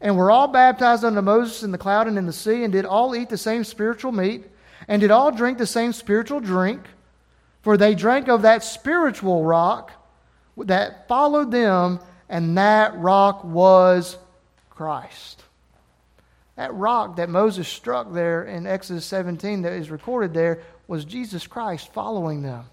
And 0.00 0.16
were 0.16 0.30
all 0.30 0.48
baptized 0.48 1.04
unto 1.04 1.20
Moses 1.20 1.62
in 1.62 1.72
the 1.72 1.78
cloud 1.78 2.06
and 2.06 2.18
in 2.18 2.26
the 2.26 2.32
sea, 2.32 2.62
and 2.62 2.72
did 2.72 2.84
all 2.84 3.16
eat 3.16 3.28
the 3.28 3.36
same 3.36 3.64
spiritual 3.64 4.12
meat, 4.12 4.44
and 4.86 5.00
did 5.00 5.10
all 5.10 5.32
drink 5.32 5.58
the 5.58 5.66
same 5.66 5.92
spiritual 5.92 6.38
drink, 6.38 6.82
for 7.62 7.76
they 7.76 7.96
drank 7.96 8.28
of 8.28 8.42
that 8.42 8.62
spiritual 8.62 9.44
rock 9.44 9.90
that 10.56 11.08
followed 11.08 11.50
them, 11.50 11.98
and 12.28 12.56
that 12.56 12.96
rock 12.96 13.42
was 13.42 14.16
Christ. 14.70 15.42
That 16.54 16.72
rock 16.74 17.16
that 17.16 17.28
Moses 17.28 17.66
struck 17.66 18.12
there 18.12 18.44
in 18.44 18.66
Exodus 18.66 19.04
17 19.04 19.62
that 19.62 19.72
is 19.72 19.90
recorded 19.90 20.32
there 20.32 20.62
was 20.88 21.04
Jesus 21.04 21.46
Christ 21.46 21.92
following 21.92 22.42
them. 22.42 22.64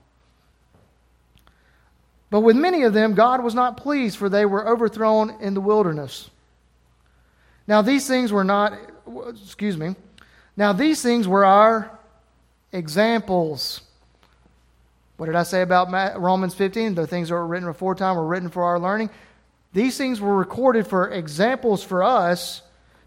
But 2.32 2.40
with 2.42 2.56
many 2.56 2.84
of 2.84 2.94
them, 2.94 3.14
God 3.14 3.44
was 3.44 3.54
not 3.54 3.78
pleased, 3.78 4.18
for 4.18 4.30
they 4.30 4.46
were 4.46 4.68
overthrown 4.68 5.36
in 5.42 5.54
the 5.54 5.62
wilderness. 5.62 6.30
Now, 7.68 7.82
these 7.82 8.08
things 8.08 8.32
were 8.32 8.44
not, 8.44 8.74
excuse 9.44 9.78
me, 9.78 9.96
now 10.58 10.74
these 10.74 11.02
things 11.04 11.28
were 11.28 11.46
our 11.46 12.00
examples. 12.72 13.82
What 15.18 15.28
did 15.28 15.36
I 15.36 15.44
say 15.44 15.62
about 15.62 15.92
Romans 16.20 16.56
15? 16.56 16.96
The 16.96 17.08
things 17.08 17.30
that 17.30 17.36
were 17.36 17.46
written 17.46 17.68
before 17.68 17.96
time 17.96 18.16
were 18.16 18.26
written 18.26 18.50
for 18.50 18.64
our 18.64 18.80
learning. 18.80 19.10
These 19.74 19.98
things 19.98 20.22
were 20.22 20.36
recorded 20.36 20.88
for 20.88 21.10
examples 21.10 21.84
for 21.84 22.02
us 22.04 22.62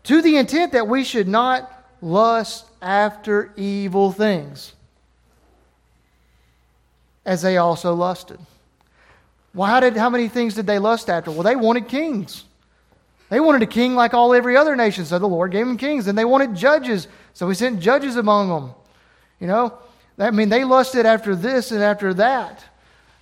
to 0.05 0.21
the 0.23 0.37
intent 0.37 0.73
that 0.73 0.87
we 0.87 1.03
should 1.03 1.29
not 1.29 1.73
lust 2.01 2.67
after 2.81 3.53
evil 3.57 4.13
things 4.13 4.75
as 7.29 7.43
they 7.43 7.59
also 7.59 7.95
lusted. 7.95 8.41
Well, 9.53 9.69
how, 9.69 9.81
did, 9.81 9.99
how 9.99 10.09
many 10.09 10.29
things 10.29 10.55
did 10.55 10.67
they 10.67 10.79
lust 10.79 11.11
after? 11.11 11.31
Well, 11.31 11.43
they 11.43 11.57
wanted 11.57 11.87
kings. 11.87 12.45
They 13.29 13.39
wanted 13.39 13.61
a 13.61 13.67
king 13.67 13.95
like 13.95 14.15
all 14.15 14.33
every 14.33 14.57
other 14.57 14.75
nation, 14.75 15.05
so 15.05 15.19
the 15.19 15.29
Lord 15.29 15.53
gave 15.53 15.67
them 15.67 15.77
kings. 15.77 16.07
And 16.07 16.17
they 16.17 16.25
wanted 16.25 16.55
judges, 16.55 17.07
so 17.35 17.47
he 17.47 17.55
sent 17.55 17.81
judges 17.81 18.17
among 18.17 18.49
them. 18.49 18.71
You 19.41 19.47
know, 19.47 19.79
I 20.19 20.31
mean, 20.31 20.49
they 20.49 20.65
lusted 20.65 21.05
after 21.05 21.37
this 21.37 21.71
and 21.71 21.83
after 21.83 22.15
that. 22.15 22.65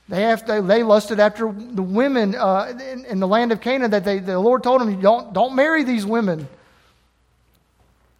They, 0.09 0.23
have 0.23 0.47
to, 0.47 0.63
they 0.63 0.85
lusted 0.85 1.19
after 1.19 1.51
the 1.51 1.83
women 1.83 2.37
uh, 2.37 2.79
in, 2.81 3.05
in, 3.07 3.19
the 3.19 3.27
land 3.27 3.51
of 3.51 3.61
Canaan 3.61 3.91
that 3.91 4.05
they, 4.05 4.21
the 4.21 4.39
Lord 4.39 4.63
told 4.63 4.81
them, 4.81 5.01
don't, 5.01 5.33
don't 5.33 5.57
marry 5.57 5.83
these 5.83 6.07
women. 6.07 6.47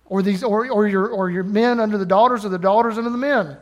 Or, 0.07 0.21
these, 0.21 0.43
or, 0.43 0.69
or, 0.69 0.89
your, 0.89 1.07
or 1.07 1.31
your 1.31 1.45
men 1.45 1.79
under 1.79 1.97
the 1.97 2.07
daughters 2.07 2.45
or 2.45 2.49
the 2.49 2.59
daughters 2.59 2.99
under 2.99 3.11
the 3.11 3.17
men. 3.17 3.57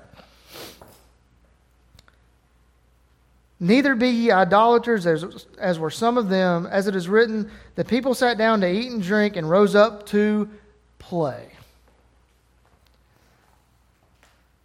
Neither 3.60 3.94
be 3.94 4.08
ye 4.08 4.30
idolaters, 4.30 5.06
as, 5.06 5.46
as 5.58 5.78
were 5.78 5.90
some 5.90 6.18
of 6.18 6.28
them, 6.28 6.66
as 6.66 6.86
it 6.86 6.96
is 6.96 7.08
written, 7.08 7.50
the 7.76 7.84
people 7.84 8.14
sat 8.14 8.36
down 8.36 8.60
to 8.60 8.70
eat 8.70 8.90
and 8.90 9.02
drink 9.02 9.36
and 9.36 9.48
rose 9.48 9.74
up 9.74 10.06
to 10.06 10.48
play. 10.98 11.50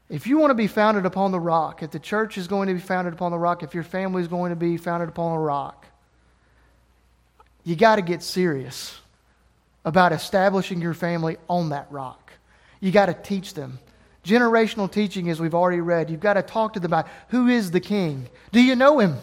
If 0.10 0.25
you 0.25 0.39
want 0.39 0.49
to 0.49 0.56
be 0.56 0.65
founded 0.65 1.06
upon 1.06 1.32
the 1.32 1.39
rock, 1.39 1.84
if 1.84 1.91
the 1.91 1.99
church 1.99 2.38
is 2.38 2.47
going 2.47 2.67
to 2.67 2.73
be 2.73 2.80
founded 2.80 3.13
upon 3.13 3.32
the 3.32 3.38
rock, 3.38 3.62
if 3.62 3.75
your 3.75 3.84
family 3.84 4.23
is 4.23 4.28
going 4.28 4.49
to 4.49 4.56
be 4.56 4.75
founded 4.75 5.08
upon 5.08 5.34
the 5.34 5.39
rock, 5.39 5.86
you 7.63 7.75
got 7.75 7.97
to 7.97 8.02
get 8.02 8.23
serious 8.23 8.99
about 9.86 10.12
establishing 10.12 10.82
your 10.82 10.95
family 10.95 11.38
on 11.47 11.69
that 11.69 11.88
rock. 11.91 12.34
You 12.80 12.91
got 12.91 13.06
to 13.06 13.13
teach 13.13 13.54
them. 13.54 13.78
Generational 14.29 14.91
teaching, 14.91 15.29
as 15.29 15.39
we've 15.39 15.55
already 15.55 15.81
read, 15.81 16.11
you've 16.11 16.19
got 16.19 16.35
to 16.35 16.43
talk 16.43 16.73
to 16.73 16.79
them 16.79 16.91
about 16.91 17.07
who 17.29 17.47
is 17.47 17.71
the 17.71 17.79
king. 17.79 18.29
Do 18.51 18.61
you 18.61 18.75
know 18.75 18.99
him? 18.99 19.17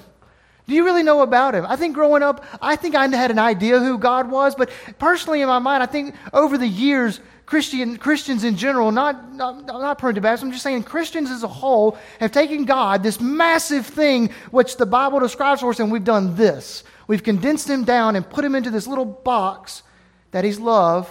Do 0.66 0.74
you 0.74 0.84
really 0.84 1.04
know 1.04 1.20
about 1.20 1.54
him? 1.54 1.64
I 1.64 1.76
think 1.76 1.94
growing 1.94 2.24
up, 2.24 2.44
I 2.60 2.74
think 2.74 2.96
I 2.96 3.06
had 3.06 3.30
an 3.30 3.38
idea 3.38 3.78
who 3.78 3.98
God 3.98 4.28
was, 4.28 4.56
but 4.56 4.68
personally 4.98 5.40
in 5.40 5.46
my 5.46 5.60
mind, 5.60 5.80
I 5.80 5.86
think 5.86 6.16
over 6.32 6.58
the 6.58 6.66
years, 6.66 7.20
Christian, 7.44 7.98
Christians 7.98 8.42
in 8.42 8.56
general, 8.56 8.90
not, 8.90 9.32
not, 9.32 9.64
not 9.64 9.98
prone 9.98 10.16
to 10.16 10.20
baptism, 10.20 10.48
I'm 10.48 10.52
just 10.52 10.64
saying 10.64 10.82
Christians 10.82 11.30
as 11.30 11.44
a 11.44 11.48
whole 11.48 11.96
have 12.18 12.32
taken 12.32 12.64
God, 12.64 13.04
this 13.04 13.20
massive 13.20 13.86
thing 13.86 14.30
which 14.50 14.76
the 14.76 14.86
Bible 14.86 15.20
describes 15.20 15.60
for 15.60 15.70
us, 15.70 15.78
and 15.78 15.92
we've 15.92 16.02
done 16.02 16.34
this. 16.34 16.82
We've 17.06 17.22
condensed 17.22 17.70
him 17.70 17.84
down 17.84 18.16
and 18.16 18.28
put 18.28 18.44
him 18.44 18.56
into 18.56 18.72
this 18.72 18.88
little 18.88 19.04
box 19.04 19.84
that 20.32 20.42
he's 20.42 20.58
love. 20.58 21.08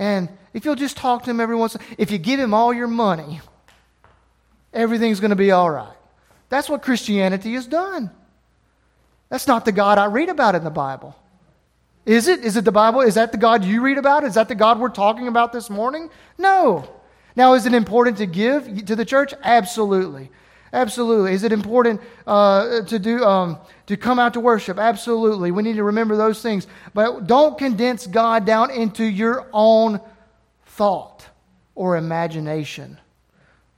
And 0.00 0.30
if 0.54 0.64
you'll 0.64 0.76
just 0.76 0.96
talk 0.96 1.24
to 1.24 1.30
him 1.30 1.40
every 1.40 1.54
once, 1.54 1.76
if 1.98 2.10
you 2.10 2.16
give 2.16 2.40
him 2.40 2.54
all 2.54 2.72
your 2.72 2.86
money, 2.86 3.42
everything's 4.72 5.20
going 5.20 5.28
to 5.28 5.36
be 5.36 5.50
all 5.50 5.70
right. 5.70 5.94
That's 6.48 6.70
what 6.70 6.80
Christianity 6.80 7.52
has 7.52 7.66
done. 7.66 8.10
That's 9.28 9.46
not 9.46 9.66
the 9.66 9.72
God 9.72 9.98
I 9.98 10.06
read 10.06 10.30
about 10.30 10.54
in 10.54 10.64
the 10.64 10.70
Bible. 10.70 11.14
Is 12.06 12.28
it? 12.28 12.42
Is 12.42 12.56
it 12.56 12.64
the 12.64 12.72
Bible? 12.72 13.02
Is 13.02 13.16
that 13.16 13.30
the 13.30 13.36
God 13.36 13.62
you 13.62 13.82
read 13.82 13.98
about? 13.98 14.24
Is 14.24 14.34
that 14.34 14.48
the 14.48 14.54
God 14.54 14.80
we're 14.80 14.88
talking 14.88 15.28
about 15.28 15.52
this 15.52 15.68
morning? 15.68 16.08
No. 16.38 16.88
Now, 17.36 17.52
is 17.52 17.66
it 17.66 17.74
important 17.74 18.16
to 18.16 18.26
give 18.26 18.86
to 18.86 18.96
the 18.96 19.04
church? 19.04 19.34
Absolutely. 19.42 20.30
Absolutely. 20.72 21.32
Is 21.32 21.42
it 21.42 21.52
important 21.52 22.00
uh, 22.26 22.82
to 22.82 22.98
do 22.98 23.24
um, 23.24 23.58
to 23.86 23.96
come 23.96 24.18
out 24.18 24.34
to 24.34 24.40
worship? 24.40 24.78
Absolutely. 24.78 25.50
We 25.50 25.62
need 25.62 25.76
to 25.76 25.84
remember 25.84 26.16
those 26.16 26.40
things. 26.40 26.66
But 26.94 27.26
don't 27.26 27.58
condense 27.58 28.06
God 28.06 28.44
down 28.44 28.70
into 28.70 29.04
your 29.04 29.46
own 29.52 30.00
thought 30.66 31.26
or 31.74 31.96
imagination. 31.96 32.98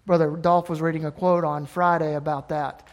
Brother 0.05 0.31
Dolph 0.37 0.69
was 0.69 0.81
reading 0.81 1.05
a 1.05 1.11
quote 1.11 1.45
on 1.45 1.65
Friday 1.65 2.15
about 2.15 2.51
that. 2.51 2.87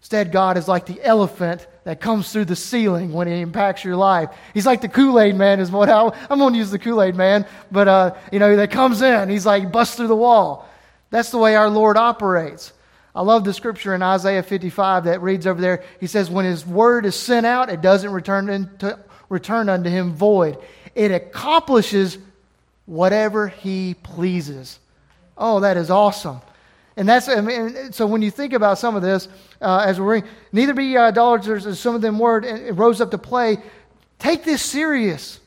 Instead, 0.00 0.32
God 0.32 0.56
is 0.56 0.68
like 0.68 0.86
the 0.86 1.02
elephant 1.02 1.66
that 1.84 2.00
comes 2.00 2.30
through 2.30 2.44
the 2.44 2.56
ceiling 2.56 3.12
when 3.12 3.26
he 3.26 3.40
impacts 3.40 3.84
your 3.84 3.96
life. 3.96 4.30
He's 4.54 4.66
like 4.66 4.80
the 4.80 4.88
Kool 4.88 5.18
Aid 5.20 5.34
man, 5.34 5.60
is 5.60 5.70
what 5.70 5.88
I, 5.88 6.04
am 6.30 6.38
going 6.38 6.52
to 6.52 6.58
use 6.58 6.70
the 6.70 6.78
Kool 6.78 7.02
Aid 7.02 7.16
man, 7.16 7.46
but 7.72 7.88
uh, 7.88 8.14
you 8.30 8.38
know 8.38 8.56
that 8.56 8.70
comes 8.70 9.02
in. 9.02 9.28
He's 9.28 9.44
like 9.44 9.72
busts 9.72 9.96
through 9.96 10.06
the 10.06 10.16
wall. 10.16 10.68
That's 11.10 11.30
the 11.30 11.38
way 11.38 11.56
our 11.56 11.68
Lord 11.68 11.96
operates. 11.96 12.72
I 13.16 13.22
love 13.22 13.44
the 13.44 13.54
scripture 13.54 13.94
in 13.94 14.02
Isaiah 14.02 14.42
55 14.42 15.04
that 15.04 15.22
reads 15.22 15.46
over 15.46 15.58
there. 15.58 15.82
He 15.98 16.06
says, 16.06 16.28
"When 16.28 16.44
His 16.44 16.66
word 16.66 17.06
is 17.06 17.16
sent 17.16 17.46
out, 17.46 17.70
it 17.70 17.80
doesn't 17.80 18.12
return 18.12 18.50
into, 18.50 18.98
return 19.30 19.70
unto 19.70 19.88
Him 19.88 20.12
void. 20.12 20.58
It 20.94 21.10
accomplishes 21.10 22.18
whatever 22.84 23.48
He 23.48 23.94
pleases." 23.94 24.78
Oh, 25.38 25.60
that 25.60 25.78
is 25.78 25.90
awesome. 25.90 26.42
And 26.98 27.08
that's, 27.08 27.26
I 27.26 27.40
mean, 27.40 27.92
so 27.92 28.06
when 28.06 28.20
you 28.20 28.30
think 28.30 28.52
about 28.52 28.78
some 28.78 28.96
of 28.96 29.02
this, 29.02 29.28
uh, 29.62 29.84
as 29.86 29.98
we're 29.98 30.14
reading, 30.14 30.30
neither 30.52 30.74
be 30.74 30.96
idolaters 30.98 31.66
as 31.66 31.80
some 31.80 31.94
of 31.94 32.02
them 32.02 32.18
were, 32.18 32.38
and 32.38 32.78
rose 32.78 33.00
up 33.00 33.10
to 33.12 33.18
play. 33.18 33.56
Take 34.18 34.44
this 34.44 34.62
serious. 34.62 35.40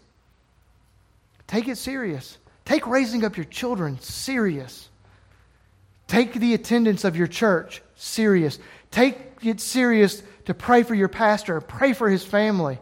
Take 1.45 1.67
it 1.67 1.77
serious. 1.77 2.39
Take 2.65 2.88
raising 2.88 3.23
up 3.23 3.38
your 3.38 3.45
children 3.45 3.99
serious. 3.99 4.89
Take 6.09 6.33
the 6.33 6.55
attendance 6.55 7.05
of 7.05 7.15
your 7.15 7.27
church 7.27 7.81
serious. 7.95 8.59
Take 8.91 9.17
it 9.43 9.61
serious 9.61 10.21
to 10.45 10.55
pray 10.55 10.81
for 10.81 10.95
your 10.95 11.07
pastor, 11.07 11.61
pray 11.61 11.93
for 11.93 12.09
his 12.09 12.25
family. 12.25 12.79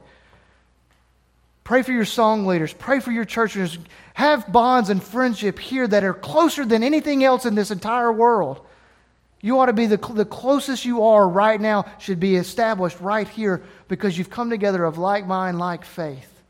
Pray 1.66 1.82
for 1.82 1.92
your 1.92 2.06
song 2.06 2.46
leaders. 2.46 2.72
Pray 2.72 3.02
for 3.02 3.12
your 3.12 3.26
churches. 3.26 3.78
Have 4.14 4.54
bonds 4.54 4.90
and 4.90 5.04
friendship 5.04 5.60
here 5.60 5.86
that 5.86 6.06
are 6.06 6.14
closer 6.14 6.64
than 6.64 6.82
anything 6.82 7.26
else 7.26 7.46
in 7.46 7.56
this 7.56 7.72
entire 7.72 8.10
world. 8.10 8.66
You 9.42 9.60
ought 9.60 9.66
to 9.66 9.74
be 9.74 9.86
the, 9.86 9.98
the 9.98 10.24
closest 10.24 10.86
you 10.86 11.04
are 11.04 11.28
right 11.28 11.60
now, 11.60 11.86
should 12.00 12.22
be 12.22 12.38
established 12.38 13.02
right 13.02 13.28
here 13.28 13.64
because 13.90 14.18
you've 14.18 14.30
come 14.30 14.50
together 14.50 14.86
of 14.86 14.98
like 14.98 15.28
mind, 15.28 15.60
like 15.60 15.84
faith, 15.84 16.42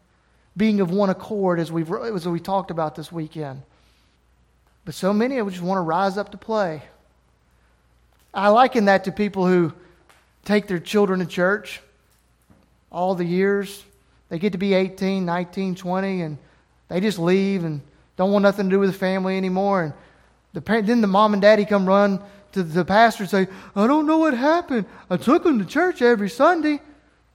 being 0.55 0.81
of 0.81 0.91
one 0.91 1.09
accord 1.09 1.59
as, 1.59 1.71
we've, 1.71 1.91
as 1.91 2.27
we 2.27 2.39
talked 2.39 2.69
about 2.69 2.95
this 2.95 3.11
weekend. 3.11 3.63
But 4.87 4.95
so 4.95 5.11
many 5.11 5.37
of 5.37 5.47
us 5.47 5.51
just 5.51 5.65
want 5.65 5.79
to 5.79 5.81
rise 5.81 6.17
up 6.17 6.31
to 6.31 6.37
play. 6.37 6.81
I 8.33 8.47
liken 8.47 8.85
that 8.85 9.03
to 9.03 9.11
people 9.11 9.45
who 9.45 9.73
take 10.45 10.67
their 10.67 10.79
children 10.79 11.19
to 11.19 11.25
church 11.25 11.81
all 12.89 13.13
the 13.13 13.25
years, 13.25 13.83
they 14.29 14.39
get 14.39 14.53
to 14.53 14.57
be 14.57 14.73
18, 14.73 15.25
19, 15.25 15.75
20, 15.75 16.21
and 16.21 16.37
they 16.87 17.01
just 17.01 17.19
leave 17.19 17.65
and 17.65 17.81
don't 18.15 18.31
want 18.31 18.43
nothing 18.43 18.69
to 18.69 18.75
do 18.77 18.79
with 18.79 18.93
the 18.93 18.97
family 18.97 19.35
anymore. 19.35 19.83
And 19.83 19.93
the 20.53 20.61
parent, 20.61 20.87
then 20.87 21.01
the 21.01 21.07
mom 21.07 21.33
and 21.33 21.41
daddy 21.41 21.65
come 21.65 21.85
run 21.85 22.21
to 22.53 22.63
the 22.63 22.85
pastor 22.85 23.23
and 23.23 23.29
say, 23.29 23.47
I 23.75 23.87
don't 23.87 24.07
know 24.07 24.19
what 24.19 24.35
happened. 24.35 24.85
I 25.09 25.17
took 25.17 25.43
them 25.43 25.59
to 25.59 25.65
church 25.65 26.01
every 26.01 26.29
Sunday. 26.29 26.79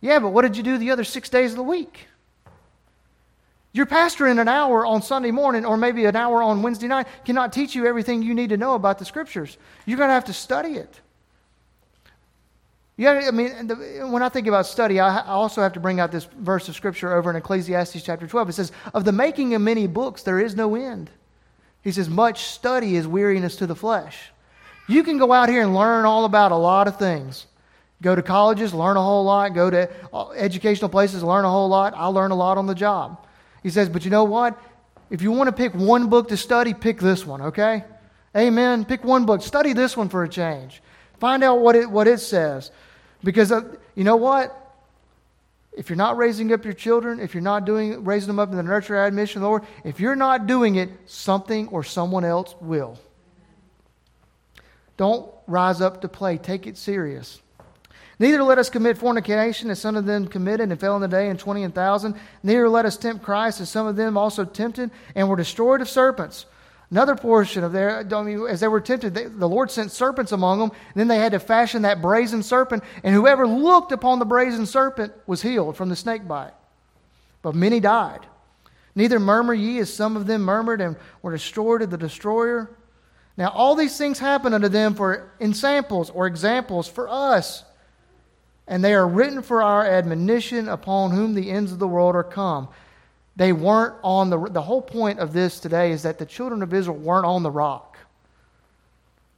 Yeah, 0.01 0.21
but 0.21 0.31
what 0.31 0.41
did 0.41 0.57
you 0.57 0.62
do 0.62 0.79
the 0.79 0.91
other 0.91 1.05
six 1.05 1.29
days 1.29 1.51
of 1.51 1.59
the 1.59 1.65
week? 1.65 2.07
Your 3.75 3.87
pastor 3.87 4.27
in 4.27 4.39
an 4.39 4.49
hour 4.49 4.85
on 4.85 5.03
Sunday 5.03 5.31
morning 5.31 5.65
or 5.65 5.77
maybe 5.77 6.05
an 6.05 6.15
hour 6.15 6.43
on 6.43 6.63
Wednesday 6.63 6.89
night 6.89 7.07
cannot 7.25 7.53
teach 7.53 7.75
you 7.75 7.87
everything 7.87 8.23
you 8.23 8.35
need 8.35 8.51
to 8.51 8.59
know 8.59 8.75
about 8.75 8.99
the 8.99 9.05
scriptures. 9.05 9.57
You're 9.87 9.97
going 9.97 10.09
to 10.09 10.15
have 10.15 10.27
to 10.27 10.35
study 10.35 10.75
it. 10.75 11.01
Gotta, 13.01 13.27
I 13.27 13.31
mean, 13.31 13.51
when 14.13 14.23
I 14.23 14.29
think 14.29 14.47
about 14.47 14.67
study, 14.67 15.01
I, 15.01 15.21
I 15.21 15.29
also 15.29 15.63
have 15.63 15.73
to 15.73 15.81
bring 15.81 15.99
out 15.99 16.13
this 16.13 16.25
verse 16.25 16.69
of 16.69 16.77
scripture 16.77 17.13
over 17.15 17.31
in 17.31 17.37
Ecclesiastes 17.37 18.03
chapter 18.03 18.27
12. 18.27 18.51
It 18.51 18.53
says, 18.53 18.73
Of 18.95 19.05
the 19.05 19.13
making 19.13 19.55
of 19.55 19.63
many 19.63 19.87
books, 19.87 20.23
there 20.23 20.39
is 20.39 20.55
no 20.55 20.75
end. 20.75 21.11
He 21.83 21.91
says, 21.91 22.09
Much 22.09 22.45
study 22.45 22.95
is 22.95 23.09
weariness 23.09 23.57
to 23.57 23.67
the 23.67 23.75
flesh. 23.75 24.31
You 24.87 25.03
can 25.03 25.19
go 25.19 25.33
out 25.33 25.49
here 25.49 25.63
and 25.63 25.75
learn 25.75 26.05
all 26.05 26.27
about 26.27 26.53
a 26.53 26.57
lot 26.57 26.87
of 26.87 26.99
things. 26.99 27.47
Go 28.03 28.15
to 28.15 28.23
colleges, 28.23 28.75
learn 28.75 28.97
a 28.97 29.03
whole 29.03 29.25
lot. 29.25 29.55
Go 29.55 29.71
to 29.71 29.91
uh, 30.13 30.31
educational 30.31 30.91
places, 30.91 31.23
learn 31.23 31.45
a 31.45 31.51
whole 31.51 31.69
lot. 31.69 31.95
I 31.97 32.07
learn 32.07 32.31
a 32.31 32.37
lot 32.37 32.59
on 32.59 32.67
the 32.67 32.75
job. 32.75 33.27
He 33.62 33.70
says, 33.70 33.88
But 33.88 34.05
you 34.05 34.11
know 34.11 34.25
what? 34.25 34.61
If 35.11 35.20
you 35.22 35.31
want 35.31 35.48
to 35.48 35.53
pick 35.53 35.75
one 35.75 36.09
book 36.09 36.29
to 36.29 36.37
study, 36.37 36.72
pick 36.72 36.98
this 36.98 37.27
one, 37.27 37.42
okay? 37.42 37.85
Amen. 38.35 38.87
Pick 38.87 39.05
one 39.05 39.27
book. 39.27 39.42
Study 39.42 39.75
this 39.75 39.94
one 39.96 40.09
for 40.09 40.25
a 40.25 40.29
change. 40.29 40.83
Find 41.20 41.44
out 41.44 41.61
what 41.61 41.77
it, 41.77 41.90
what 41.90 42.09
it 42.09 42.18
says. 42.18 42.70
Because 43.22 43.53
uh, 43.53 43.77
you 43.94 44.05
know 44.05 44.16
what? 44.16 44.59
If 45.75 45.90
you're 45.90 45.96
not 45.96 46.16
raising 46.16 46.51
up 46.53 46.64
your 46.64 46.72
children, 46.72 47.20
if 47.20 47.35
you're 47.35 47.42
not 47.42 47.66
doing 47.66 48.05
raising 48.05 48.29
them 48.29 48.38
up 48.38 48.51
in 48.51 48.57
the 48.57 48.62
nurture 48.62 48.96
admission, 49.05 49.40
of 49.40 49.42
the 49.42 49.48
Lord, 49.48 49.62
if 49.85 50.01
you're 50.01 50.16
not 50.16 50.46
doing 50.46 50.77
it, 50.77 50.90
something 51.05 51.68
or 51.68 51.85
someone 51.85 52.25
else 52.25 52.55
will. 52.61 52.98
Don't 54.96 55.31
rise 55.46 55.83
up 55.83 56.01
to 56.01 56.09
play. 56.09 56.38
Take 56.38 56.66
it 56.66 56.79
serious. 56.79 57.41
Neither 58.18 58.42
let 58.42 58.59
us 58.59 58.70
commit 58.70 58.98
fornication, 58.98 59.70
as 59.70 59.81
some 59.81 59.96
of 59.96 60.07
them 60.07 60.29
committed 60.29 60.70
and 60.70 60.79
fell 60.79 60.96
in 60.96 61.03
the 61.03 61.09
day 61.09 61.29
in 61.29 61.37
twenty 61.37 61.62
and 61.62 61.75
thousand. 61.75 62.14
Neither 62.42 62.68
let 62.68 62.87
us 62.87 62.96
tempt 62.96 63.25
Christ, 63.25 63.61
as 63.61 63.70
some 63.70 63.87
of 63.87 63.96
them 63.96 64.16
also 64.16 64.44
tempted 64.44 64.90
and 65.14 65.29
were 65.29 65.37
destroyed 65.37 65.81
of 65.81 65.88
serpents. 65.88 66.46
Another 66.90 67.16
portion 67.16 67.64
of 67.64 67.72
their, 67.72 68.07
as 68.48 68.61
they 68.61 68.68
were 68.68 68.81
tempted, 68.81 69.14
the 69.14 69.48
Lord 69.48 69.70
sent 69.70 69.90
serpents 69.90 70.31
among 70.31 70.59
them. 70.59 70.72
Then 70.94 71.09
they 71.09 71.16
had 71.16 71.33
to 71.33 71.40
fashion 71.40 71.83
that 71.83 72.03
brazen 72.03 72.42
serpent, 72.42 72.85
and 73.03 73.14
whoever 73.14 73.46
looked 73.46 73.92
upon 73.92 74.18
the 74.18 74.27
brazen 74.27 74.66
serpent 74.66 75.12
was 75.27 75.40
healed 75.40 75.77
from 75.77 75.88
the 75.88 75.96
snake 75.96 76.29
bite. 76.29 76.53
But 77.40 77.55
many 77.55 77.81
died. 77.81 78.27
Neither 78.94 79.18
murmur 79.18 79.55
ye, 79.55 79.79
as 79.79 79.90
some 79.92 80.18
of 80.18 80.27
them 80.27 80.42
murmured 80.42 80.83
and 80.83 80.96
were 81.22 81.33
destroyed 81.33 81.81
of 81.81 81.88
the 81.88 81.96
destroyer. 81.96 82.70
Now, 83.38 83.48
all 83.48 83.75
these 83.75 83.96
things 83.96 84.18
happen 84.18 84.53
unto 84.53 84.68
them 84.68 84.94
for 84.94 85.33
ensamples 85.40 86.11
or 86.11 86.27
examples 86.27 86.88
for 86.88 87.09
us. 87.09 87.64
And 88.66 88.83
they 88.83 88.94
are 88.94 89.07
written 89.07 89.42
for 89.42 89.62
our 89.62 89.85
admonition 89.85 90.68
upon 90.68 91.11
whom 91.11 91.35
the 91.35 91.51
ends 91.51 91.72
of 91.72 91.79
the 91.79 91.88
world 91.88 92.14
are 92.14 92.25
come. 92.25 92.68
They 93.35 93.53
weren't 93.53 93.94
on 94.03 94.31
the 94.31 94.38
the 94.38 94.62
whole 94.62 94.83
point 94.83 95.18
of 95.18 95.33
this 95.33 95.59
today 95.59 95.90
is 95.90 96.03
that 96.03 96.18
the 96.18 96.27
children 96.27 96.62
of 96.62 96.72
Israel 96.72 96.97
weren't 96.97 97.26
on 97.26 97.43
the 97.43 97.51
rock. 97.51 97.97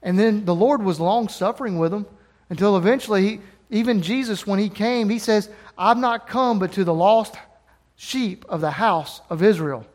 And 0.03 0.18
then 0.18 0.44
the 0.44 0.55
Lord 0.55 0.82
was 0.82 1.01
long 1.01 1.28
suffering 1.28 1.78
with 1.78 1.92
them 1.92 2.07
until 2.51 2.76
eventually 2.76 3.28
he, 3.28 3.40
even 3.70 4.03
Jesus 4.03 4.46
when 4.46 4.59
he 4.59 4.68
came, 4.68 5.09
he 5.09 5.18
says, 5.18 5.49
"I've 5.78 5.96
not 5.96 6.26
come 6.26 6.59
but 6.59 6.72
to 6.72 6.84
the 6.84 6.94
lost 6.94 7.36
sheep 7.96 8.44
of 8.49 8.61
the 8.61 8.72
house 8.72 9.20
of 9.30 9.42
Israel." 9.42 9.86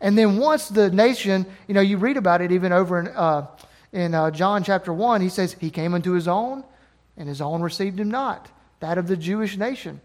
And 0.00 0.16
then 0.16 0.36
once 0.36 0.68
the 0.68 0.90
nation, 0.90 1.46
you 1.66 1.74
know, 1.74 1.80
you 1.80 1.96
read 1.96 2.16
about 2.16 2.40
it 2.42 2.52
even 2.52 2.72
over 2.72 3.00
in 3.00 3.08
uh, 3.08 3.46
in 3.92 4.14
uh, 4.14 4.30
John 4.30 4.62
chapter 4.62 4.92
1, 4.92 5.20
he 5.20 5.28
says 5.28 5.56
he 5.58 5.70
came 5.70 5.94
unto 5.94 6.12
his 6.12 6.28
own 6.28 6.62
and 7.16 7.28
his 7.28 7.40
own 7.40 7.60
received 7.60 7.98
him 7.98 8.10
not, 8.10 8.48
that 8.80 8.98
of 8.98 9.06
the 9.06 9.16
Jewish 9.16 9.56
nation. 9.56 10.00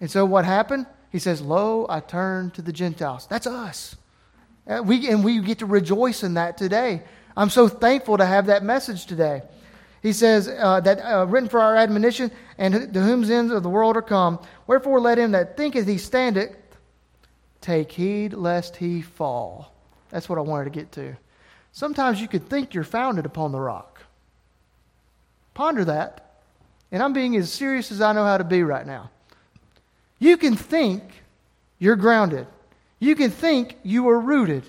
And 0.00 0.10
so 0.10 0.24
what 0.24 0.44
happened? 0.44 0.86
He 1.10 1.18
says, 1.18 1.40
Lo, 1.40 1.86
I 1.88 2.00
turn 2.00 2.50
to 2.52 2.62
the 2.62 2.72
Gentiles. 2.72 3.26
That's 3.28 3.46
us. 3.46 3.96
Uh, 4.66 4.82
we, 4.84 5.08
and 5.08 5.24
we 5.24 5.40
get 5.40 5.58
to 5.58 5.66
rejoice 5.66 6.22
in 6.22 6.34
that 6.34 6.56
today. 6.56 7.02
I'm 7.36 7.50
so 7.50 7.68
thankful 7.68 8.18
to 8.18 8.26
have 8.26 8.46
that 8.46 8.62
message 8.62 9.06
today. 9.06 9.42
He 10.02 10.12
says 10.12 10.48
uh, 10.48 10.80
that 10.80 11.00
uh, 11.00 11.26
written 11.26 11.48
for 11.48 11.60
our 11.60 11.76
admonition, 11.76 12.30
and 12.58 12.92
to 12.92 13.00
whom 13.00 13.24
ends 13.30 13.52
of 13.52 13.62
the 13.62 13.70
world 13.70 13.96
are 13.96 14.02
come. 14.02 14.38
Wherefore 14.66 15.00
let 15.00 15.18
him 15.18 15.32
that 15.32 15.56
thinketh 15.56 15.86
he 15.86 15.98
standeth 15.98 16.54
take 17.60 17.90
heed 17.90 18.34
lest 18.34 18.76
he 18.76 19.00
fall. 19.00 19.72
That's 20.10 20.28
what 20.28 20.38
I 20.38 20.42
wanted 20.42 20.64
to 20.64 20.70
get 20.70 20.92
to. 20.92 21.16
Sometimes 21.72 22.20
you 22.20 22.28
could 22.28 22.48
think 22.48 22.74
you're 22.74 22.84
founded 22.84 23.24
upon 23.24 23.52
the 23.52 23.60
rock. 23.60 24.02
Ponder 25.54 25.84
that. 25.86 26.23
And 26.94 27.02
I'm 27.02 27.12
being 27.12 27.34
as 27.34 27.50
serious 27.50 27.90
as 27.90 28.00
I 28.00 28.12
know 28.12 28.22
how 28.22 28.38
to 28.38 28.44
be 28.44 28.62
right 28.62 28.86
now. 28.86 29.10
You 30.20 30.36
can 30.36 30.54
think 30.54 31.02
you're 31.80 31.96
grounded. 31.96 32.46
You 33.00 33.16
can 33.16 33.32
think 33.32 33.76
you 33.82 34.08
are 34.10 34.20
rooted. 34.20 34.62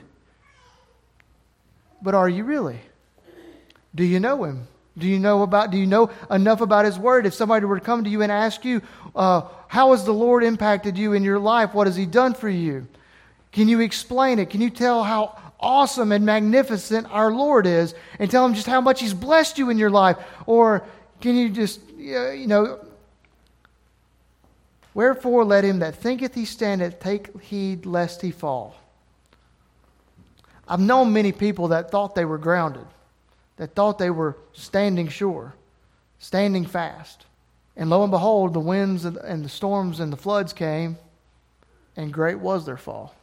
But 2.01 2.15
are 2.15 2.27
you 2.27 2.43
really? 2.43 2.79
Do 3.93 4.03
you 4.03 4.19
know 4.19 4.43
him? 4.43 4.67
Do 4.97 5.05
you 5.05 5.19
know 5.19 5.43
about? 5.43 5.69
Do 5.69 5.77
you 5.77 5.85
know 5.85 6.09
enough 6.31 6.61
about 6.61 6.85
His 6.85 6.97
Word? 6.97 7.27
If 7.27 7.35
somebody 7.35 7.63
were 7.65 7.77
to 7.77 7.85
come 7.85 8.03
to 8.05 8.09
you 8.09 8.23
and 8.23 8.31
ask 8.31 8.65
you, 8.65 8.81
uh, 9.15 9.41
"How 9.67 9.91
has 9.91 10.03
the 10.03 10.13
Lord 10.13 10.43
impacted 10.43 10.97
you 10.97 11.13
in 11.13 11.23
your 11.23 11.37
life? 11.37 11.75
What 11.75 11.85
has 11.85 11.95
He 11.95 12.07
done 12.07 12.33
for 12.33 12.49
you?" 12.49 12.87
Can 13.51 13.67
you 13.67 13.81
explain 13.81 14.39
it? 14.39 14.49
Can 14.49 14.61
you 14.61 14.71
tell 14.71 15.03
how 15.03 15.37
awesome 15.59 16.11
and 16.11 16.25
magnificent 16.25 17.05
our 17.11 17.31
Lord 17.31 17.67
is, 17.67 17.93
and 18.17 18.31
tell 18.31 18.45
Him 18.45 18.55
just 18.55 18.67
how 18.67 18.81
much 18.81 19.01
He's 19.01 19.13
blessed 19.13 19.59
you 19.59 19.69
in 19.69 19.77
your 19.77 19.91
life? 19.91 20.17
Or 20.47 20.83
can 21.19 21.35
you 21.35 21.49
just, 21.49 21.79
Uh, 22.05 22.31
you 22.31 22.47
know, 22.47 22.79
Wherefore 24.93 25.43
let 25.43 25.65
him 25.65 25.79
that 25.79 25.95
thinketh 25.95 26.33
he 26.35 26.45
standeth 26.45 26.99
take 27.01 27.41
heed 27.41 27.85
lest 27.85 28.21
he 28.21 28.31
fall. 28.31 28.77
I've 30.67 30.79
known 30.79 31.11
many 31.11 31.31
people 31.33 31.67
that 31.69 31.91
thought 31.91 32.15
they 32.15 32.25
were 32.25 32.37
grounded 32.37 32.87
that 33.57 33.73
thought 33.73 33.97
they 33.97 34.09
were 34.09 34.37
standing 34.53 35.07
sure, 35.07 35.53
standing 36.19 36.65
fast. 36.65 37.25
And 37.77 37.89
lo 37.89 38.03
and 38.03 38.11
behold, 38.11 38.53
the 38.53 38.59
winds 38.59 39.05
and 39.05 39.45
the 39.45 39.49
storms 39.49 39.99
and 39.99 40.11
the 40.11 40.17
floods 40.17 40.53
came, 40.53 40.97
and 41.95 42.11
great 42.11 42.39
was 42.39 42.65
their 42.65 42.77
fall. 42.77 43.15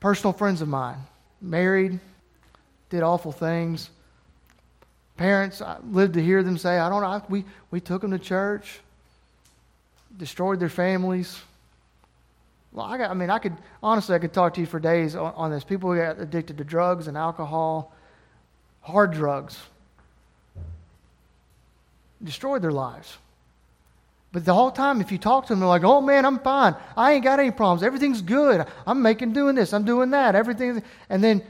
Personal 0.00 0.32
friends 0.32 0.60
of 0.60 0.68
mine, 0.68 0.98
married, 1.40 1.98
did 2.90 3.02
awful 3.02 3.32
things. 3.32 3.90
Parents, 5.16 5.62
I 5.62 5.78
lived 5.90 6.14
to 6.14 6.22
hear 6.22 6.42
them 6.42 6.58
say, 6.58 6.78
I 6.78 6.88
don't 6.88 7.02
know, 7.02 7.22
we, 7.28 7.44
we 7.70 7.80
took 7.80 8.02
them 8.02 8.10
to 8.10 8.18
church, 8.18 8.80
destroyed 10.16 10.58
their 10.58 10.68
families. 10.68 11.40
Well, 12.72 12.86
I, 12.86 12.98
got, 12.98 13.10
I 13.10 13.14
mean, 13.14 13.30
I 13.30 13.38
could, 13.38 13.56
honestly, 13.82 14.16
I 14.16 14.18
could 14.18 14.32
talk 14.32 14.54
to 14.54 14.60
you 14.60 14.66
for 14.66 14.80
days 14.80 15.14
on, 15.14 15.32
on 15.36 15.50
this. 15.52 15.62
People 15.62 15.92
who 15.92 15.98
got 15.98 16.18
addicted 16.18 16.58
to 16.58 16.64
drugs 16.64 17.06
and 17.06 17.16
alcohol, 17.16 17.94
hard 18.80 19.12
drugs, 19.12 19.56
destroyed 22.22 22.62
their 22.62 22.72
lives. 22.72 23.16
But 24.32 24.44
the 24.44 24.52
whole 24.52 24.72
time, 24.72 25.00
if 25.00 25.12
you 25.12 25.18
talk 25.18 25.46
to 25.46 25.52
them, 25.52 25.60
they're 25.60 25.68
like, 25.68 25.84
oh 25.84 26.00
man, 26.00 26.26
I'm 26.26 26.40
fine. 26.40 26.74
I 26.96 27.12
ain't 27.12 27.22
got 27.22 27.38
any 27.38 27.52
problems. 27.52 27.84
Everything's 27.84 28.20
good. 28.20 28.66
I'm 28.84 29.00
making 29.00 29.32
doing 29.32 29.54
this. 29.54 29.72
I'm 29.72 29.84
doing 29.84 30.10
that. 30.10 30.34
Everything. 30.34 30.82
And 31.08 31.22
then, 31.22 31.40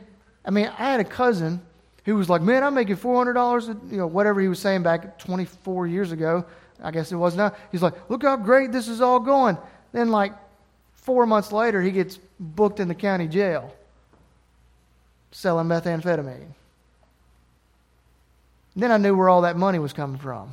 I 0.44 0.50
mean, 0.50 0.66
I 0.66 0.90
had 0.90 1.00
a 1.00 1.04
cousin 1.04 1.62
who 2.04 2.14
was 2.16 2.28
like, 2.28 2.42
man, 2.42 2.62
I'm 2.62 2.74
making 2.74 2.96
$400, 2.96 3.90
you 3.90 3.98
know, 3.98 4.06
whatever 4.06 4.40
he 4.40 4.48
was 4.48 4.58
saying 4.58 4.82
back 4.82 5.18
24 5.18 5.86
years 5.86 6.12
ago. 6.12 6.44
I 6.82 6.90
guess 6.90 7.12
it 7.12 7.16
was 7.16 7.34
now. 7.34 7.52
He's 7.72 7.82
like, 7.82 7.94
look 8.10 8.22
how 8.22 8.36
great 8.36 8.72
this 8.72 8.88
is 8.88 9.00
all 9.00 9.20
going. 9.20 9.56
Then, 9.92 10.10
like, 10.10 10.32
four 10.94 11.24
months 11.24 11.52
later, 11.52 11.80
he 11.80 11.90
gets 11.90 12.18
booked 12.38 12.80
in 12.80 12.88
the 12.88 12.94
county 12.94 13.26
jail 13.26 13.72
selling 15.30 15.66
methamphetamine. 15.66 16.46
Then 18.76 18.90
I 18.90 18.96
knew 18.96 19.16
where 19.16 19.28
all 19.28 19.42
that 19.42 19.56
money 19.56 19.78
was 19.78 19.92
coming 19.92 20.18
from. 20.18 20.52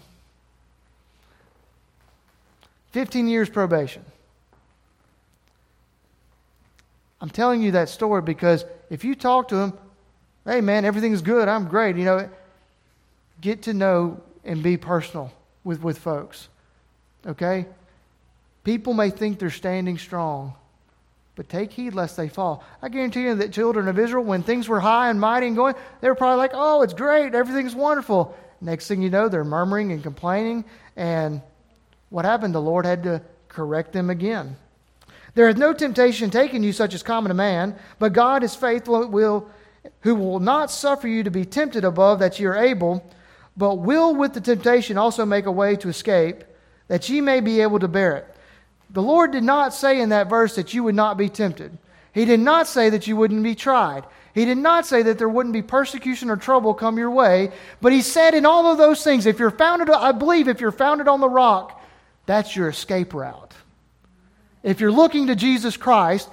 15 2.92 3.28
years 3.28 3.50
probation. 3.50 4.04
I'm 7.20 7.30
telling 7.30 7.62
you 7.62 7.72
that 7.72 7.90
story 7.90 8.22
because 8.22 8.66
if 8.90 9.04
you 9.04 9.16
talk 9.16 9.50
to 9.50 9.56
them, 9.56 9.78
hey 10.46 10.62
man, 10.62 10.86
everything's 10.86 11.22
good, 11.22 11.48
I'm 11.48 11.68
great, 11.68 11.96
you 11.96 12.06
know, 12.06 12.30
get 13.40 13.64
to 13.64 13.74
know 13.74 14.22
and 14.44 14.62
be 14.64 14.78
personal 14.78 15.32
with, 15.64 15.82
with 15.82 15.98
folks. 15.98 16.48
Okay? 17.26 17.66
People 18.64 18.94
may 18.94 19.10
think 19.10 19.40
they're 19.40 19.50
standing 19.50 19.98
strong, 19.98 20.54
but 21.36 21.50
take 21.50 21.72
heed 21.72 21.94
lest 21.94 22.18
they 22.18 22.30
fall. 22.30 22.64
I 22.82 22.90
guarantee 22.90 23.24
you 23.24 23.36
that 23.36 23.52
children 23.52 23.88
of 23.88 23.98
Israel, 23.98 24.24
when 24.24 24.44
things 24.44 24.68
were 24.68 24.80
high 24.80 25.10
and 25.10 25.20
mighty 25.20 25.48
and 25.48 25.56
going, 25.56 25.76
they 26.00 26.08
were 26.08 26.16
probably 26.16 26.38
like, 26.38 26.52
oh, 26.54 26.82
it's 26.82 26.94
great, 26.94 27.34
everything's 27.34 27.76
wonderful. 27.76 28.38
Next 28.62 28.88
thing 28.88 29.02
you 29.02 29.10
know, 29.10 29.28
they're 29.28 29.44
murmuring 29.44 29.92
and 29.92 30.04
complaining. 30.04 30.66
And 30.96 31.42
what 32.10 32.26
happened? 32.26 32.54
The 32.54 32.62
Lord 32.62 32.86
had 32.86 33.04
to 33.04 33.22
correct 33.48 33.92
them 33.94 34.10
again. 34.10 34.56
There 35.34 35.50
is 35.50 35.56
no 35.56 35.74
temptation 35.74 36.30
taken 36.30 36.62
you 36.62 36.74
such 36.74 36.94
as 36.94 37.04
common 37.04 37.30
to 37.30 37.34
man, 37.34 37.76
but 38.00 38.14
God 38.14 38.44
is 38.44 38.54
faithful, 38.54 39.08
will, 39.08 39.50
who 40.02 40.16
will 40.16 40.40
not 40.40 40.72
suffer 40.72 41.08
you 41.08 41.24
to 41.24 41.32
be 41.32 41.46
tempted 41.46 41.84
above 41.84 42.20
that 42.20 42.40
ye 42.40 42.46
are 42.46 42.56
able, 42.56 43.06
but 43.58 43.76
will 43.76 44.16
with 44.16 44.34
the 44.34 44.42
temptation 44.42 44.98
also 44.98 45.26
make 45.26 45.46
a 45.46 45.52
way 45.52 45.76
to 45.76 45.90
escape, 45.90 46.44
that 46.88 47.08
ye 47.10 47.22
may 47.22 47.40
be 47.40 47.62
able 47.62 47.80
to 47.80 47.88
bear 47.88 48.16
it. 48.18 48.36
The 48.90 49.02
Lord 49.02 49.32
did 49.32 49.44
not 49.44 49.74
say 49.74 50.02
in 50.02 50.10
that 50.10 50.30
verse 50.30 50.56
that 50.56 50.74
you 50.74 50.84
would 50.84 50.96
not 50.96 51.18
be 51.18 51.30
tempted. 51.30 51.78
He 52.14 52.26
did 52.26 52.40
not 52.40 52.68
say 52.68 52.90
that 52.90 53.08
you 53.08 53.16
wouldn't 53.16 53.44
be 53.44 53.56
tried. 53.56 54.04
He 54.34 54.46
did 54.46 54.58
not 54.58 54.86
say 54.86 55.04
that 55.04 55.18
there 55.18 55.30
wouldn't 55.30 55.54
be 55.54 55.62
persecution 55.62 56.30
or 56.30 56.38
trouble 56.38 56.74
come 56.74 56.98
your 56.98 57.12
way, 57.12 57.52
but 57.82 57.92
he 57.92 58.02
said 58.02 58.34
in 58.34 58.46
all 58.46 58.72
of 58.72 58.78
those 58.78 59.04
things, 59.04 59.26
if 59.26 59.40
you're 59.40 59.52
founded, 59.52 59.90
I 59.90 60.12
believe 60.12 60.48
if 60.48 60.62
you're 60.62 60.72
founded 60.72 61.08
on 61.08 61.22
the 61.22 61.30
rock, 61.30 61.82
that's 62.26 62.56
your 62.56 62.70
escape 62.70 63.14
route. 63.14 63.54
If 64.64 64.80
you're 64.80 64.92
looking 64.92 65.28
to 65.28 65.36
Jesus 65.36 65.76
Christ, 65.76 66.30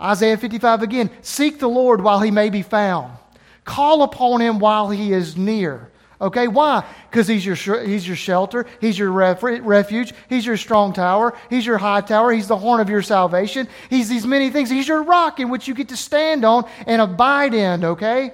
Isaiah 0.00 0.36
55 0.36 0.82
again, 0.82 1.10
seek 1.22 1.58
the 1.58 1.68
Lord 1.68 2.00
while 2.00 2.20
he 2.20 2.30
may 2.30 2.50
be 2.50 2.62
found. 2.62 3.16
Call 3.64 4.02
upon 4.02 4.40
him 4.40 4.58
while 4.58 4.90
he 4.90 5.12
is 5.12 5.36
near. 5.36 5.90
Okay, 6.20 6.48
why? 6.48 6.84
Because 7.08 7.28
he's 7.28 7.46
your, 7.46 7.54
he's 7.54 8.06
your 8.06 8.16
shelter, 8.16 8.66
he's 8.80 8.98
your 8.98 9.12
ref, 9.12 9.40
refuge, 9.42 10.12
he's 10.28 10.44
your 10.44 10.56
strong 10.56 10.92
tower, 10.92 11.36
he's 11.48 11.64
your 11.64 11.78
high 11.78 12.00
tower, 12.00 12.32
he's 12.32 12.48
the 12.48 12.56
horn 12.56 12.80
of 12.80 12.88
your 12.88 13.02
salvation, 13.02 13.68
he's 13.88 14.08
these 14.08 14.26
many 14.26 14.50
things. 14.50 14.68
He's 14.68 14.88
your 14.88 15.04
rock 15.04 15.38
in 15.38 15.48
which 15.48 15.68
you 15.68 15.74
get 15.74 15.90
to 15.90 15.96
stand 15.96 16.44
on 16.44 16.68
and 16.86 17.00
abide 17.00 17.54
in, 17.54 17.84
okay? 17.84 18.32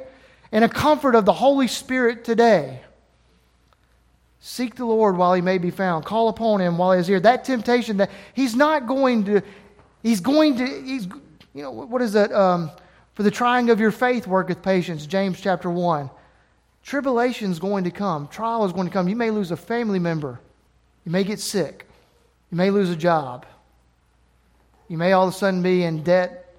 And 0.51 0.65
a 0.65 0.69
comfort 0.69 1.15
of 1.15 1.27
the 1.27 1.33
Holy 1.35 1.69
Spirit 1.69 2.25
today. 2.25 2.81
Seek 4.41 4.77
the 4.77 4.87
Lord 4.87 5.17
while 5.17 5.35
he 5.35 5.43
may 5.43 5.59
be 5.59 5.71
found. 5.71 6.05
Call 6.07 6.29
upon 6.29 6.61
him 6.61 6.79
while 6.79 6.93
he 6.93 7.01
is 7.01 7.07
here. 7.07 7.21
That 7.21 7.45
temptation 7.45 7.99
that 7.99 8.11
he's 8.35 8.55
not 8.55 8.87
going 8.87 9.25
to, 9.25 9.43
he's 10.03 10.21
going 10.21 10.57
to, 10.57 10.67
he's, 10.67 11.07
you 11.55 11.63
know, 11.63 11.71
what 11.71 12.03
is 12.03 12.13
that? 12.13 12.33
Um, 12.33 12.71
for 13.15 13.23
the 13.23 13.31
trying 13.31 13.71
of 13.71 13.79
your 13.79 13.93
faith 13.93 14.27
worketh 14.27 14.61
patience, 14.61 15.07
James 15.07 15.41
chapter 15.41 15.71
1. 15.71 16.11
Tribulation 16.83 17.51
is 17.53 17.61
going 17.61 17.85
to 17.85 17.91
come. 17.91 18.29
Trial 18.29 18.65
is 18.65 18.73
going 18.73 18.89
to 18.89 18.93
come. 18.93 19.09
You 19.09 19.17
may 19.17 19.31
lose 19.31 19.53
a 19.53 19.57
family 19.57 20.01
member. 20.01 20.41
You 21.05 21.13
may 21.13 21.23
get 21.23 21.39
sick. 21.39 21.89
You 22.51 22.57
may 22.57 22.71
lose 22.71 22.91
a 22.91 22.97
job. 22.97 23.47
You 24.89 24.99
may 24.99 25.13
all 25.13 25.29
of 25.29 25.35
a 25.35 25.37
sudden 25.37 25.63
be 25.63 25.85
in 25.85 26.03
debt 26.03 26.55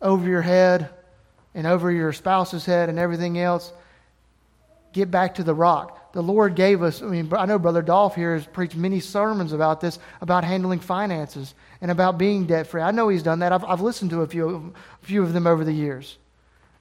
over 0.00 0.26
your 0.26 0.40
head 0.40 0.88
and 1.54 1.66
over 1.66 1.90
your 1.90 2.12
spouse's 2.12 2.64
head 2.64 2.88
and 2.88 2.98
everything 2.98 3.38
else. 3.38 3.72
Get 4.92 5.10
back 5.10 5.34
to 5.34 5.42
the 5.42 5.54
rock. 5.54 6.12
The 6.12 6.22
Lord 6.22 6.54
gave 6.54 6.82
us, 6.82 7.02
I 7.02 7.06
mean, 7.06 7.30
I 7.32 7.44
know 7.44 7.58
Brother 7.58 7.82
Dolph 7.82 8.14
here 8.14 8.34
has 8.34 8.46
preached 8.46 8.76
many 8.76 9.00
sermons 9.00 9.52
about 9.52 9.80
this, 9.80 9.98
about 10.20 10.44
handling 10.44 10.80
finances 10.80 11.54
and 11.80 11.90
about 11.90 12.18
being 12.18 12.46
debt 12.46 12.66
free. 12.66 12.82
I 12.82 12.90
know 12.90 13.08
he's 13.08 13.22
done 13.22 13.38
that. 13.40 13.52
I've, 13.52 13.64
I've 13.64 13.80
listened 13.80 14.10
to 14.10 14.22
a 14.22 14.26
few, 14.26 14.74
a 15.02 15.06
few 15.06 15.22
of 15.22 15.32
them 15.32 15.46
over 15.46 15.64
the 15.64 15.72
years. 15.72 16.18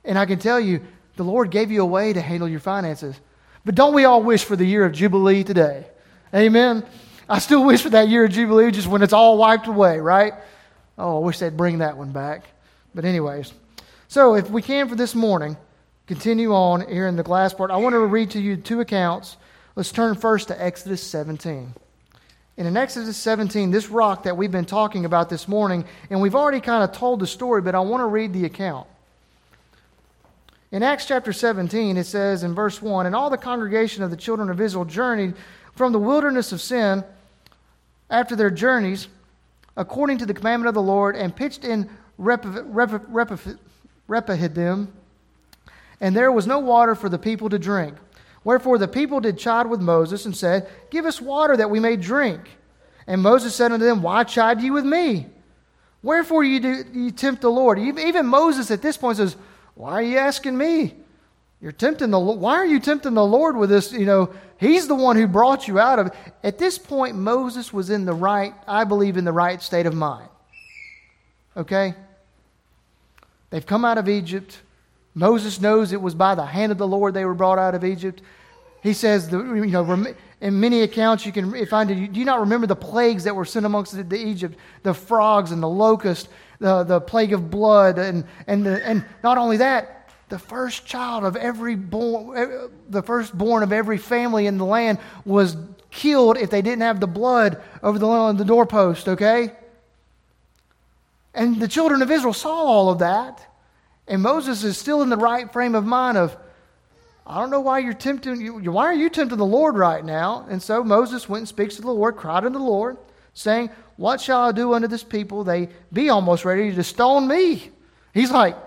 And 0.03 0.17
I 0.17 0.25
can 0.25 0.39
tell 0.39 0.59
you, 0.59 0.81
the 1.15 1.23
Lord 1.23 1.51
gave 1.51 1.71
you 1.71 1.81
a 1.81 1.85
way 1.85 2.13
to 2.13 2.21
handle 2.21 2.47
your 2.47 2.59
finances. 2.59 3.19
But 3.65 3.75
don't 3.75 3.93
we 3.93 4.05
all 4.05 4.23
wish 4.23 4.43
for 4.43 4.55
the 4.55 4.65
year 4.65 4.85
of 4.85 4.93
Jubilee 4.93 5.43
today? 5.43 5.85
Amen. 6.33 6.85
I 7.27 7.39
still 7.39 7.63
wish 7.63 7.81
for 7.81 7.89
that 7.89 8.09
year 8.09 8.25
of 8.25 8.31
Jubilee 8.31 8.71
just 8.71 8.87
when 8.87 9.01
it's 9.01 9.13
all 9.13 9.37
wiped 9.37 9.67
away, 9.67 9.99
right? 9.99 10.33
Oh, 10.97 11.17
I 11.17 11.25
wish 11.25 11.39
they'd 11.39 11.55
bring 11.55 11.79
that 11.79 11.97
one 11.97 12.11
back. 12.11 12.45
But, 12.95 13.05
anyways, 13.05 13.53
so 14.07 14.35
if 14.35 14.49
we 14.49 14.61
can 14.61 14.89
for 14.89 14.95
this 14.95 15.13
morning, 15.13 15.55
continue 16.07 16.53
on 16.53 16.87
here 16.89 17.07
in 17.07 17.15
the 17.15 17.23
glass 17.23 17.53
part. 17.53 17.69
I 17.69 17.77
want 17.77 17.93
to 17.93 17.99
read 17.99 18.31
to 18.31 18.39
you 18.39 18.57
two 18.57 18.79
accounts. 18.79 19.37
Let's 19.75 19.91
turn 19.91 20.15
first 20.15 20.47
to 20.47 20.61
Exodus 20.61 21.03
17. 21.03 21.73
And 22.59 22.67
in 22.67 22.75
Exodus 22.75 23.15
17, 23.15 23.71
this 23.71 23.87
rock 23.87 24.23
that 24.23 24.35
we've 24.35 24.51
been 24.51 24.65
talking 24.65 25.05
about 25.05 25.29
this 25.29 25.47
morning, 25.47 25.85
and 26.09 26.21
we've 26.21 26.35
already 26.35 26.59
kind 26.59 26.83
of 26.83 26.91
told 26.91 27.21
the 27.21 27.25
story, 27.25 27.61
but 27.61 27.73
I 27.73 27.79
want 27.79 28.01
to 28.01 28.05
read 28.05 28.33
the 28.33 28.43
account. 28.43 28.85
In 30.69 30.83
Acts 30.83 31.05
chapter 31.05 31.31
17, 31.31 31.95
it 31.95 32.03
says 32.03 32.43
in 32.43 32.53
verse 32.53 32.81
1 32.81 33.05
And 33.05 33.15
all 33.15 33.29
the 33.29 33.37
congregation 33.37 34.03
of 34.03 34.11
the 34.11 34.17
children 34.17 34.49
of 34.49 34.59
Israel 34.59 34.83
journeyed 34.83 35.35
from 35.73 35.93
the 35.93 35.99
wilderness 35.99 36.51
of 36.51 36.59
sin 36.59 37.05
after 38.09 38.35
their 38.35 38.49
journeys, 38.49 39.07
according 39.77 40.17
to 40.17 40.25
the 40.25 40.33
commandment 40.33 40.67
of 40.67 40.73
the 40.73 40.81
Lord, 40.81 41.15
and 41.15 41.33
pitched 41.33 41.63
in 41.63 41.89
Rephidim, 42.17 42.67
and 46.01 46.13
there 46.13 46.31
was 46.33 46.45
no 46.45 46.59
water 46.59 46.93
for 46.93 47.07
the 47.07 47.17
people 47.17 47.47
to 47.47 47.57
drink. 47.57 47.95
Wherefore 48.43 48.77
the 48.77 48.87
people 48.87 49.19
did 49.19 49.37
chide 49.37 49.67
with 49.67 49.81
Moses 49.81 50.25
and 50.25 50.35
said, 50.35 50.69
Give 50.89 51.05
us 51.05 51.21
water 51.21 51.57
that 51.57 51.69
we 51.69 51.79
may 51.79 51.95
drink. 51.97 52.49
And 53.05 53.21
Moses 53.21 53.55
said 53.55 53.71
unto 53.71 53.85
them, 53.85 54.01
Why 54.01 54.23
chide 54.23 54.61
ye 54.61 54.71
with 54.71 54.85
me? 54.85 55.27
Wherefore 56.01 56.43
you, 56.43 56.59
do, 56.59 56.85
you 56.93 57.11
tempt 57.11 57.41
the 57.41 57.51
Lord? 57.51 57.77
Even 57.77 58.25
Moses 58.25 58.71
at 58.71 58.81
this 58.81 58.97
point 58.97 59.17
says, 59.17 59.35
Why 59.75 59.93
are 59.93 60.01
you 60.01 60.17
asking 60.17 60.57
me? 60.57 60.95
You're 61.61 61.73
tempting 61.73 62.09
the 62.09 62.19
Why 62.19 62.55
are 62.55 62.65
you 62.65 62.79
tempting 62.79 63.13
the 63.13 63.25
Lord 63.25 63.57
with 63.57 63.69
this? 63.69 63.91
You 63.91 64.05
know, 64.05 64.33
He's 64.57 64.87
the 64.87 64.95
one 64.95 65.15
who 65.15 65.27
brought 65.27 65.67
you 65.67 65.79
out 65.79 65.99
of 65.99 66.07
it. 66.07 66.13
At 66.43 66.57
this 66.57 66.77
point, 66.77 67.15
Moses 67.15 67.73
was 67.73 67.89
in 67.89 68.05
the 68.05 68.13
right, 68.13 68.53
I 68.67 68.83
believe, 68.83 69.17
in 69.17 69.25
the 69.25 69.31
right 69.31 69.61
state 69.61 69.85
of 69.85 69.93
mind. 69.93 70.29
Okay? 71.55 71.93
They've 73.49 73.65
come 73.65 73.83
out 73.85 73.97
of 73.97 74.07
Egypt. 74.07 74.59
Moses 75.13 75.59
knows 75.59 75.91
it 75.91 76.01
was 76.01 76.15
by 76.15 76.35
the 76.35 76.45
hand 76.45 76.71
of 76.71 76.77
the 76.77 76.87
Lord 76.87 77.13
they 77.13 77.25
were 77.25 77.33
brought 77.33 77.59
out 77.59 77.75
of 77.75 77.83
Egypt. 77.83 78.21
He 78.81 78.93
says, 78.93 79.29
the, 79.29 79.39
you 79.39 79.65
know, 79.65 80.13
in 80.39 80.59
many 80.59 80.81
accounts 80.81 81.25
you 81.25 81.31
can 81.31 81.65
find 81.65 81.91
it. 81.91 82.13
Do 82.13 82.19
you 82.19 82.25
not 82.25 82.39
remember 82.39 82.67
the 82.67 82.75
plagues 82.75 83.25
that 83.25 83.35
were 83.35 83.45
sent 83.45 83.65
amongst 83.65 83.95
the, 83.95 84.03
the 84.03 84.17
Egypt? 84.17 84.57
The 84.83 84.93
frogs 84.93 85.51
and 85.51 85.61
the 85.61 85.69
locust, 85.69 86.29
the, 86.59 86.83
the 86.83 87.01
plague 87.01 87.33
of 87.33 87.49
blood, 87.49 87.97
and, 87.97 88.23
and, 88.47 88.65
the, 88.65 88.85
and 88.85 89.03
not 89.23 89.37
only 89.37 89.57
that, 89.57 90.09
the 90.29 90.39
first 90.39 90.85
child 90.85 91.25
of 91.25 91.35
every 91.35 91.75
born, 91.75 92.69
the 92.87 93.01
firstborn 93.01 93.63
of 93.63 93.73
every 93.73 93.97
family 93.97 94.45
in 94.47 94.57
the 94.57 94.65
land 94.65 94.99
was 95.25 95.57
killed 95.89 96.37
if 96.37 96.49
they 96.49 96.61
didn't 96.61 96.83
have 96.83 96.99
the 96.99 97.07
blood 97.07 97.61
over 97.81 97.97
the, 97.97 98.33
the 98.37 98.45
doorpost, 98.45 99.07
okay? 99.07 99.51
And 101.33 101.59
the 101.59 101.67
children 101.67 102.01
of 102.01 102.11
Israel 102.11 102.33
saw 102.33 102.53
all 102.53 102.89
of 102.89 102.99
that. 102.99 103.45
And 104.09 104.23
Moses 104.23 104.63
is 104.63 104.77
still 104.77 105.01
in 105.03 105.09
the 105.09 105.17
right 105.17 105.51
frame 105.53 105.75
of 105.75 105.85
mind 105.85 106.17
of, 106.17 106.35
I 107.25 107.39
don't 107.39 107.51
know 107.51 107.61
why 107.61 107.79
you're 107.79 107.93
tempting, 107.93 108.41
you, 108.41 108.71
why 108.71 108.85
are 108.85 108.93
you 108.93 109.09
tempting 109.09 109.37
the 109.37 109.45
Lord 109.45 109.77
right 109.77 110.03
now? 110.03 110.47
And 110.49 110.61
so 110.61 110.83
Moses 110.83 111.29
went 111.29 111.41
and 111.41 111.47
speaks 111.47 111.75
to 111.75 111.83
the 111.83 111.93
Lord, 111.93 112.17
cried 112.17 112.43
unto 112.43 112.57
the 112.57 112.65
Lord, 112.65 112.97
saying, 113.35 113.69
What 113.97 114.19
shall 114.19 114.41
I 114.41 114.51
do 114.51 114.73
unto 114.73 114.87
this 114.87 115.03
people? 115.03 115.43
They 115.43 115.69
be 115.93 116.09
almost 116.09 116.43
ready 116.43 116.73
to 116.73 116.83
stone 116.83 117.27
me. 117.27 117.69
He's 118.15 118.31
like, 118.31 118.57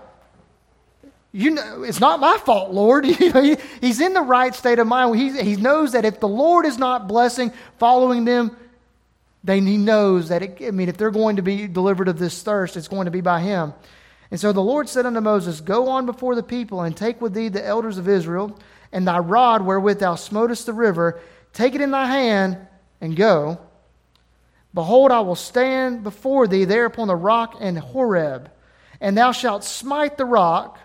you 1.33 1.49
know, 1.49 1.83
it's 1.83 1.99
not 1.99 2.19
my 2.19 2.37
fault, 2.37 2.71
Lord. 2.71 3.05
he's 3.81 3.99
in 3.99 4.13
the 4.13 4.21
right 4.21 4.53
state 4.53 4.79
of 4.79 4.87
mind. 4.87 5.15
He, 5.15 5.41
he 5.41 5.55
knows 5.57 5.91
that 5.91 6.05
if 6.05 6.19
the 6.19 6.27
Lord 6.27 6.65
is 6.65 6.77
not 6.77 7.07
blessing, 7.07 7.51
following 7.79 8.23
them, 8.23 8.55
then 9.43 9.65
he 9.65 9.77
knows 9.77 10.29
that, 10.29 10.41
it, 10.41 10.57
I 10.65 10.71
mean, 10.71 10.89
if 10.89 10.95
they're 10.95 11.11
going 11.11 11.35
to 11.35 11.41
be 11.41 11.67
delivered 11.67 12.07
of 12.07 12.17
this 12.17 12.41
thirst, 12.43 12.77
it's 12.77 12.87
going 12.87 13.05
to 13.05 13.11
be 13.11 13.19
by 13.19 13.41
him. 13.41 13.73
And 14.33 14.39
so 14.39 14.51
the 14.51 14.63
Lord 14.63 14.89
said 14.89 15.05
unto 15.05 15.21
Moses, 15.21 15.61
Go 15.61 15.89
on 15.89 16.07
before 16.07 16.33
the 16.33 16.41
people, 16.41 16.81
and 16.81 16.97
take 16.97 17.21
with 17.21 17.35
thee 17.35 17.49
the 17.49 17.63
elders 17.63 17.99
of 17.99 18.09
Israel, 18.09 18.57
and 18.91 19.07
thy 19.07 19.19
rod 19.19 19.63
wherewith 19.63 19.99
thou 19.99 20.15
smotest 20.15 20.65
the 20.65 20.73
river, 20.73 21.21
take 21.53 21.75
it 21.75 21.81
in 21.81 21.91
thy 21.91 22.07
hand, 22.07 22.57
and 22.99 23.15
go. 23.15 23.59
Behold, 24.73 25.11
I 25.11 25.19
will 25.19 25.35
stand 25.35 26.01
before 26.01 26.47
thee 26.47 26.65
there 26.65 26.85
upon 26.85 27.09
the 27.09 27.15
rock 27.15 27.61
in 27.61 27.75
Horeb, 27.75 28.49
and 28.99 29.15
thou 29.15 29.33
shalt 29.33 29.63
smite 29.63 30.17
the 30.17 30.25
rock, 30.25 30.79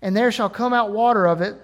and 0.00 0.16
there 0.16 0.32
shall 0.32 0.48
come 0.48 0.72
out 0.72 0.90
water 0.90 1.26
of 1.26 1.42
it, 1.42 1.60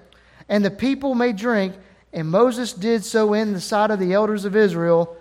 and 0.50 0.62
the 0.62 0.70
people 0.70 1.14
may 1.14 1.32
drink. 1.32 1.74
And 2.12 2.28
Moses 2.28 2.74
did 2.74 3.02
so 3.02 3.32
in 3.32 3.54
the 3.54 3.62
sight 3.62 3.90
of 3.90 3.98
the 3.98 4.12
elders 4.12 4.44
of 4.44 4.54
Israel, 4.54 5.16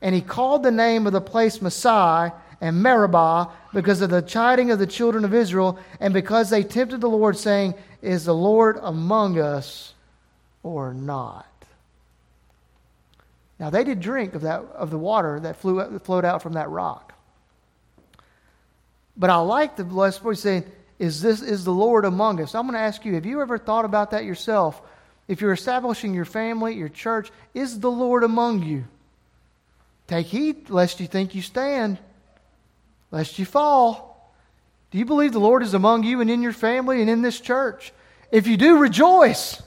and 0.00 0.14
he 0.14 0.20
called 0.20 0.62
the 0.62 0.70
name 0.70 1.08
of 1.08 1.12
the 1.12 1.20
place 1.20 1.60
Massah 1.60 2.32
and 2.60 2.82
Meribah 2.82 3.50
because 3.72 4.00
of 4.00 4.10
the 4.10 4.22
chiding 4.22 4.70
of 4.70 4.78
the 4.78 4.86
children 4.86 5.24
of 5.24 5.34
Israel 5.34 5.78
and 6.00 6.12
because 6.12 6.50
they 6.50 6.62
tempted 6.62 7.00
the 7.00 7.08
Lord, 7.08 7.36
saying, 7.36 7.74
Is 8.02 8.24
the 8.24 8.34
Lord 8.34 8.78
among 8.82 9.38
us 9.38 9.94
or 10.62 10.92
not? 10.92 11.46
Now 13.58 13.70
they 13.70 13.84
did 13.84 14.00
drink 14.00 14.34
of, 14.34 14.42
that, 14.42 14.60
of 14.74 14.90
the 14.90 14.98
water 14.98 15.40
that, 15.40 15.56
flew, 15.56 15.98
flowed 16.00 16.24
out 16.24 16.42
from 16.42 16.54
that 16.54 16.68
rock. 16.68 17.12
But 19.16 19.30
I 19.30 19.36
like 19.38 19.76
the 19.76 19.84
blessed 19.84 20.20
voice 20.20 20.40
saying, 20.40 20.64
is, 20.98 21.20
this, 21.22 21.42
is 21.42 21.64
the 21.64 21.72
Lord 21.72 22.04
among 22.04 22.40
us? 22.40 22.54
I'm 22.54 22.64
going 22.64 22.74
to 22.74 22.80
ask 22.80 23.04
you, 23.04 23.14
have 23.14 23.26
you 23.26 23.40
ever 23.40 23.58
thought 23.58 23.84
about 23.84 24.12
that 24.12 24.24
yourself? 24.24 24.80
If 25.28 25.40
you're 25.40 25.52
establishing 25.52 26.14
your 26.14 26.24
family, 26.24 26.74
your 26.74 26.88
church, 26.88 27.30
is 27.54 27.78
the 27.78 27.90
Lord 27.90 28.24
among 28.24 28.62
you? 28.62 28.84
Take 30.06 30.26
heed 30.26 30.70
lest 30.70 31.00
you 31.00 31.06
think 31.06 31.34
you 31.34 31.42
stand 31.42 31.98
lest 33.10 33.38
you 33.38 33.44
fall. 33.44 34.32
Do 34.90 34.98
you 34.98 35.04
believe 35.04 35.32
the 35.32 35.40
Lord 35.40 35.62
is 35.62 35.74
among 35.74 36.04
you 36.04 36.20
and 36.20 36.30
in 36.30 36.42
your 36.42 36.52
family 36.52 37.00
and 37.00 37.10
in 37.10 37.22
this 37.22 37.40
church? 37.40 37.92
If 38.30 38.46
you 38.46 38.56
do, 38.56 38.78
rejoice. 38.78 39.62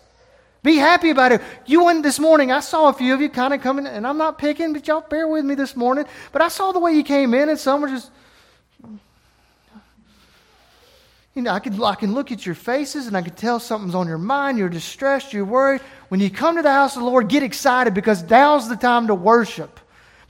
Be 0.64 0.76
happy 0.76 1.10
about 1.10 1.32
it. 1.32 1.42
You 1.66 1.86
went 1.86 2.04
this 2.04 2.20
morning, 2.20 2.52
I 2.52 2.60
saw 2.60 2.90
a 2.90 2.94
few 2.94 3.14
of 3.14 3.22
you 3.22 3.30
kind 3.30 3.54
of 3.54 3.62
coming, 3.62 3.88
and 3.88 4.06
I'm 4.06 4.18
not 4.18 4.38
picking, 4.38 4.74
but 4.74 4.88
y'all 4.88 5.02
bear 5.02 5.28
with 5.28 5.44
me 5.44 5.56
this 5.56 5.76
morning. 5.76 6.06
But 6.32 6.44
I 6.44 6.50
saw 6.50 6.72
the 6.72 6.80
way 6.80 6.94
you 6.94 7.04
came 7.04 7.34
in, 7.34 7.50
and 7.50 7.58
some 7.58 7.82
were 7.82 7.88
just, 7.88 8.12
you 11.34 11.42
know, 11.42 11.52
I 11.52 11.60
can, 11.60 11.82
I 11.82 11.96
can 11.96 12.14
look 12.14 12.32
at 12.32 12.46
your 12.46 12.56
faces 12.56 13.08
and 13.08 13.18
I 13.18 13.22
can 13.22 13.34
tell 13.34 13.60
something's 13.60 13.96
on 13.96 14.08
your 14.08 14.18
mind. 14.20 14.58
You're 14.58 14.70
distressed, 14.70 15.34
you're 15.34 15.46
worried. 15.46 15.82
When 16.10 16.20
you 16.20 16.30
come 16.30 16.58
to 16.58 16.62
the 16.62 16.72
house 16.72 16.96
of 16.96 17.02
the 17.02 17.08
Lord, 17.08 17.28
get 17.28 17.42
excited 17.42 17.94
because 17.94 18.22
now's 18.30 18.70
the 18.70 18.76
time 18.76 19.08
to 19.08 19.16
worship 19.16 19.80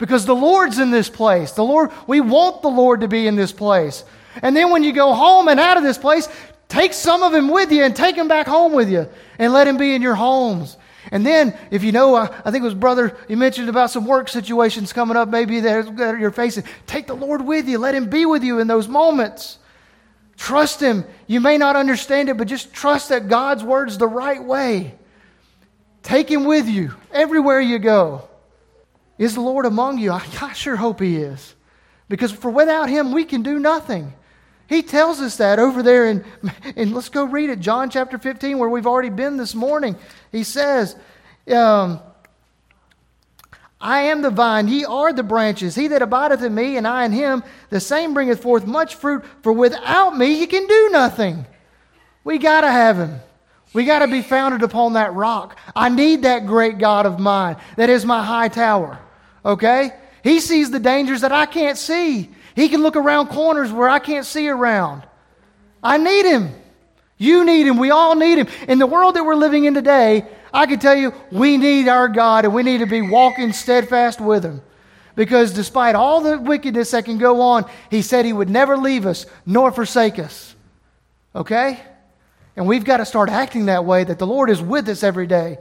because 0.01 0.25
the 0.25 0.35
Lord's 0.35 0.79
in 0.79 0.89
this 0.89 1.09
place. 1.09 1.51
The 1.51 1.63
Lord, 1.63 1.91
we 2.07 2.21
want 2.21 2.63
the 2.63 2.69
Lord 2.69 3.01
to 3.01 3.07
be 3.07 3.27
in 3.27 3.35
this 3.35 3.51
place. 3.51 4.03
And 4.41 4.57
then 4.57 4.71
when 4.71 4.83
you 4.83 4.93
go 4.93 5.13
home 5.13 5.47
and 5.47 5.59
out 5.59 5.77
of 5.77 5.83
this 5.83 5.99
place, 5.99 6.27
take 6.67 6.93
some 6.93 7.21
of 7.21 7.35
him 7.35 7.49
with 7.49 7.71
you 7.71 7.83
and 7.83 7.95
take 7.95 8.15
him 8.15 8.27
back 8.27 8.47
home 8.47 8.73
with 8.73 8.89
you 8.89 9.07
and 9.37 9.53
let 9.53 9.67
him 9.67 9.77
be 9.77 9.93
in 9.93 10.01
your 10.01 10.15
homes. 10.15 10.75
And 11.11 11.23
then, 11.23 11.55
if 11.69 11.83
you 11.83 11.91
know, 11.91 12.15
uh, 12.15 12.35
I 12.43 12.49
think 12.49 12.63
it 12.63 12.65
was 12.65 12.73
brother, 12.73 13.15
you 13.29 13.37
mentioned 13.37 13.69
about 13.69 13.91
some 13.91 14.07
work 14.07 14.27
situations 14.27 14.91
coming 14.91 15.15
up, 15.15 15.29
maybe 15.29 15.59
that, 15.59 15.95
that 15.97 16.19
you're 16.19 16.31
facing. 16.31 16.63
Take 16.87 17.05
the 17.05 17.13
Lord 17.13 17.45
with 17.45 17.67
you. 17.69 17.77
Let 17.77 17.93
him 17.93 18.09
be 18.09 18.25
with 18.25 18.43
you 18.43 18.57
in 18.57 18.65
those 18.65 18.87
moments. 18.87 19.59
Trust 20.35 20.79
him. 20.79 21.05
You 21.27 21.41
may 21.41 21.59
not 21.59 21.75
understand 21.75 22.27
it, 22.29 22.37
but 22.37 22.47
just 22.47 22.73
trust 22.73 23.09
that 23.09 23.29
God's 23.29 23.63
word's 23.63 23.99
the 23.99 24.07
right 24.07 24.43
way. 24.43 24.95
Take 26.01 26.27
him 26.27 26.45
with 26.45 26.67
you 26.67 26.95
everywhere 27.11 27.61
you 27.61 27.77
go. 27.77 28.27
Is 29.21 29.35
the 29.35 29.41
Lord 29.41 29.67
among 29.67 29.99
you? 29.99 30.11
I, 30.11 30.23
I 30.41 30.53
sure 30.53 30.75
hope 30.75 30.99
He 30.99 31.17
is. 31.17 31.53
Because 32.09 32.31
for 32.31 32.49
without 32.49 32.89
Him, 32.89 33.11
we 33.11 33.23
can 33.23 33.43
do 33.43 33.59
nothing. 33.59 34.15
He 34.67 34.81
tells 34.81 35.21
us 35.21 35.37
that 35.37 35.59
over 35.59 35.83
there 35.83 36.07
in, 36.07 36.25
and 36.75 36.91
let's 36.95 37.09
go 37.09 37.25
read 37.25 37.51
it, 37.51 37.59
John 37.59 37.91
chapter 37.91 38.17
15, 38.17 38.57
where 38.57 38.67
we've 38.67 38.87
already 38.87 39.09
been 39.11 39.37
this 39.37 39.53
morning. 39.53 39.95
He 40.31 40.43
says, 40.43 40.95
um, 41.53 41.99
I 43.79 44.01
am 44.03 44.23
the 44.23 44.31
vine, 44.31 44.67
ye 44.67 44.85
are 44.85 45.13
the 45.13 45.21
branches. 45.21 45.75
He 45.75 45.87
that 45.89 46.01
abideth 46.01 46.41
in 46.41 46.55
me, 46.55 46.77
and 46.77 46.87
I 46.87 47.05
in 47.05 47.11
him, 47.11 47.43
the 47.69 47.79
same 47.79 48.15
bringeth 48.15 48.41
forth 48.41 48.65
much 48.65 48.95
fruit, 48.95 49.23
for 49.43 49.53
without 49.53 50.17
me 50.17 50.39
ye 50.39 50.47
can 50.47 50.65
do 50.65 50.89
nothing. 50.91 51.45
We 52.23 52.39
got 52.39 52.61
to 52.61 52.71
have 52.71 52.97
him. 52.97 53.19
We 53.71 53.85
got 53.85 53.99
to 53.99 54.07
be 54.07 54.23
founded 54.23 54.63
upon 54.63 54.93
that 54.93 55.13
rock. 55.13 55.59
I 55.75 55.89
need 55.89 56.23
that 56.23 56.47
great 56.47 56.79
God 56.79 57.05
of 57.05 57.19
mine 57.19 57.57
that 57.75 57.91
is 57.91 58.03
my 58.03 58.23
high 58.23 58.47
tower. 58.47 58.99
Okay? 59.45 59.91
He 60.23 60.39
sees 60.39 60.71
the 60.71 60.79
dangers 60.79 61.21
that 61.21 61.31
I 61.31 61.45
can't 61.45 61.77
see. 61.77 62.29
He 62.55 62.69
can 62.69 62.81
look 62.81 62.95
around 62.95 63.27
corners 63.27 63.71
where 63.71 63.89
I 63.89 63.99
can't 63.99 64.25
see 64.25 64.49
around. 64.49 65.03
I 65.81 65.97
need 65.97 66.25
him. 66.25 66.53
You 67.17 67.45
need 67.45 67.67
him. 67.67 67.77
We 67.77 67.91
all 67.91 68.15
need 68.15 68.37
him. 68.37 68.47
In 68.67 68.79
the 68.79 68.87
world 68.87 69.15
that 69.15 69.25
we're 69.25 69.35
living 69.35 69.65
in 69.65 69.73
today, 69.73 70.25
I 70.53 70.65
can 70.65 70.79
tell 70.79 70.95
you, 70.95 71.13
we 71.31 71.57
need 71.57 71.87
our 71.87 72.07
God 72.07 72.45
and 72.45 72.53
we 72.53 72.63
need 72.63 72.79
to 72.79 72.87
be 72.87 73.01
walking 73.01 73.53
steadfast 73.53 74.19
with 74.19 74.43
him. 74.43 74.61
Because 75.15 75.53
despite 75.53 75.95
all 75.95 76.21
the 76.21 76.39
wickedness 76.39 76.91
that 76.91 77.05
can 77.05 77.17
go 77.17 77.41
on, 77.41 77.69
he 77.89 78.01
said 78.01 78.25
he 78.25 78.33
would 78.33 78.49
never 78.49 78.77
leave 78.77 79.05
us 79.05 79.25
nor 79.45 79.71
forsake 79.71 80.19
us. 80.19 80.55
Okay? 81.35 81.79
And 82.55 82.67
we've 82.67 82.85
got 82.85 82.97
to 82.97 83.05
start 83.05 83.29
acting 83.29 83.67
that 83.67 83.85
way 83.85 84.03
that 84.03 84.19
the 84.19 84.27
Lord 84.27 84.49
is 84.49 84.61
with 84.61 84.87
us 84.89 85.03
every 85.03 85.27
day. 85.27 85.57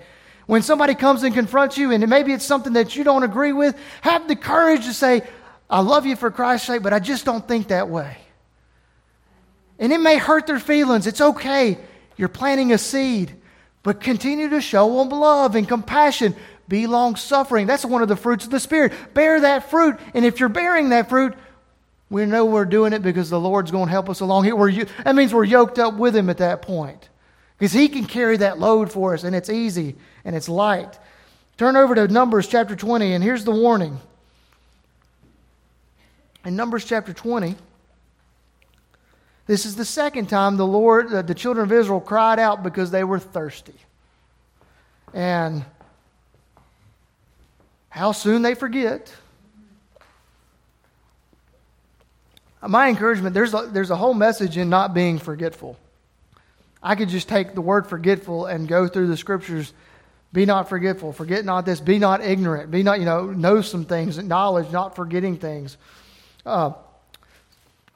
When 0.51 0.63
somebody 0.63 0.97
comes 0.97 1.23
and 1.23 1.33
confronts 1.33 1.79
you, 1.79 1.93
and 1.93 2.09
maybe 2.09 2.33
it's 2.33 2.45
something 2.45 2.73
that 2.73 2.97
you 2.97 3.05
don't 3.05 3.23
agree 3.23 3.53
with, 3.53 3.79
have 4.01 4.27
the 4.27 4.35
courage 4.35 4.85
to 4.87 4.93
say, 4.93 5.23
I 5.71 5.79
love 5.79 6.07
you 6.07 6.17
for 6.17 6.33
Christ's 6.33 6.67
sake, 6.67 6.83
but 6.83 6.93
I 6.93 6.99
just 6.99 7.25
don't 7.25 7.47
think 7.47 7.69
that 7.69 7.89
way. 7.89 8.17
And 9.79 9.93
it 9.93 10.01
may 10.01 10.19
hurt 10.19 10.49
their 10.49 10.59
feelings. 10.59 11.07
It's 11.07 11.21
okay. 11.21 11.79
You're 12.17 12.27
planting 12.27 12.73
a 12.73 12.79
seed. 12.79 13.33
But 13.85 14.01
continue 14.01 14.49
to 14.49 14.61
show 14.61 14.99
them 14.99 15.11
love 15.11 15.55
and 15.55 15.69
compassion. 15.69 16.35
Be 16.67 16.89
long 16.89 17.15
suffering. 17.15 17.69
That's 17.69 17.85
one 17.85 18.03
of 18.03 18.09
the 18.09 18.17
fruits 18.17 18.45
of 18.45 18.51
the 18.51 18.59
Spirit. 18.59 18.93
Bear 19.15 19.43
that 19.43 19.71
fruit. 19.71 20.01
And 20.15 20.25
if 20.25 20.41
you're 20.41 20.49
bearing 20.49 20.89
that 20.89 21.09
fruit, 21.09 21.35
we 22.11 22.27
know 22.27 22.45
we're 22.45 22.65
doing 22.65 22.93
it 22.93 23.03
because 23.03 23.31
the 23.31 23.39
Lord's 23.39 23.71
going 23.71 23.87
to 23.87 23.93
help 23.93 24.11
us 24.11 24.19
along. 24.19 24.51
We're, 24.51 24.85
that 25.05 25.15
means 25.15 25.33
we're 25.33 25.45
yoked 25.45 25.79
up 25.79 25.95
with 25.95 26.17
Him 26.17 26.29
at 26.29 26.39
that 26.39 26.61
point. 26.61 27.09
Because 27.57 27.73
He 27.73 27.89
can 27.89 28.05
carry 28.05 28.39
that 28.39 28.59
load 28.59 28.91
for 28.91 29.15
us, 29.15 29.23
and 29.23 29.37
it's 29.37 29.49
easy 29.49 29.95
and 30.25 30.37
it's 30.37 30.49
light. 30.49 30.99
Turn 31.57 31.77
over 31.77 31.95
to 31.95 32.09
Numbers 32.09 32.49
chapter 32.49 32.75
20, 32.75 33.13
and 33.13 33.23
here's 33.23 33.45
the 33.45 33.51
warning. 33.51 33.99
In 36.45 36.57
Numbers 36.57 36.85
chapter 36.85 37.13
20, 37.13 37.55
this 39.47 39.67
is 39.67 39.77
the 39.77 39.85
second 39.85 40.29
time 40.29 40.57
the 40.57 40.67
Lord, 40.67 41.13
uh, 41.13 41.23
the 41.23 41.35
children 41.35 41.65
of 41.65 41.73
Israel 41.73 42.01
cried 42.01 42.39
out 42.39 42.63
because 42.63 42.91
they 42.91 43.05
were 43.05 43.19
thirsty. 43.19 43.75
And 45.13 45.65
how 47.89 48.13
soon 48.13 48.43
they 48.43 48.55
forget. 48.55 49.13
My 52.63 52.89
encouragement 52.89 53.35
there's 53.35 53.53
a, 53.53 53.69
there's 53.71 53.91
a 53.91 53.97
whole 53.97 54.15
message 54.15 54.57
in 54.57 54.71
not 54.71 54.95
being 54.95 55.19
forgetful. 55.19 55.77
I 56.83 56.95
could 56.95 57.09
just 57.09 57.29
take 57.29 57.55
the 57.55 57.61
word 57.61 57.87
forgetful 57.87 58.47
and 58.47 58.67
go 58.67 58.89
through 58.89 59.09
the 59.09 59.17
scriptures. 59.17 59.73
Be 60.33 60.47
not 60.47 60.69
forgetful. 60.69 61.13
Forget 61.13 61.45
not 61.45 61.67
this. 61.67 61.81
Be 61.81 61.99
not 61.99 62.23
ignorant. 62.23 62.71
Be 62.71 62.83
not, 62.83 63.01
you 63.01 63.05
know, 63.05 63.27
know 63.27 63.63
some 63.63 63.85
things. 63.85 64.17
Knowledge, 64.19 64.71
not 64.71 64.95
forgetting 64.95 65.37
things. 65.37 65.77
Uh, 66.47 66.73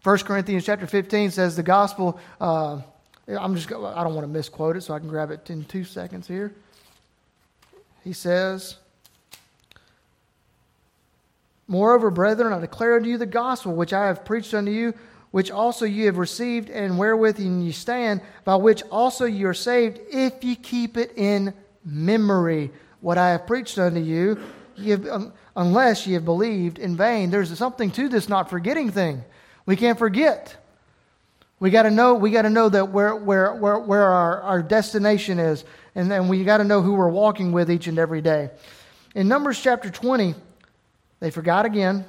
1 0.02 0.18
Corinthians 0.18 0.64
chapter 0.66 0.86
15 0.86 1.30
says 1.30 1.56
the 1.56 1.62
gospel. 1.62 2.18
Uh, 2.40 2.80
I'm 3.28 3.54
just. 3.54 3.70
I 3.70 4.04
don't 4.04 4.14
want 4.14 4.26
to 4.26 4.32
misquote 4.32 4.76
it, 4.76 4.82
so 4.82 4.94
I 4.94 4.98
can 4.98 5.08
grab 5.08 5.30
it 5.30 5.48
in 5.48 5.64
two 5.64 5.84
seconds 5.84 6.26
here. 6.26 6.52
He 8.02 8.12
says, 8.12 8.76
Moreover, 11.66 12.10
brethren, 12.10 12.52
I 12.52 12.58
declare 12.58 12.96
unto 12.96 13.08
you 13.08 13.16
the 13.16 13.26
gospel 13.26 13.74
which 13.74 13.92
I 13.92 14.06
have 14.06 14.24
preached 14.24 14.52
unto 14.52 14.70
you, 14.70 14.92
which 15.30 15.50
also 15.50 15.86
you 15.86 16.06
have 16.06 16.18
received, 16.18 16.68
and 16.68 16.98
wherewith 16.98 17.38
ye 17.38 17.72
stand, 17.72 18.20
by 18.44 18.56
which 18.56 18.82
also 18.90 19.24
ye 19.24 19.44
are 19.44 19.54
saved, 19.54 19.98
if 20.10 20.44
ye 20.44 20.54
keep 20.54 20.98
it 20.98 21.12
in 21.16 21.54
memory. 21.84 22.70
What 23.00 23.18
I 23.18 23.30
have 23.30 23.46
preached 23.46 23.78
unto 23.78 24.00
you, 24.00 24.38
ye 24.76 24.90
have, 24.90 25.32
unless 25.56 26.06
ye 26.06 26.14
have 26.14 26.24
believed 26.24 26.78
in 26.78 26.96
vain. 26.96 27.30
There's 27.30 27.56
something 27.58 27.90
to 27.92 28.08
this 28.08 28.28
not 28.28 28.50
forgetting 28.50 28.90
thing. 28.90 29.22
We 29.66 29.76
can't 29.76 29.98
forget. 29.98 30.56
We 31.60 31.70
got 31.70 31.84
to 31.84 31.90
know. 31.90 32.14
We 32.14 32.30
got 32.30 32.42
to 32.42 32.50
know 32.50 32.68
that 32.68 32.90
where 32.90 33.14
where 33.14 33.54
where, 33.54 33.78
where 33.78 34.04
our, 34.04 34.40
our 34.42 34.62
destination 34.62 35.38
is, 35.38 35.64
and 35.94 36.10
then 36.10 36.28
we 36.28 36.44
got 36.44 36.58
to 36.58 36.64
know 36.64 36.82
who 36.82 36.94
we're 36.94 37.08
walking 37.08 37.52
with 37.52 37.70
each 37.70 37.86
and 37.86 37.98
every 37.98 38.20
day. 38.20 38.50
In 39.14 39.28
Numbers 39.28 39.60
chapter 39.60 39.90
twenty, 39.90 40.34
they 41.20 41.30
forgot 41.30 41.64
again. 41.64 42.04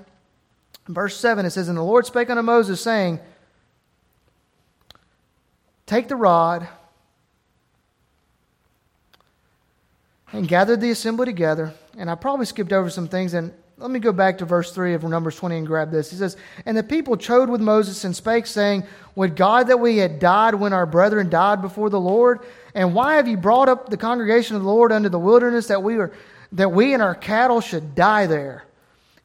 In 0.87 0.93
verse 0.93 1.17
7, 1.17 1.45
it 1.45 1.51
says, 1.51 1.67
And 1.67 1.77
the 1.77 1.83
Lord 1.83 2.05
spake 2.05 2.29
unto 2.29 2.43
Moses, 2.43 2.81
saying, 2.81 3.19
Take 5.85 6.07
the 6.07 6.15
rod 6.15 6.67
and 10.33 10.47
gathered 10.47 10.81
the 10.81 10.91
assembly 10.91 11.25
together. 11.25 11.73
And 11.97 12.09
I 12.09 12.15
probably 12.15 12.45
skipped 12.45 12.73
over 12.73 12.89
some 12.89 13.07
things, 13.07 13.33
and 13.33 13.53
let 13.77 13.91
me 13.91 13.99
go 13.99 14.11
back 14.11 14.37
to 14.37 14.45
verse 14.45 14.71
3 14.71 14.93
of 14.93 15.03
Numbers 15.03 15.35
20 15.35 15.57
and 15.57 15.67
grab 15.67 15.91
this. 15.91 16.09
He 16.09 16.17
says, 16.17 16.37
And 16.65 16.77
the 16.77 16.83
people 16.83 17.17
chode 17.17 17.49
with 17.49 17.61
Moses 17.61 18.03
and 18.05 18.15
spake, 18.15 18.45
saying, 18.45 18.83
Would 19.15 19.35
God 19.35 19.67
that 19.67 19.79
we 19.79 19.97
had 19.97 20.19
died 20.19 20.55
when 20.55 20.73
our 20.73 20.85
brethren 20.85 21.29
died 21.29 21.61
before 21.61 21.89
the 21.89 21.99
Lord? 21.99 22.39
And 22.73 22.93
why 22.93 23.15
have 23.15 23.27
you 23.27 23.37
brought 23.37 23.69
up 23.69 23.89
the 23.89 23.97
congregation 23.97 24.55
of 24.55 24.63
the 24.63 24.69
Lord 24.69 24.91
unto 24.91 25.09
the 25.09 25.19
wilderness 25.19 25.67
that 25.67 25.83
we, 25.83 25.97
were, 25.97 26.11
that 26.53 26.71
we 26.71 26.93
and 26.93 27.03
our 27.03 27.15
cattle 27.15 27.61
should 27.61 27.95
die 27.95 28.27
there? 28.27 28.63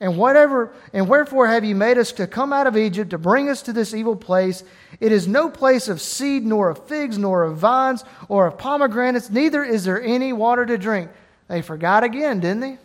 And 0.01 0.16
whatever 0.16 0.72
and 0.94 1.09
wherefore 1.09 1.46
have 1.46 1.62
you 1.62 1.74
made 1.74 1.98
us 1.98 2.12
to 2.12 2.26
come 2.26 2.55
out 2.55 2.66
of 2.66 2.76
Egypt 2.76 3.11
to 3.11 3.18
bring 3.18 3.51
us 3.51 3.61
to 3.62 3.72
this 3.72 3.92
evil 3.92 4.16
place? 4.16 4.64
It 4.98 5.12
is 5.12 5.28
no 5.28 5.51
place 5.51 5.88
of 5.88 6.01
seed, 6.01 6.46
nor 6.46 6.70
of 6.70 6.88
figs, 6.88 7.18
nor 7.18 7.44
of 7.44 7.59
vines, 7.59 8.03
or 8.28 8.46
of 8.46 8.57
pomegranates, 8.57 9.28
neither 9.28 9.62
is 9.62 9.84
there 9.84 10.03
any 10.03 10.32
water 10.32 10.64
to 10.64 10.78
drink. 10.78 11.11
They 11.48 11.61
forgot 11.61 12.03
again, 12.03 12.40
didn't 12.40 12.61
they? 12.61 12.78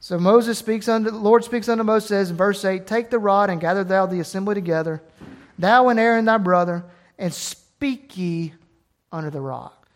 So 0.00 0.18
Moses 0.18 0.58
speaks 0.58 0.88
unto 0.88 1.12
the 1.12 1.16
Lord 1.16 1.44
speaks 1.44 1.68
unto 1.68 1.84
Moses, 1.84 2.08
says 2.08 2.30
in 2.30 2.36
verse 2.36 2.64
8, 2.64 2.84
Take 2.84 3.10
the 3.10 3.20
rod 3.20 3.48
and 3.48 3.60
gather 3.60 3.84
thou 3.84 4.06
the 4.06 4.18
assembly 4.18 4.56
together, 4.56 5.00
thou 5.60 5.90
and 5.90 6.00
Aaron 6.00 6.24
thy 6.24 6.38
brother, 6.38 6.84
and 7.20 7.32
speak 7.32 8.16
ye 8.16 8.52
unto 9.12 9.30
the 9.30 9.40
rock. 9.40 9.86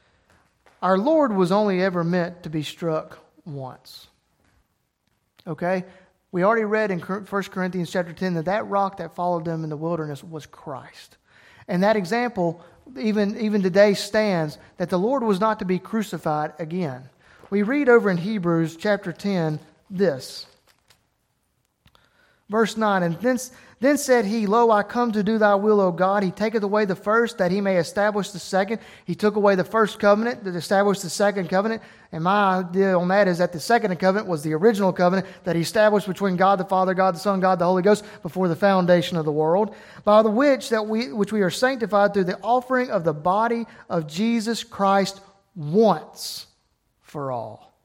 Our 0.81 0.97
Lord 0.97 1.33
was 1.33 1.51
only 1.51 1.83
ever 1.83 2.05
meant 2.05 2.45
to 2.45 2.51
be 2.51 2.63
struck 2.63 3.19
once. 3.45 4.07
Okay? 5.47 5.85
We 6.33 6.43
already 6.43 6.65
read 6.65 6.91
in 6.91 7.01
1 7.01 7.25
Corinthians 7.25 7.91
chapter 7.91 8.13
10 8.13 8.35
that 8.35 8.45
that 8.47 8.67
rock 8.69 8.99
that 8.99 9.15
followed 9.15 9.45
them 9.45 9.65
in 9.65 9.71
the 9.71 9.77
wilderness 9.77 10.23
was 10.23 10.47
Christ. 10.47 11.17
And 11.69 11.83
that 11.83 11.97
example, 11.97 12.65
even, 12.99 13.39
even 13.39 13.63
today, 13.63 13.95
stands 13.95 14.59
that 14.77 14.91
the 14.91 14.99
Lord 14.99 15.23
was 15.23 15.41
not 15.41 15.59
to 15.61 15.65
be 15.65 15.79
crucified 15.79 16.53
again. 16.59 17.09
We 17.51 17.63
read 17.63 17.89
over 17.89 18.11
in 18.11 18.17
Hebrews 18.17 18.77
chapter 18.77 19.13
10 19.13 19.61
this. 19.91 20.47
Verse 22.49 22.77
9, 22.77 23.03
and 23.03 23.17
thence, 23.21 23.51
then 23.79 23.99
said 23.99 24.25
he, 24.25 24.47
Lo, 24.47 24.71
I 24.71 24.83
come 24.83 25.13
to 25.13 25.23
do 25.23 25.37
thy 25.37 25.55
will, 25.55 25.83
O 25.83 25.93
God. 25.93 26.23
He 26.23 26.31
taketh 26.31 26.63
away 26.63 26.87
the 26.87 26.97
first, 26.97 27.37
that 27.39 27.51
he 27.51 27.61
may 27.61 27.77
establish 27.77 28.31
the 28.31 28.39
second. 28.39 28.81
He 29.05 29.15
took 29.15 29.37
away 29.37 29.55
the 29.55 29.65
first 29.65 29.99
covenant 29.99 30.45
that 30.45 30.55
established 30.55 31.03
the 31.03 31.11
second 31.11 31.51
covenant. 31.51 31.83
And 32.11 32.25
my 32.25 32.61
idea 32.61 32.99
on 32.99 33.09
that 33.09 33.29
is 33.29 33.37
that 33.37 33.53
the 33.53 33.61
second 33.61 33.95
covenant 33.99 34.29
was 34.29 34.43
the 34.43 34.55
original 34.55 34.95
covenant 34.95 35.27
that 35.45 35.57
he 35.57 35.63
established 35.63 36.07
between 36.07 36.37
God 36.37 36.59
the 36.59 36.65
Father, 36.65 36.95
God 36.95 37.17
the 37.17 37.19
Son, 37.19 37.39
God 37.41 37.59
the 37.59 37.67
Holy 37.67 37.83
Ghost 37.83 38.03
before 38.23 38.49
the 38.49 38.57
foundation 38.57 39.19
of 39.19 39.27
the 39.27 39.33
world, 39.33 39.75
by 40.05 40.23
the 40.23 40.31
which 40.31 40.71
that 40.71 40.87
we 40.87 41.13
which 41.13 41.33
we 41.33 41.43
are 41.43 41.51
sanctified 41.51 42.15
through 42.15 42.25
the 42.25 42.41
offering 42.41 42.91
of 42.91 43.05
the 43.05 43.13
body 43.13 43.67
of 43.91 44.07
Jesus 44.07 44.65
Christ 44.65 45.21
once 45.55 46.47
for 47.03 47.31
all. 47.31 47.79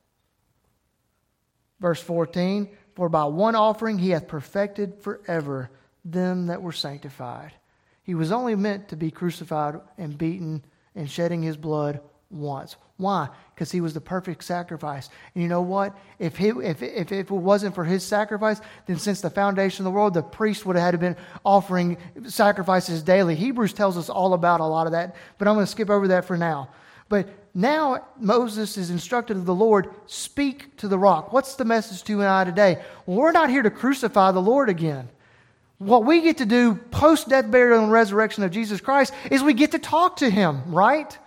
Verse 1.81 2.01
14, 2.01 2.69
for 2.95 3.09
by 3.09 3.25
one 3.25 3.55
offering 3.55 3.97
he 3.97 4.11
hath 4.11 4.29
perfected 4.29 5.01
forever 5.01 5.69
them 6.03 6.47
that 6.47 6.61
were 6.61 6.71
sanctified. 6.71 7.53
He 8.03 8.15
was 8.15 8.31
only 8.31 8.55
meant 8.55 8.89
to 8.89 8.95
be 8.95 9.11
crucified 9.11 9.79
and 9.97 10.17
beaten 10.17 10.63
and 10.95 11.09
shedding 11.09 11.41
his 11.43 11.57
blood 11.57 12.01
once. 12.29 12.75
Why? 12.97 13.29
Because 13.53 13.71
he 13.71 13.81
was 13.81 13.93
the 13.93 14.01
perfect 14.01 14.43
sacrifice. 14.43 15.09
And 15.33 15.41
you 15.41 15.49
know 15.49 15.61
what? 15.61 15.97
If, 16.19 16.37
he, 16.37 16.49
if, 16.49 16.81
if, 16.81 17.11
if 17.11 17.11
it 17.11 17.31
wasn't 17.31 17.75
for 17.75 17.83
his 17.83 18.03
sacrifice, 18.03 18.61
then 18.85 18.97
since 18.97 19.21
the 19.21 19.29
foundation 19.29 19.85
of 19.85 19.91
the 19.91 19.95
world, 19.95 20.13
the 20.13 20.21
priest 20.21 20.65
would 20.65 20.75
have 20.75 20.85
had 20.85 20.91
to 20.91 20.97
been 20.97 21.17
offering 21.43 21.97
sacrifices 22.27 23.03
daily. 23.03 23.35
Hebrews 23.35 23.73
tells 23.73 23.97
us 23.97 24.09
all 24.09 24.33
about 24.33 24.59
a 24.59 24.65
lot 24.65 24.85
of 24.85 24.93
that, 24.93 25.15
but 25.37 25.47
I'm 25.47 25.55
going 25.55 25.65
to 25.65 25.71
skip 25.71 25.89
over 25.89 26.09
that 26.09 26.25
for 26.25 26.37
now. 26.37 26.69
But 27.09 27.27
now 27.53 28.05
Moses 28.19 28.77
is 28.77 28.89
instructed 28.89 29.35
of 29.35 29.45
the 29.45 29.55
Lord, 29.55 29.89
speak 30.05 30.77
to 30.77 30.87
the 30.87 30.97
rock. 30.97 31.33
What's 31.33 31.55
the 31.55 31.65
message 31.65 32.03
to 32.03 32.13
you 32.13 32.21
and 32.21 32.29
I 32.29 32.43
today? 32.43 32.81
Well, 33.05 33.17
we're 33.17 33.31
not 33.31 33.49
here 33.49 33.63
to 33.63 33.71
crucify 33.71 34.31
the 34.31 34.41
Lord 34.41 34.69
again. 34.69 35.09
What 35.81 36.05
we 36.05 36.21
get 36.21 36.37
to 36.37 36.45
do 36.45 36.75
post 36.75 37.27
death, 37.27 37.49
burial, 37.49 37.81
and 37.81 37.91
resurrection 37.91 38.43
of 38.43 38.51
Jesus 38.51 38.79
Christ 38.79 39.15
is 39.31 39.41
we 39.41 39.55
get 39.55 39.71
to 39.71 39.79
talk 39.79 40.17
to 40.17 40.29
Him, 40.29 40.61
right? 40.71 41.17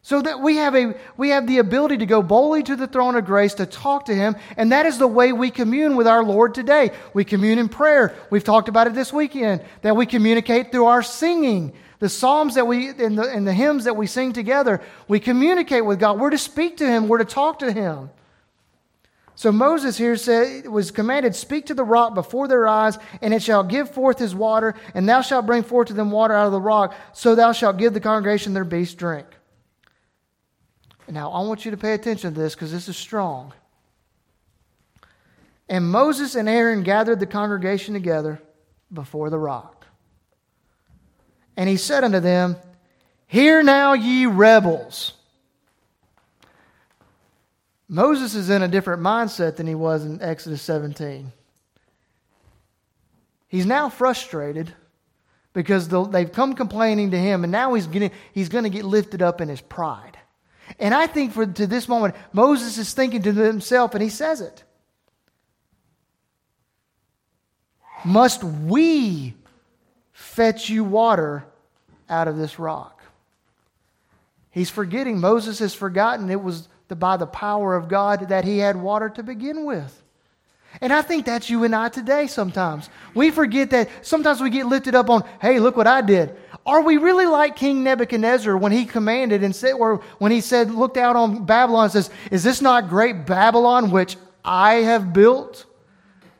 So 0.00 0.22
that 0.22 0.40
we 0.40 0.56
have, 0.56 0.74
a, 0.74 0.94
we 1.18 1.28
have 1.28 1.46
the 1.46 1.58
ability 1.58 1.98
to 1.98 2.06
go 2.06 2.22
boldly 2.22 2.62
to 2.62 2.76
the 2.76 2.86
throne 2.86 3.16
of 3.16 3.26
grace 3.26 3.52
to 3.54 3.66
talk 3.66 4.06
to 4.06 4.14
Him, 4.14 4.36
and 4.56 4.72
that 4.72 4.86
is 4.86 4.96
the 4.96 5.06
way 5.06 5.32
we 5.32 5.50
commune 5.50 5.94
with 5.94 6.06
our 6.06 6.24
Lord 6.24 6.54
today. 6.54 6.92
We 7.12 7.24
commune 7.24 7.58
in 7.58 7.68
prayer. 7.68 8.14
We've 8.30 8.42
talked 8.42 8.70
about 8.70 8.86
it 8.86 8.94
this 8.94 9.12
weekend, 9.12 9.62
that 9.82 9.94
we 9.94 10.06
communicate 10.06 10.72
through 10.72 10.86
our 10.86 11.02
singing. 11.02 11.74
The 11.98 12.08
psalms 12.08 12.54
that 12.54 12.66
we, 12.66 12.88
and 12.88 13.18
the, 13.18 13.24
and 13.24 13.46
the 13.46 13.52
hymns 13.52 13.84
that 13.84 13.96
we 13.96 14.06
sing 14.06 14.32
together, 14.32 14.80
we 15.06 15.20
communicate 15.20 15.84
with 15.84 16.00
God. 16.00 16.18
We're 16.18 16.30
to 16.30 16.38
speak 16.38 16.78
to 16.78 16.86
Him, 16.86 17.08
we're 17.08 17.18
to 17.18 17.26
talk 17.26 17.58
to 17.58 17.70
Him. 17.70 18.08
So 19.38 19.52
Moses 19.52 19.96
here 19.96 20.16
said, 20.16 20.66
was 20.66 20.90
commanded, 20.90 21.32
Speak 21.32 21.66
to 21.66 21.74
the 21.74 21.84
rock 21.84 22.12
before 22.12 22.48
their 22.48 22.66
eyes, 22.66 22.98
and 23.22 23.32
it 23.32 23.40
shall 23.40 23.62
give 23.62 23.88
forth 23.88 24.18
his 24.18 24.34
water, 24.34 24.74
and 24.94 25.08
thou 25.08 25.20
shalt 25.20 25.46
bring 25.46 25.62
forth 25.62 25.86
to 25.86 25.94
them 25.94 26.10
water 26.10 26.34
out 26.34 26.46
of 26.46 26.52
the 26.52 26.60
rock, 26.60 26.92
so 27.12 27.36
thou 27.36 27.52
shalt 27.52 27.76
give 27.76 27.94
the 27.94 28.00
congregation 28.00 28.52
their 28.52 28.64
beast 28.64 28.98
drink. 28.98 29.28
Now, 31.06 31.30
I 31.30 31.42
want 31.42 31.64
you 31.64 31.70
to 31.70 31.76
pay 31.76 31.92
attention 31.92 32.34
to 32.34 32.40
this 32.40 32.56
because 32.56 32.72
this 32.72 32.88
is 32.88 32.96
strong. 32.96 33.52
And 35.68 35.88
Moses 35.88 36.34
and 36.34 36.48
Aaron 36.48 36.82
gathered 36.82 37.20
the 37.20 37.26
congregation 37.26 37.94
together 37.94 38.42
before 38.92 39.30
the 39.30 39.38
rock. 39.38 39.86
And 41.56 41.68
he 41.68 41.76
said 41.76 42.02
unto 42.02 42.18
them, 42.18 42.56
Hear 43.28 43.62
now, 43.62 43.92
ye 43.92 44.26
rebels. 44.26 45.12
Moses 47.88 48.34
is 48.34 48.50
in 48.50 48.62
a 48.62 48.68
different 48.68 49.02
mindset 49.02 49.56
than 49.56 49.66
he 49.66 49.74
was 49.74 50.04
in 50.04 50.20
Exodus 50.20 50.60
17. 50.62 51.32
He's 53.48 53.64
now 53.64 53.88
frustrated 53.88 54.74
because 55.54 55.88
they've 55.88 56.30
come 56.30 56.54
complaining 56.54 57.12
to 57.12 57.18
him, 57.18 57.44
and 57.44 57.50
now 57.50 57.74
he's, 57.74 57.86
getting, 57.86 58.10
he's 58.32 58.50
going 58.50 58.64
to 58.64 58.70
get 58.70 58.84
lifted 58.84 59.22
up 59.22 59.40
in 59.40 59.48
his 59.48 59.62
pride. 59.62 60.18
And 60.78 60.94
I 60.94 61.06
think 61.06 61.32
for 61.32 61.46
to 61.46 61.66
this 61.66 61.88
moment, 61.88 62.14
Moses 62.32 62.76
is 62.76 62.92
thinking 62.92 63.22
to 63.22 63.32
himself, 63.32 63.94
and 63.94 64.02
he 64.02 64.10
says 64.10 64.42
it. 64.42 64.64
Must 68.04 68.44
we 68.44 69.34
fetch 70.12 70.68
you 70.68 70.84
water 70.84 71.46
out 72.08 72.28
of 72.28 72.36
this 72.36 72.58
rock? 72.58 73.02
He's 74.50 74.70
forgetting. 74.70 75.20
Moses 75.20 75.58
has 75.60 75.74
forgotten 75.74 76.30
it 76.30 76.42
was 76.42 76.68
by 76.96 77.16
the 77.16 77.26
power 77.26 77.74
of 77.74 77.88
God 77.88 78.28
that 78.28 78.44
he 78.44 78.58
had 78.58 78.76
water 78.76 79.08
to 79.10 79.22
begin 79.22 79.64
with. 79.64 80.02
And 80.80 80.92
I 80.92 81.02
think 81.02 81.24
that's 81.24 81.48
you 81.48 81.64
and 81.64 81.74
I 81.74 81.88
today 81.88 82.26
sometimes. 82.26 82.90
We 83.14 83.30
forget 83.30 83.70
that 83.70 83.88
sometimes 84.02 84.40
we 84.40 84.50
get 84.50 84.66
lifted 84.66 84.94
up 84.94 85.08
on, 85.08 85.24
hey, 85.40 85.60
look 85.60 85.76
what 85.76 85.86
I 85.86 86.02
did. 86.02 86.36
Are 86.66 86.82
we 86.82 86.98
really 86.98 87.26
like 87.26 87.56
King 87.56 87.82
Nebuchadnezzar 87.82 88.56
when 88.56 88.72
he 88.72 88.84
commanded 88.84 89.42
and 89.42 89.56
said, 89.56 89.72
or 89.72 90.02
when 90.18 90.30
he 90.30 90.42
said, 90.42 90.70
looked 90.70 90.98
out 90.98 91.16
on 91.16 91.46
Babylon 91.46 91.84
and 91.84 91.92
says, 91.92 92.10
Is 92.30 92.42
this 92.42 92.60
not 92.60 92.90
great 92.90 93.24
Babylon 93.24 93.90
which 93.90 94.16
I 94.44 94.74
have 94.74 95.12
built? 95.12 95.64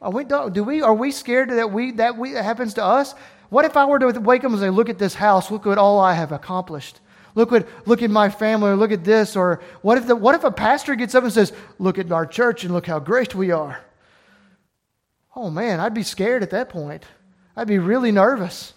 Are 0.02 0.10
we, 0.10 0.24
do 0.24 0.62
we, 0.62 0.82
are 0.82 0.94
we 0.94 1.10
scared 1.10 1.50
that, 1.50 1.72
we, 1.72 1.92
that, 1.92 2.16
we, 2.16 2.34
that 2.34 2.44
happens 2.44 2.74
to 2.74 2.84
us? 2.84 3.14
What 3.48 3.64
if 3.64 3.76
I 3.76 3.86
were 3.86 3.98
to 3.98 4.20
wake 4.20 4.44
up 4.44 4.50
and 4.50 4.60
say, 4.60 4.70
Look 4.70 4.90
at 4.90 4.98
this 4.98 5.14
house, 5.14 5.50
look 5.50 5.66
at 5.66 5.78
all 5.78 5.98
I 5.98 6.12
have 6.12 6.30
accomplished? 6.30 7.00
Look 7.38 7.52
at, 7.52 7.68
look 7.86 8.02
at 8.02 8.10
my 8.10 8.30
family, 8.30 8.70
or 8.70 8.74
look 8.74 8.90
at 8.90 9.04
this. 9.04 9.36
Or 9.36 9.60
what 9.82 9.96
if, 9.96 10.08
the, 10.08 10.16
what 10.16 10.34
if 10.34 10.42
a 10.42 10.50
pastor 10.50 10.96
gets 10.96 11.14
up 11.14 11.22
and 11.22 11.32
says, 11.32 11.52
Look 11.78 11.96
at 11.96 12.10
our 12.10 12.26
church 12.26 12.64
and 12.64 12.74
look 12.74 12.88
how 12.88 12.98
great 12.98 13.32
we 13.32 13.52
are? 13.52 13.80
Oh 15.36 15.48
man, 15.48 15.78
I'd 15.78 15.94
be 15.94 16.02
scared 16.02 16.42
at 16.42 16.50
that 16.50 16.68
point. 16.68 17.04
I'd 17.54 17.68
be 17.68 17.78
really 17.78 18.10
nervous. 18.10 18.74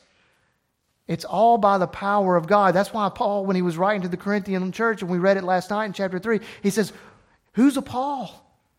It's 1.07 1.25
all 1.25 1.57
by 1.57 1.79
the 1.79 1.87
power 1.87 2.35
of 2.35 2.45
God. 2.45 2.75
That's 2.75 2.93
why 2.93 3.09
Paul, 3.09 3.47
when 3.47 3.55
he 3.55 3.63
was 3.63 3.77
writing 3.77 4.03
to 4.03 4.07
the 4.07 4.15
Corinthian 4.15 4.71
church, 4.71 5.01
and 5.01 5.09
we 5.09 5.17
read 5.17 5.37
it 5.37 5.43
last 5.43 5.71
night 5.71 5.85
in 5.85 5.93
chapter 5.93 6.19
3, 6.19 6.39
he 6.61 6.69
says, 6.69 6.93
Who's 7.53 7.77
a 7.77 7.81
Paul? 7.81 8.29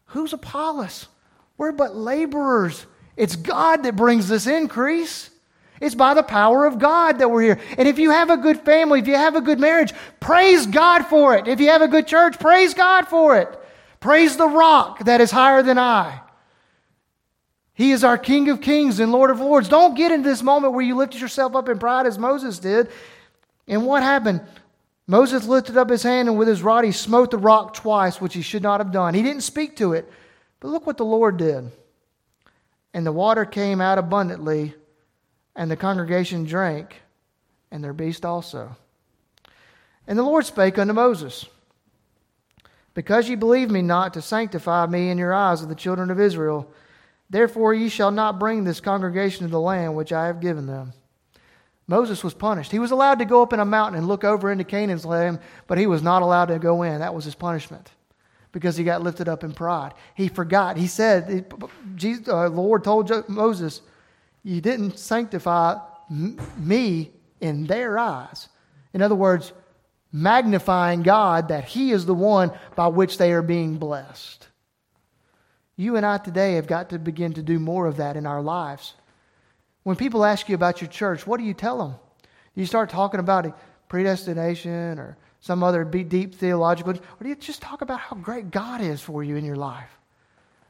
Who's 0.04 0.32
Apollos? 0.32 1.08
We're 1.56 1.72
but 1.72 1.96
laborers. 1.96 2.86
It's 3.16 3.34
God 3.34 3.82
that 3.82 3.96
brings 3.96 4.28
this 4.28 4.46
increase. 4.46 5.28
It's 5.82 5.96
by 5.96 6.14
the 6.14 6.22
power 6.22 6.64
of 6.64 6.78
God 6.78 7.18
that 7.18 7.28
we're 7.28 7.42
here. 7.42 7.60
And 7.76 7.88
if 7.88 7.98
you 7.98 8.10
have 8.10 8.30
a 8.30 8.36
good 8.36 8.60
family, 8.60 9.00
if 9.00 9.08
you 9.08 9.16
have 9.16 9.34
a 9.34 9.40
good 9.40 9.58
marriage, 9.58 9.92
praise 10.20 10.64
God 10.64 11.06
for 11.06 11.34
it. 11.34 11.48
If 11.48 11.58
you 11.58 11.70
have 11.70 11.82
a 11.82 11.88
good 11.88 12.06
church, 12.06 12.38
praise 12.38 12.72
God 12.72 13.08
for 13.08 13.36
it. 13.36 13.48
Praise 13.98 14.36
the 14.36 14.46
rock 14.46 15.04
that 15.06 15.20
is 15.20 15.32
higher 15.32 15.60
than 15.60 15.78
I. 15.78 16.20
He 17.74 17.90
is 17.90 18.04
our 18.04 18.16
King 18.16 18.48
of 18.48 18.60
kings 18.60 19.00
and 19.00 19.10
Lord 19.10 19.30
of 19.30 19.40
lords. 19.40 19.68
Don't 19.68 19.96
get 19.96 20.12
into 20.12 20.28
this 20.28 20.40
moment 20.40 20.72
where 20.72 20.84
you 20.84 20.94
lifted 20.94 21.20
yourself 21.20 21.56
up 21.56 21.68
in 21.68 21.80
pride 21.80 22.06
as 22.06 22.16
Moses 22.16 22.60
did. 22.60 22.88
And 23.66 23.84
what 23.84 24.04
happened? 24.04 24.40
Moses 25.08 25.46
lifted 25.46 25.76
up 25.76 25.90
his 25.90 26.04
hand 26.04 26.28
and 26.28 26.38
with 26.38 26.46
his 26.46 26.62
rod 26.62 26.84
he 26.84 26.92
smote 26.92 27.32
the 27.32 27.38
rock 27.38 27.74
twice, 27.74 28.20
which 28.20 28.34
he 28.34 28.42
should 28.42 28.62
not 28.62 28.78
have 28.78 28.92
done. 28.92 29.14
He 29.14 29.22
didn't 29.22 29.42
speak 29.42 29.76
to 29.78 29.94
it. 29.94 30.08
But 30.60 30.68
look 30.68 30.86
what 30.86 30.96
the 30.96 31.04
Lord 31.04 31.38
did. 31.38 31.72
And 32.94 33.04
the 33.04 33.10
water 33.10 33.44
came 33.44 33.80
out 33.80 33.98
abundantly, 33.98 34.74
and 35.54 35.70
the 35.70 35.76
congregation 35.76 36.44
drank, 36.44 37.02
and 37.70 37.82
their 37.82 37.92
beast 37.92 38.24
also. 38.24 38.76
And 40.06 40.18
the 40.18 40.22
Lord 40.22 40.46
spake 40.46 40.78
unto 40.78 40.92
Moses, 40.92 41.46
Because 42.94 43.28
ye 43.28 43.34
believe 43.34 43.70
me 43.70 43.82
not 43.82 44.14
to 44.14 44.22
sanctify 44.22 44.86
me 44.86 45.10
in 45.10 45.18
your 45.18 45.32
eyes 45.32 45.62
of 45.62 45.68
the 45.68 45.74
children 45.74 46.10
of 46.10 46.20
Israel, 46.20 46.72
Therefore, 47.30 47.72
ye 47.72 47.88
shall 47.88 48.10
not 48.10 48.38
bring 48.38 48.64
this 48.64 48.80
congregation 48.80 49.46
to 49.46 49.50
the 49.50 49.58
land 49.58 49.96
which 49.96 50.12
I 50.12 50.26
have 50.26 50.40
given 50.40 50.66
them. 50.66 50.92
Moses 51.86 52.22
was 52.22 52.34
punished. 52.34 52.70
He 52.70 52.78
was 52.78 52.90
allowed 52.90 53.20
to 53.20 53.24
go 53.24 53.42
up 53.42 53.54
in 53.54 53.60
a 53.60 53.64
mountain 53.64 53.98
and 53.98 54.06
look 54.06 54.22
over 54.22 54.52
into 54.52 54.64
Canaan's 54.64 55.06
land, 55.06 55.40
but 55.66 55.78
he 55.78 55.86
was 55.86 56.02
not 56.02 56.20
allowed 56.20 56.46
to 56.46 56.58
go 56.58 56.82
in. 56.82 57.00
That 57.00 57.14
was 57.14 57.24
his 57.24 57.34
punishment 57.34 57.90
because 58.52 58.76
he 58.76 58.84
got 58.84 59.02
lifted 59.02 59.28
up 59.28 59.44
in 59.44 59.52
pride. 59.52 59.94
He 60.14 60.28
forgot. 60.28 60.76
He 60.76 60.86
said, 60.86 61.50
Jesus, 61.96 62.28
uh, 62.28 62.48
Lord 62.48 62.84
told 62.84 63.10
Moses, 63.28 63.80
You 64.42 64.60
didn't 64.60 64.98
sanctify 64.98 65.78
me 66.08 67.10
in 67.40 67.66
their 67.66 67.98
eyes. 67.98 68.48
In 68.92 69.02
other 69.02 69.14
words, 69.14 69.52
magnifying 70.12 71.02
God 71.02 71.48
that 71.48 71.64
He 71.64 71.92
is 71.92 72.06
the 72.06 72.14
one 72.14 72.52
by 72.76 72.88
which 72.88 73.18
they 73.18 73.32
are 73.32 73.42
being 73.42 73.78
blessed. 73.78 74.48
You 75.76 75.96
and 75.96 76.04
I 76.04 76.18
today 76.18 76.54
have 76.54 76.66
got 76.66 76.90
to 76.90 76.98
begin 76.98 77.32
to 77.34 77.42
do 77.42 77.58
more 77.58 77.86
of 77.86 77.96
that 77.96 78.16
in 78.16 78.26
our 78.26 78.42
lives. 78.42 78.94
When 79.84 79.96
people 79.96 80.24
ask 80.24 80.48
you 80.48 80.54
about 80.54 80.80
your 80.80 80.90
church, 80.90 81.26
what 81.26 81.38
do 81.38 81.44
you 81.44 81.54
tell 81.54 81.78
them? 81.78 81.94
You 82.54 82.66
start 82.66 82.90
talking 82.90 83.20
about 83.20 83.58
predestination 83.88 84.98
or 84.98 85.16
some 85.40 85.62
other 85.64 85.82
deep 85.84 86.34
theological, 86.34 86.92
or 86.92 87.22
do 87.22 87.28
you 87.28 87.34
just 87.34 87.62
talk 87.62 87.80
about 87.82 87.98
how 87.98 88.16
great 88.16 88.50
God 88.50 88.80
is 88.80 89.00
for 89.00 89.24
you 89.24 89.36
in 89.36 89.44
your 89.44 89.56
life? 89.56 89.98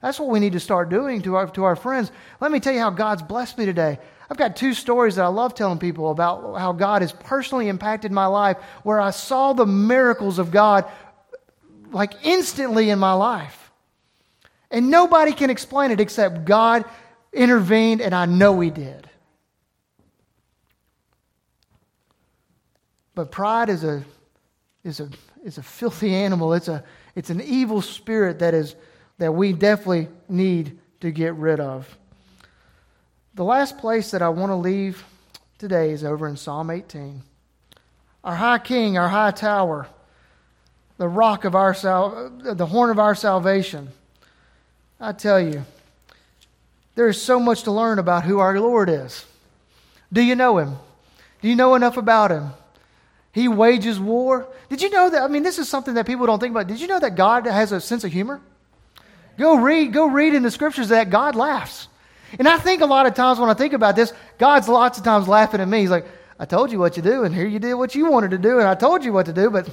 That's 0.03 0.19
what 0.19 0.29
we 0.29 0.41
need 0.41 0.53
to 0.55 0.61
start 0.61 0.91
doing 0.91 1.23
to 1.23 1.37
our, 1.37 1.49
to 1.51 1.63
our 1.65 1.77
friends. 1.77 2.11
Let 2.41 2.51
me 2.51 2.59
tell 2.59 2.75
you 2.75 2.81
how 2.81 2.91
God's 2.91 3.23
blessed 3.23 3.57
me 3.57 3.67
today. 3.67 3.99
I've 4.29 4.37
got 4.37 4.57
two 4.57 4.75
stories 4.75 5.15
that 5.15 5.25
I 5.25 5.29
love 5.29 5.55
telling 5.55 5.79
people 5.79 6.11
about 6.11 6.59
how 6.59 6.73
God 6.73 7.03
has 7.03 7.13
personally 7.13 7.69
impacted 7.69 8.11
my 8.11 8.27
life, 8.27 8.57
where 8.83 9.01
I 9.01 9.11
saw 9.11 9.53
the 9.53 9.67
miracles 9.67 10.39
of 10.39 10.51
God 10.51 10.87
like 11.93 12.15
instantly 12.25 12.91
in 12.91 12.99
my 12.99 13.13
life. 13.13 13.71
And 14.71 14.91
nobody 14.91 15.33
can 15.33 15.51
explain 15.51 15.91
it 15.91 16.01
except 16.01 16.47
God 16.47 16.85
intervened, 17.33 18.01
and 18.01 18.15
I 18.15 18.27
know 18.27 18.59
He 18.59 18.71
did. 18.71 19.09
But 23.15 23.31
pride 23.31 23.69
is 23.69 23.85
a, 23.85 24.03
is 24.83 24.99
a, 24.99 25.11
is 25.45 25.59
a 25.59 25.63
filthy 25.63 26.15
animal. 26.15 26.55
It's, 26.55 26.69
a, 26.69 26.83
it's 27.15 27.31
an 27.31 27.43
evil 27.43 27.83
spirit 27.83 28.39
that, 28.39 28.55
is, 28.55 28.75
that 29.19 29.33
we 29.33 29.53
definitely 29.53 30.09
need 30.29 30.79
to 31.01 31.11
get 31.11 31.35
rid 31.35 31.61
of. 31.61 31.97
The 33.35 33.45
last 33.45 33.79
place 33.79 34.11
that 34.11 34.23
I 34.23 34.29
want 34.29 34.51
to 34.51 34.57
leave 34.57 35.05
today 35.59 35.91
is 35.91 36.05
over 36.05 36.27
in 36.29 36.37
Psalm 36.37 36.71
18. 36.71 37.23
Our 38.25 38.37
high 38.37 38.59
king, 38.59 38.99
our 38.99 39.09
high 39.09 39.31
tower, 39.31 39.89
the 40.99 41.09
rock 41.09 41.45
of 41.45 41.55
our 41.55 41.75
sal- 41.75 42.31
the 42.31 42.67
horn 42.67 42.91
of 42.91 42.99
our 42.99 43.15
salvation. 43.15 43.89
I 45.01 45.13
tell 45.13 45.41
you, 45.41 45.65
there 46.95 47.09
is 47.09 47.21
so 47.21 47.41
much 47.41 47.63
to 47.65 47.73
learn 47.73 47.99
about 47.99 48.25
who 48.25 48.39
our 48.39 48.59
Lord 48.61 48.89
is. 48.89 49.25
Do 50.13 50.23
you 50.23 50.37
know 50.37 50.59
him? 50.59 50.77
Do 51.41 51.49
you 51.49 51.57
know 51.57 51.75
enough 51.75 51.97
about 51.97 52.31
him? 52.31 52.51
He 53.33 53.49
wages 53.49 53.99
war. 53.99 54.47
Did 54.69 54.83
you 54.83 54.91
know 54.91 55.09
that? 55.11 55.23
I 55.23 55.29
mean, 55.29 55.43
this 55.43 55.59
is 55.59 55.69
something 55.69 55.95
that 55.95 56.07
people 56.07 56.27
don't 56.27 56.39
think 56.39 56.53
about. 56.53 56.67
Did 56.67 56.81
you 56.81 56.87
know 56.87 57.01
that 57.01 57.17
God 57.17 57.47
has 57.47 57.73
a 57.73 57.81
sense 57.81 58.05
of 58.05 58.13
humor? 58.13 58.41
Go 59.43 59.57
read, 59.57 59.93
go 59.93 60.07
read 60.07 60.35
in 60.35 60.45
the 60.45 60.53
scriptures 60.53 60.91
that 60.91 61.11
God 61.11 61.35
laughs. 61.35 61.89
And 62.39 62.47
I 62.47 62.59
think 62.59 62.81
a 62.81 62.87
lot 62.87 63.07
of 63.07 63.15
times 63.15 63.41
when 63.41 63.51
I 63.51 63.55
think 63.55 63.73
about 63.73 63.97
this, 63.97 64.13
God's 64.39 64.69
lots 64.69 64.99
of 64.99 65.05
times 65.05 65.27
laughing 65.27 65.61
at 65.61 65.67
me. 65.67 65.81
He's 65.81 65.91
like, 65.91 66.07
I 66.39 66.45
told 66.45 66.71
you 66.71 66.79
what 66.79 66.93
to 66.93 67.03
do, 67.03 67.25
and 67.25 67.35
here 67.35 67.49
you 67.49 67.59
did 67.59 67.75
what 67.75 67.93
you 67.97 68.09
wanted 68.09 68.31
to 68.31 68.39
do, 68.39 68.61
and 68.61 68.69
I 68.69 68.77
told 68.77 69.05
you 69.05 69.13
what 69.13 69.27
to 69.27 69.33
do, 69.33 69.51
but 69.51 69.69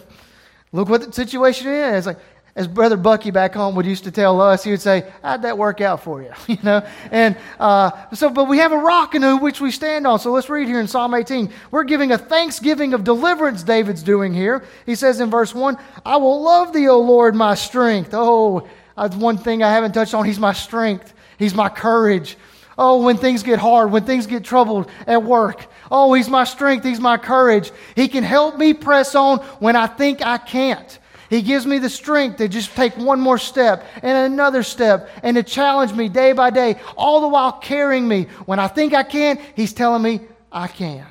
look 0.71 0.89
what 0.89 1.05
the 1.05 1.13
situation 1.13 1.67
is. 1.67 1.97
It's 1.97 2.07
like, 2.07 2.17
as 2.55 2.67
Brother 2.67 2.97
Bucky 2.97 3.29
back 3.29 3.53
home 3.53 3.75
would 3.75 3.85
used 3.85 4.05
to 4.05 4.11
tell 4.11 4.41
us, 4.41 4.63
he 4.63 4.71
would 4.71 4.81
say, 4.81 5.07
How'd 5.21 5.43
that 5.43 5.55
work 5.55 5.81
out 5.81 6.01
for 6.01 6.23
you? 6.23 6.31
you 6.47 6.57
know? 6.63 6.83
And 7.11 7.37
uh, 7.59 7.91
so, 8.15 8.31
but 8.31 8.45
we 8.45 8.57
have 8.57 8.71
a 8.71 8.77
rock 8.77 9.13
in 9.13 9.39
which 9.39 9.61
we 9.61 9.69
stand 9.69 10.07
on. 10.07 10.19
So 10.19 10.31
let's 10.31 10.49
read 10.49 10.67
here 10.67 10.79
in 10.79 10.87
Psalm 10.87 11.13
18. 11.13 11.53
We're 11.69 11.83
giving 11.83 12.11
a 12.11 12.17
thanksgiving 12.17 12.95
of 12.95 13.03
deliverance, 13.03 13.61
David's 13.61 14.01
doing 14.01 14.33
here. 14.33 14.65
He 14.87 14.95
says 14.95 15.19
in 15.19 15.29
verse 15.29 15.53
1, 15.53 15.77
I 16.03 16.17
will 16.17 16.41
love 16.41 16.73
thee, 16.73 16.87
O 16.87 16.99
Lord, 16.99 17.35
my 17.35 17.53
strength. 17.53 18.09
Oh, 18.13 18.67
that's 18.99 19.15
one 19.15 19.37
thing 19.37 19.63
I 19.63 19.71
haven't 19.71 19.93
touched 19.93 20.13
on. 20.13 20.25
He's 20.25 20.39
my 20.39 20.53
strength, 20.53 21.13
He's 21.37 21.53
my 21.53 21.69
courage. 21.69 22.37
Oh, 22.77 23.03
when 23.03 23.17
things 23.17 23.43
get 23.43 23.59
hard, 23.59 23.91
when 23.91 24.05
things 24.05 24.25
get 24.25 24.45
troubled 24.45 24.89
at 25.05 25.21
work. 25.21 25.65
Oh, 25.91 26.13
He's 26.13 26.29
my 26.29 26.43
strength, 26.43 26.85
He's 26.85 26.99
my 26.99 27.17
courage. 27.17 27.71
He 27.95 28.07
can 28.07 28.23
help 28.23 28.57
me 28.57 28.73
press 28.73 29.15
on 29.15 29.39
when 29.59 29.75
I 29.75 29.87
think 29.87 30.25
I 30.25 30.37
can't. 30.37 30.99
He 31.29 31.41
gives 31.41 31.65
me 31.65 31.77
the 31.77 31.89
strength 31.89 32.37
to 32.37 32.47
just 32.47 32.75
take 32.75 32.97
one 32.97 33.19
more 33.19 33.37
step 33.37 33.85
and 34.01 34.33
another 34.33 34.63
step 34.63 35.09
and 35.21 35.35
to 35.37 35.43
challenge 35.43 35.93
me 35.93 36.09
day 36.09 36.31
by 36.31 36.49
day, 36.49 36.79
all 36.97 37.21
the 37.21 37.27
while 37.27 37.51
carrying 37.51 38.07
me. 38.07 38.23
When 38.45 38.59
I 38.59 38.67
think 38.67 38.93
I 38.93 39.03
can, 39.03 39.39
He's 39.55 39.73
telling 39.73 40.01
me 40.01 40.21
I 40.51 40.67
can. 40.67 41.05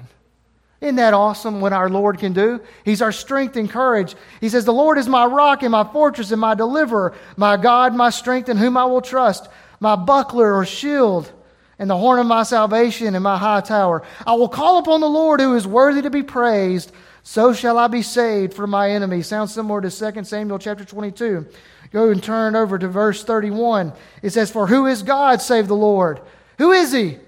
Isn't 0.81 0.97
that 0.97 1.15
awesome 1.15 1.61
what 1.61 1.73
our 1.73 1.89
Lord 1.89 2.19
can 2.19 2.33
do? 2.33 2.61
He's 2.85 3.03
our 3.03 3.11
strength 3.11 3.57
and 3.57 3.69
courage. 3.69 4.15
He 4.41 4.49
says, 4.49 4.65
The 4.65 4.73
Lord 4.73 4.97
is 4.97 5.09
my 5.09 5.27
rock 5.27 5.63
and 5.63 5.73
my 5.73 5.83
fortress 5.83 6.31
and 6.31 6.41
my 6.41 6.55
deliverer, 6.55 7.15
my 7.37 7.57
God, 7.57 7.95
my 7.95 8.11
strength 8.11 8.49
in 8.49 8.57
whom 8.57 8.77
I 8.77 8.85
will 8.85 9.01
trust, 9.01 9.49
my 9.81 9.97
buckler 9.97 10.55
or 10.55 10.65
shield, 10.65 11.33
and 11.81 11.91
the 11.91 11.97
horn 11.97 12.21
of 12.21 12.27
my 12.27 12.45
salvation 12.45 13.17
and 13.17 13.25
my 13.25 13.37
high 13.37 13.61
tower. 13.61 14.05
I 14.25 14.35
will 14.35 14.49
call 14.49 14.79
upon 14.79 15.01
the 15.01 15.09
Lord 15.09 15.41
who 15.41 15.57
is 15.57 15.67
worthy 15.67 16.03
to 16.03 16.11
be 16.11 16.23
praised. 16.23 16.93
So 17.25 17.53
shall 17.53 17.77
I 17.77 17.89
be 17.89 18.03
saved 18.03 18.55
from 18.55 18.71
my 18.71 18.91
enemies. 18.91 19.27
Sounds 19.27 19.53
similar 19.53 19.81
to 19.81 19.91
2 20.13 20.25
Samuel 20.25 20.59
chapter 20.59 20.85
22. 20.85 21.47
Go 21.93 22.11
and 22.11 22.23
turn 22.23 22.55
over 22.55 22.79
to 22.79 22.89
verse 22.89 23.25
31. 23.25 23.93
It 24.23 24.31
says, 24.31 24.51
For 24.51 24.67
who 24.67 24.87
is 24.87 25.03
God 25.03 25.43
save 25.43 25.69
the 25.69 25.77
Lord? 25.77 26.21
Who 26.59 26.73
is 26.73 26.93
he? 26.93 27.19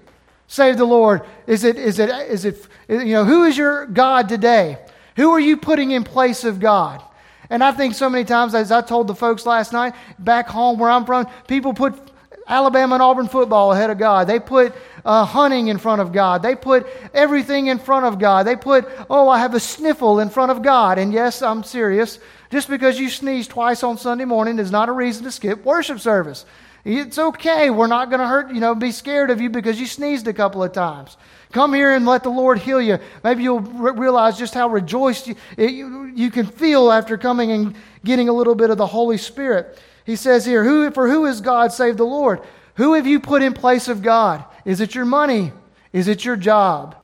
Save 0.51 0.75
the 0.75 0.83
Lord. 0.83 1.21
Is 1.47 1.63
it, 1.63 1.77
is 1.77 1.97
it, 1.97 2.09
is 2.09 2.43
it, 2.43 2.67
you 2.89 3.13
know, 3.13 3.23
who 3.23 3.45
is 3.45 3.57
your 3.57 3.85
God 3.85 4.27
today? 4.27 4.79
Who 5.15 5.31
are 5.31 5.39
you 5.39 5.55
putting 5.55 5.91
in 5.91 6.03
place 6.03 6.43
of 6.43 6.59
God? 6.59 7.01
And 7.49 7.63
I 7.63 7.71
think 7.71 7.95
so 7.95 8.09
many 8.09 8.25
times, 8.25 8.53
as 8.53 8.69
I 8.69 8.81
told 8.81 9.07
the 9.07 9.15
folks 9.15 9.45
last 9.45 9.71
night, 9.71 9.95
back 10.19 10.49
home 10.49 10.77
where 10.77 10.89
I'm 10.89 11.05
from, 11.05 11.27
people 11.47 11.73
put 11.73 11.97
Alabama 12.45 12.95
and 12.95 13.01
Auburn 13.01 13.29
football 13.29 13.71
ahead 13.71 13.91
of 13.91 13.97
God. 13.97 14.27
They 14.27 14.41
put 14.41 14.73
uh, 15.05 15.23
hunting 15.23 15.69
in 15.69 15.77
front 15.77 16.01
of 16.01 16.11
God. 16.11 16.41
They 16.41 16.55
put 16.55 16.85
everything 17.13 17.67
in 17.67 17.79
front 17.79 18.05
of 18.05 18.19
God. 18.19 18.45
They 18.45 18.57
put, 18.57 18.89
oh, 19.09 19.29
I 19.29 19.39
have 19.39 19.53
a 19.53 19.59
sniffle 19.61 20.19
in 20.19 20.29
front 20.29 20.51
of 20.51 20.61
God. 20.61 20.97
And 20.97 21.13
yes, 21.13 21.41
I'm 21.41 21.63
serious. 21.63 22.19
Just 22.49 22.67
because 22.67 22.99
you 22.99 23.09
sneeze 23.09 23.47
twice 23.47 23.83
on 23.83 23.97
Sunday 23.97 24.25
morning 24.25 24.59
is 24.59 24.69
not 24.69 24.89
a 24.89 24.91
reason 24.91 25.23
to 25.23 25.31
skip 25.31 25.63
worship 25.63 26.01
service. 26.01 26.45
It's 26.83 27.17
okay. 27.17 27.69
We're 27.69 27.87
not 27.87 28.09
going 28.09 28.21
to 28.21 28.27
hurt, 28.27 28.51
you 28.51 28.59
know, 28.59 28.73
be 28.73 28.91
scared 28.91 29.29
of 29.29 29.39
you 29.39 29.49
because 29.49 29.79
you 29.79 29.85
sneezed 29.85 30.27
a 30.27 30.33
couple 30.33 30.63
of 30.63 30.71
times. 30.71 31.17
Come 31.51 31.73
here 31.73 31.93
and 31.93 32.05
let 32.05 32.23
the 32.23 32.29
Lord 32.29 32.59
heal 32.59 32.81
you. 32.81 32.97
Maybe 33.23 33.43
you'll 33.43 33.59
re- 33.59 33.91
realize 33.91 34.37
just 34.37 34.53
how 34.53 34.69
rejoiced 34.69 35.27
you, 35.27 35.35
it, 35.57 35.71
you, 35.71 36.05
you 36.05 36.31
can 36.31 36.45
feel 36.45 36.91
after 36.91 37.17
coming 37.17 37.51
and 37.51 37.75
getting 38.03 38.29
a 38.29 38.33
little 38.33 38.55
bit 38.55 38.69
of 38.69 38.77
the 38.77 38.87
Holy 38.87 39.17
Spirit. 39.17 39.79
He 40.05 40.15
says 40.15 40.45
here, 40.45 40.63
who, 40.63 40.89
For 40.91 41.09
who 41.09 41.25
is 41.25 41.41
God 41.41 41.71
save 41.71 41.97
the 41.97 42.05
Lord? 42.05 42.41
Who 42.75 42.93
have 42.93 43.05
you 43.05 43.19
put 43.19 43.43
in 43.43 43.53
place 43.53 43.87
of 43.87 44.01
God? 44.01 44.43
Is 44.65 44.81
it 44.81 44.95
your 44.95 45.05
money? 45.05 45.51
Is 45.93 46.07
it 46.07 46.25
your 46.25 46.37
job? 46.37 46.95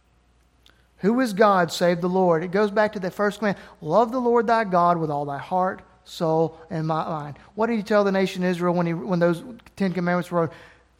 Who 0.99 1.19
is 1.19 1.33
God 1.33 1.71
save 1.71 2.01
the 2.01 2.09
Lord? 2.09 2.43
It 2.43 2.51
goes 2.51 2.71
back 2.71 2.93
to 2.93 2.99
the 2.99 3.11
first 3.11 3.39
command 3.39 3.57
love 3.81 4.11
the 4.11 4.19
Lord 4.19 4.47
thy 4.47 4.63
God 4.63 4.97
with 4.97 5.11
all 5.11 5.25
thy 5.25 5.37
heart, 5.37 5.81
soul, 6.07 6.57
and 6.69 6.87
mind. 6.87 7.37
What 7.55 7.67
did 7.67 7.77
he 7.77 7.83
tell 7.83 8.03
the 8.03 8.11
nation 8.11 8.43
Israel 8.43 8.73
when, 8.73 8.87
he, 8.87 8.93
when 8.93 9.19
those 9.19 9.43
Ten 9.75 9.93
Commandments 9.93 10.31
were? 10.31 10.49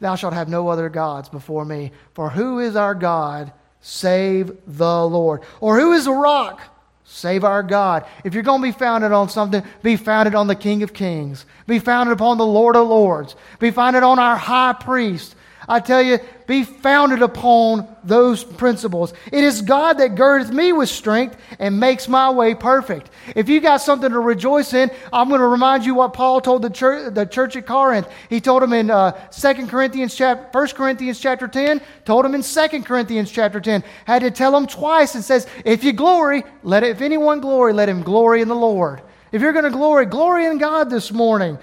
Thou 0.00 0.14
shalt 0.14 0.34
have 0.34 0.48
no 0.48 0.68
other 0.68 0.88
gods 0.88 1.28
before 1.28 1.64
me. 1.64 1.92
For 2.14 2.30
who 2.30 2.60
is 2.60 2.76
our 2.76 2.94
God 2.94 3.52
save 3.80 4.52
the 4.66 5.06
Lord? 5.06 5.42
Or 5.60 5.78
who 5.78 5.92
is 5.92 6.04
the 6.04 6.12
rock? 6.12 6.60
Save 7.04 7.42
our 7.42 7.62
God. 7.62 8.04
If 8.22 8.34
you're 8.34 8.42
going 8.42 8.60
to 8.60 8.68
be 8.68 8.78
founded 8.78 9.12
on 9.12 9.30
something, 9.30 9.62
be 9.82 9.96
founded 9.96 10.34
on 10.34 10.46
the 10.46 10.54
King 10.54 10.82
of 10.82 10.92
Kings. 10.92 11.46
Be 11.66 11.78
founded 11.78 12.12
upon 12.12 12.36
the 12.36 12.46
Lord 12.46 12.76
of 12.76 12.86
Lords. 12.86 13.34
Be 13.58 13.70
founded 13.70 14.02
on 14.02 14.18
our 14.18 14.36
high 14.36 14.74
priest. 14.74 15.34
I 15.68 15.80
tell 15.80 16.02
you, 16.02 16.18
be 16.46 16.64
founded 16.64 17.20
upon 17.20 17.86
those 18.02 18.42
principles. 18.42 19.12
It 19.30 19.44
is 19.44 19.60
God 19.60 19.98
that 19.98 20.14
girdeth 20.14 20.50
me 20.50 20.72
with 20.72 20.88
strength 20.88 21.36
and 21.58 21.78
makes 21.78 22.08
my 22.08 22.30
way 22.30 22.54
perfect. 22.54 23.10
If 23.36 23.50
you 23.50 23.60
got 23.60 23.82
something 23.82 24.10
to 24.10 24.18
rejoice 24.18 24.72
in, 24.72 24.90
I'm 25.12 25.28
going 25.28 25.42
to 25.42 25.46
remind 25.46 25.84
you 25.84 25.94
what 25.94 26.14
Paul 26.14 26.40
told 26.40 26.62
the 26.62 26.70
church, 26.70 27.12
the 27.12 27.26
church 27.26 27.54
at 27.56 27.66
Corinth. 27.66 28.08
He 28.30 28.40
told 28.40 28.62
them 28.62 28.72
in 28.72 28.90
uh, 28.90 29.10
2 29.30 29.66
Corinthians 29.66 30.14
chapter, 30.14 30.58
1 30.58 30.68
Corinthians 30.68 31.20
chapter 31.20 31.46
10, 31.46 31.82
told 32.06 32.24
them 32.24 32.34
in 32.34 32.40
2 32.40 32.82
Corinthians 32.82 33.30
chapter 33.30 33.60
10. 33.60 33.84
Had 34.06 34.22
to 34.22 34.30
tell 34.30 34.52
them 34.52 34.66
twice 34.66 35.14
and 35.14 35.22
says, 35.22 35.46
if 35.66 35.84
you 35.84 35.92
glory, 35.92 36.44
let 36.62 36.82
it, 36.82 36.90
if 36.90 37.02
anyone 37.02 37.40
glory, 37.40 37.74
let 37.74 37.90
him 37.90 38.02
glory 38.02 38.40
in 38.40 38.48
the 38.48 38.56
Lord. 38.56 39.02
If 39.32 39.42
you're 39.42 39.52
going 39.52 39.66
to 39.66 39.70
glory, 39.70 40.06
glory 40.06 40.46
in 40.46 40.56
God 40.56 40.88
this 40.88 41.12
morning. 41.12 41.58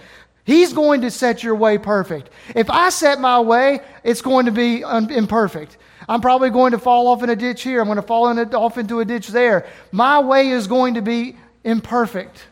He's 0.45 0.73
going 0.73 1.01
to 1.01 1.11
set 1.11 1.43
your 1.43 1.55
way 1.55 1.79
perfect. 1.79 2.29
If 2.55 2.69
I 2.69 2.89
set 2.89 3.19
my 3.19 3.39
way, 3.39 3.79
it's 4.03 4.21
going 4.21 4.45
to 4.45 4.51
be 4.51 4.83
un- 4.83 5.11
imperfect. 5.11 5.77
I'm 6.07 6.21
probably 6.21 6.51
going 6.51 6.71
to 6.71 6.77
fall 6.77 7.07
off 7.07 7.23
in 7.23 7.31
a 7.31 7.35
ditch 7.35 7.63
here. 7.63 7.81
I'm 7.81 7.87
going 7.87 7.95
to 7.95 8.03
fall 8.03 8.29
in 8.29 8.37
a, 8.37 8.43
off 8.55 8.77
into 8.77 8.99
a 8.99 9.05
ditch 9.05 9.29
there. 9.29 9.67
My 9.91 10.19
way 10.19 10.49
is 10.49 10.67
going 10.67 10.93
to 10.93 11.01
be 11.01 11.35
imperfect. 11.63 12.43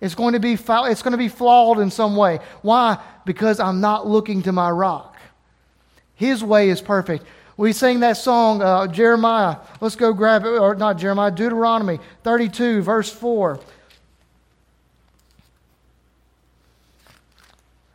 It's 0.00 0.14
going 0.14 0.34
to 0.34 0.40
be 0.40 0.52
it's 0.52 1.02
going 1.02 1.12
to 1.12 1.18
be 1.18 1.28
flawed 1.28 1.80
in 1.80 1.90
some 1.90 2.14
way. 2.14 2.38
Why? 2.62 3.02
Because 3.24 3.58
I'm 3.58 3.80
not 3.80 4.06
looking 4.06 4.42
to 4.42 4.52
my 4.52 4.70
rock. 4.70 5.18
His 6.14 6.44
way 6.44 6.68
is 6.68 6.80
perfect. 6.80 7.24
We 7.56 7.72
sing 7.72 8.00
that 8.00 8.16
song, 8.16 8.62
uh, 8.62 8.86
Jeremiah. 8.88 9.56
Let's 9.80 9.96
go 9.96 10.12
grab 10.12 10.44
it, 10.44 10.48
or 10.48 10.74
not 10.74 10.98
Jeremiah, 10.98 11.30
Deuteronomy 11.30 12.00
32, 12.22 12.82
verse 12.82 13.10
4. 13.10 13.60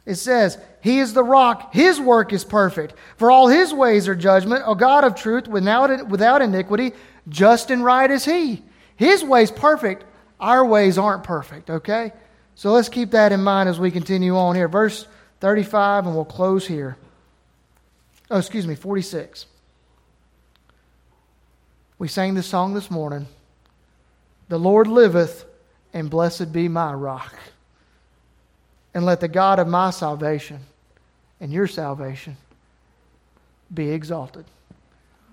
It 0.10 0.18
says, 0.18 0.57
He 0.82 0.97
is 0.97 1.14
the 1.14 1.24
rock, 1.24 1.72
His 1.72 1.99
work 1.99 2.34
is 2.34 2.43
perfect. 2.43 2.95
For 3.18 3.30
all 3.30 3.47
His 3.47 3.72
ways 3.72 4.07
are 4.07 4.16
judgment, 4.16 4.64
a 4.66 4.74
God 4.74 5.03
of 5.03 5.14
truth 5.14 5.47
without, 5.47 6.07
without 6.07 6.41
iniquity, 6.41 6.93
just 7.28 7.70
and 7.70 7.86
right 7.86 8.10
is 8.10 8.26
He. 8.26 8.64
His 8.95 9.24
ways 9.24 9.51
perfect, 9.51 10.03
our 10.39 10.66
ways 10.66 10.97
aren't 10.97 11.24
perfect, 11.24 11.70
okay? 11.70 12.12
So 12.55 12.72
let's 12.72 12.89
keep 12.89 13.12
that 13.12 13.32
in 13.32 13.43
mind 13.43 13.70
as 13.70 13.80
we 13.80 13.91
continue 13.91 14.36
on 14.36 14.55
here. 14.55 14.68
Verse 14.68 15.05
35, 15.41 16.07
and 16.07 16.16
we'll 16.16 16.26
close 16.26 16.66
here. 16.66 16.97
Oh, 18.32 18.39
excuse 18.39 18.66
me, 18.66 18.74
46. 18.74 19.45
We 21.99 22.07
sang 22.07 22.34
this 22.34 22.47
song 22.47 22.74
this 22.74 22.89
morning. 22.89 23.28
The 24.47 24.57
Lord 24.57 24.88
liveth, 24.88 25.45
and 25.93 26.10
blessed 26.10 26.51
be 26.51 26.68
my 26.68 26.93
rock 26.93 27.36
and 29.00 29.06
let 29.06 29.22
the 29.22 29.30
God 29.30 29.60
of 29.60 29.68
my 29.70 29.91
salvation 29.91 30.60
and 31.39 31.54
your 31.54 31.68
salvation 31.68 32.36
be 33.74 33.91
exalted. 33.91 34.43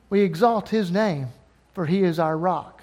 We 0.08 0.20
exalt 0.20 0.68
his 0.68 0.92
name, 0.92 1.30
for 1.74 1.84
he 1.84 2.04
is 2.04 2.20
our 2.20 2.38
rock. 2.38 2.80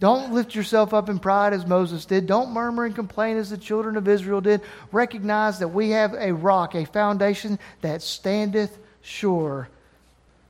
Don't 0.00 0.32
lift 0.32 0.56
yourself 0.56 0.92
up 0.92 1.08
in 1.08 1.20
pride 1.20 1.52
as 1.52 1.66
Moses 1.68 2.04
did. 2.04 2.26
Don't 2.26 2.50
murmur 2.50 2.84
and 2.84 2.96
complain 2.96 3.36
as 3.36 3.50
the 3.50 3.56
children 3.56 3.96
of 3.96 4.08
Israel 4.08 4.40
did. 4.40 4.62
Recognize 4.90 5.60
that 5.60 5.68
we 5.68 5.90
have 5.90 6.14
a 6.14 6.34
rock, 6.34 6.74
a 6.74 6.84
foundation 6.84 7.56
that 7.80 8.02
standeth 8.02 8.76
sure. 9.02 9.68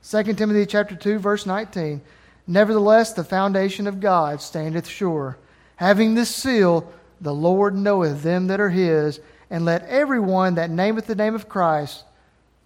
2 0.09 0.23
Timothy 0.33 0.65
chapter 0.65 0.95
2 0.95 1.19
verse 1.19 1.45
19. 1.45 2.01
Nevertheless 2.47 3.13
the 3.13 3.23
foundation 3.23 3.85
of 3.85 3.99
God 3.99 4.41
standeth 4.41 4.87
sure, 4.87 5.37
having 5.75 6.15
this 6.15 6.35
seal, 6.35 6.91
the 7.21 7.35
Lord 7.35 7.75
knoweth 7.75 8.23
them 8.23 8.47
that 8.47 8.59
are 8.59 8.71
his, 8.71 9.19
and 9.53 9.65
let 9.65 9.85
everyone 9.85 10.55
that 10.55 10.71
nameth 10.71 11.05
the 11.05 11.13
name 11.13 11.35
of 11.35 11.47
Christ 11.47 12.05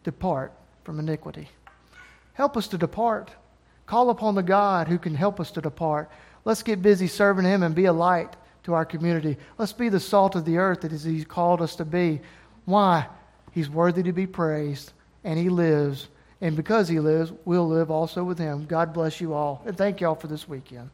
depart 0.05 0.53
from 0.85 0.99
iniquity. 0.99 1.49
Help 2.31 2.55
us 2.55 2.69
to 2.69 2.77
depart. 2.77 3.29
Call 3.85 4.09
upon 4.09 4.35
the 4.35 4.41
God 4.41 4.87
who 4.87 4.97
can 4.97 5.13
help 5.13 5.41
us 5.41 5.51
to 5.51 5.61
depart. 5.61 6.09
Let's 6.45 6.63
get 6.63 6.81
busy 6.81 7.07
serving 7.07 7.43
Him 7.43 7.61
and 7.61 7.75
be 7.75 7.85
a 7.85 7.93
light 7.93 8.37
to 8.63 8.73
our 8.73 8.85
community. 8.85 9.35
Let's 9.57 9.73
be 9.73 9.89
the 9.89 9.99
salt 9.99 10.37
of 10.37 10.45
the 10.45 10.59
earth 10.59 10.79
that 10.79 10.93
He's 10.93 11.25
called 11.25 11.61
us 11.61 11.75
to 11.75 11.83
be. 11.83 12.21
Why? 12.63 13.07
He's 13.51 13.69
worthy 13.69 14.03
to 14.03 14.13
be 14.13 14.25
praised, 14.25 14.93
and 15.25 15.37
He 15.37 15.49
lives. 15.49 16.07
And 16.39 16.55
because 16.55 16.87
He 16.87 17.01
lives, 17.01 17.33
we'll 17.43 17.67
live 17.67 17.91
also 17.91 18.23
with 18.23 18.39
Him. 18.39 18.65
God 18.65 18.93
bless 18.93 19.19
you 19.19 19.33
all, 19.33 19.61
and 19.65 19.77
thank 19.77 19.99
you 19.99 20.07
all 20.07 20.15
for 20.15 20.27
this 20.27 20.47
weekend. 20.47 20.89